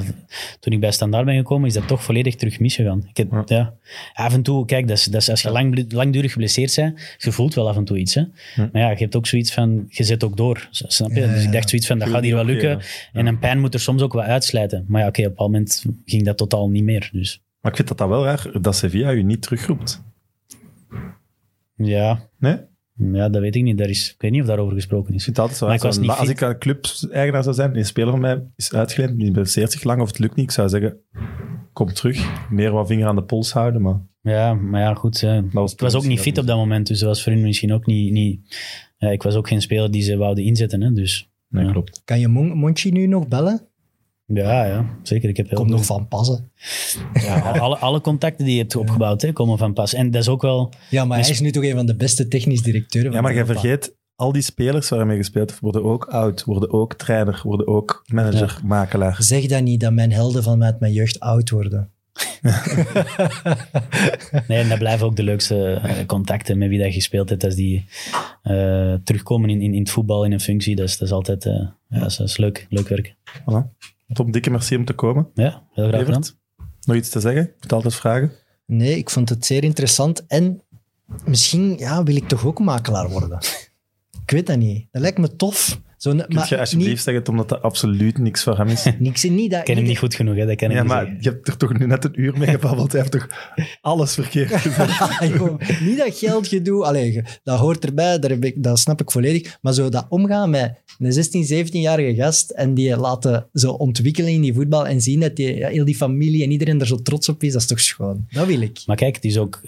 [0.61, 3.07] toen ik bij Standaard ben gekomen, is dat toch volledig terug misgegaan.
[3.09, 3.45] Ik heb, Ja.
[3.47, 3.74] ja.
[4.12, 7.33] Af en toe, kijk, dat is, dat is als je lang, langdurig geblesseerd bent, je
[7.33, 8.14] voelt wel af en toe iets.
[8.14, 8.22] Hè.
[8.57, 11.20] Maar ja, je hebt ook zoiets van, je zet ook door, snap je?
[11.27, 12.81] Dus ik dacht zoiets van, dat gaat hier wel lukken.
[13.12, 14.85] En een pijn moet er soms ook wat uitslijten.
[14.89, 17.09] Maar ja, oké, op een moment ging dat totaal niet meer.
[17.12, 20.03] Dus Maar ik vind dat dat wel raar, dat Sevilla je niet terugroept.
[21.77, 22.57] ja, Nee?
[22.97, 23.78] Ja, dat weet ik niet.
[23.78, 25.26] Daar is, ik weet niet of daarover gesproken Ik is.
[25.61, 29.18] Maar ik was als ik een club-eigenaar zou zijn, een speler van mij is uitgeleend,
[29.18, 30.97] die blesseert zich lang of het lukt niet, ik zou zeggen,
[31.72, 32.49] kom terug.
[32.51, 35.22] Meer wat vinger aan de pols houden, maar Ja, maar ja, goed.
[35.22, 37.42] eh, was ik was ook niet fit op dat moment, dus dat was voor hun
[37.42, 38.12] misschien ook niet...
[38.12, 38.57] niet
[38.99, 41.30] ja, ik was ook geen speler die ze wouden inzetten, hè, dus...
[41.49, 41.72] Nee, Ja.
[41.72, 42.03] klopt.
[42.05, 43.61] Kan je Mon- Monchi nu nog bellen?
[44.27, 45.29] Ja, ja, zeker.
[45.29, 46.51] Ik heb heel Komt veel- nog van passen.
[47.12, 49.95] ja, alle, alle contacten die je hebt opgebouwd hè, komen van pas.
[49.95, 50.72] En dat is ook wel...
[50.91, 53.24] Ja, maar Dus- hij is nu toch een van de beste technisch directeuren Ja, van
[53.27, 53.61] maar jij Europa.
[53.61, 57.66] vergeet, al die spelers waarmee je gespeeld hebt, worden ook oud, worden ook trainer, worden
[57.66, 59.16] ook manager, makelaar.
[59.22, 61.91] Zeg dat niet, dat mijn helden van mij uit mijn jeugd oud worden.
[64.49, 67.45] Nee, en dat blijven ook de leukste eh, contacten met wie dat je gespeeld hebt.
[67.45, 67.85] Als die
[68.43, 70.77] eh, terugkomen in, in, in het voetbal, in een functie.
[70.77, 71.53] Dat is, dat is altijd eh,
[71.89, 73.14] ja, dat is, dat is leuk, leuk werk.
[73.41, 73.74] Voilà.
[74.12, 75.30] Tom, dikke merci om te komen.
[75.34, 76.24] Ja, heel graag gedaan.
[76.82, 77.42] Nog iets te zeggen?
[77.42, 78.32] Je moet altijd vragen.
[78.66, 80.26] Nee, ik vond het zeer interessant.
[80.26, 80.62] En
[81.24, 83.38] misschien ja, wil ik toch ook makelaar worden.
[84.24, 84.88] ik weet dat niet.
[84.90, 85.80] Dat lijkt me tof.
[85.97, 88.84] Zo, Kun je alsjeblieft zeggen, Tom, dat dat absoluut niks voor hem is?
[88.84, 90.80] Niet, niks, niet dat, Ik ken hem niet goed genoeg, hè, dat kan ik Ja,
[90.82, 91.22] niet maar zeggen.
[91.22, 92.92] je hebt er toch nu net een uur mee gebabbeld.
[92.92, 93.28] Hij heeft toch
[93.80, 95.28] alles verkeerd gezegd?
[95.28, 99.11] Joh, niet dat geldgedoe, allee, ge- dat hoort erbij, daar heb ik, dat snap ik
[99.11, 99.59] volledig.
[99.62, 104.40] Maar zo dat omgaan met een 16, 17-jarige gast en die laten zo ontwikkelen in
[104.40, 107.28] die voetbal en zien dat die, ja, heel die familie en iedereen er zo trots
[107.28, 108.26] op is, dat is toch schoon.
[108.30, 108.82] Dat wil ik.
[108.86, 109.61] Maar kijk, het is ook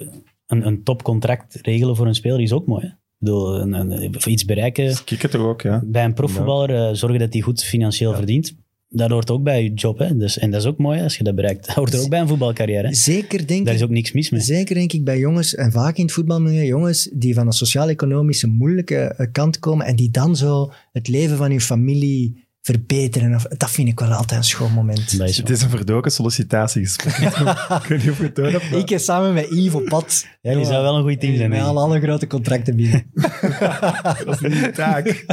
[0.46, 2.86] een, een topcontract regelen voor een speler is ook mooi.
[2.86, 2.88] Hè?
[3.20, 5.82] Ik bedoel, een, een, iets bereiken Kijk het toch ook, ja.
[5.84, 8.56] bij een profvoetballer, eh, zorgen dat hij goed financieel verdient.
[8.90, 9.98] Dat hoort ook bij je job.
[9.98, 10.16] Hè?
[10.16, 11.66] Dus, en dat is ook mooi als je dat bereikt.
[11.66, 12.86] Dat hoort er ook bij een voetbalcarrière.
[12.86, 12.94] Hè?
[12.94, 14.40] Zeker denk Daar ik is ook niks mis mee.
[14.40, 18.46] Zeker denk ik bij jongens, en vaak in het voetbalmilieu, jongens die van een sociaal-economische
[18.46, 23.34] moeilijke eh, kant komen en die dan zo het leven van hun familie verbeteren.
[23.34, 25.10] Of- Dat vind ik wel altijd een schoon moment.
[25.10, 27.16] Het is een verdoken sollicitatiegesprek.
[27.82, 29.84] ik weet niet of je het door hebt, maar- Ik eh, samen met Yves op
[29.84, 30.26] pad.
[30.40, 31.50] Ja, die zou wel een goed team zijn.
[31.50, 33.10] Met al alle grote contracten binnen.
[34.26, 35.24] Dat is niet taak.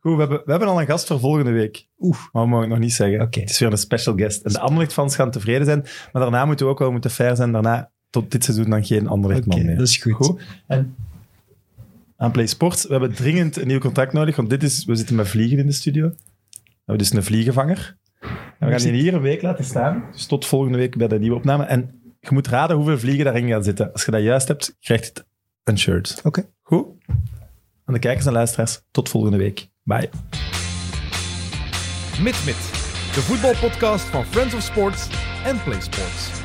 [0.00, 1.86] Goed, we hebben, we hebben al een gast voor volgende week.
[1.98, 2.16] Oeh.
[2.32, 3.20] Maar we mogen het nog niet zeggen.
[3.20, 3.40] Oké.
[3.40, 4.42] Het is weer een special guest.
[4.42, 5.80] En de Anderlecht-fans gaan tevreden zijn.
[6.12, 7.52] Maar daarna moeten we ook wel moeten fair zijn.
[7.52, 9.76] Daarna, tot dit seizoen, dan geen Anderlecht-man Oké, meer.
[9.78, 10.40] dat is goed.
[10.66, 10.94] En
[12.16, 14.36] aan Play Sports, we hebben dringend een nieuw contract nodig.
[14.36, 16.08] Want dit is, we zitten met vliegen in de studio.
[16.08, 17.96] We hebben dus een vliegenvanger.
[18.58, 20.04] En we gaan die hier een week laten staan.
[20.12, 21.64] Dus tot volgende week bij de nieuwe opname.
[21.64, 23.92] En je moet raden hoeveel vliegen daarin gaan zitten.
[23.92, 25.26] Als je dat juist hebt, krijg je het
[25.64, 26.20] een shirt.
[26.22, 26.44] Oké.
[26.62, 26.86] Goed?
[27.84, 29.68] Aan de kijkers en luisteraars, tot volgende week.
[29.82, 30.10] Bye.
[32.20, 32.56] Mit Mit,
[33.14, 35.08] de voetbalpodcast van Friends of Sports
[35.44, 36.43] en Play Sports.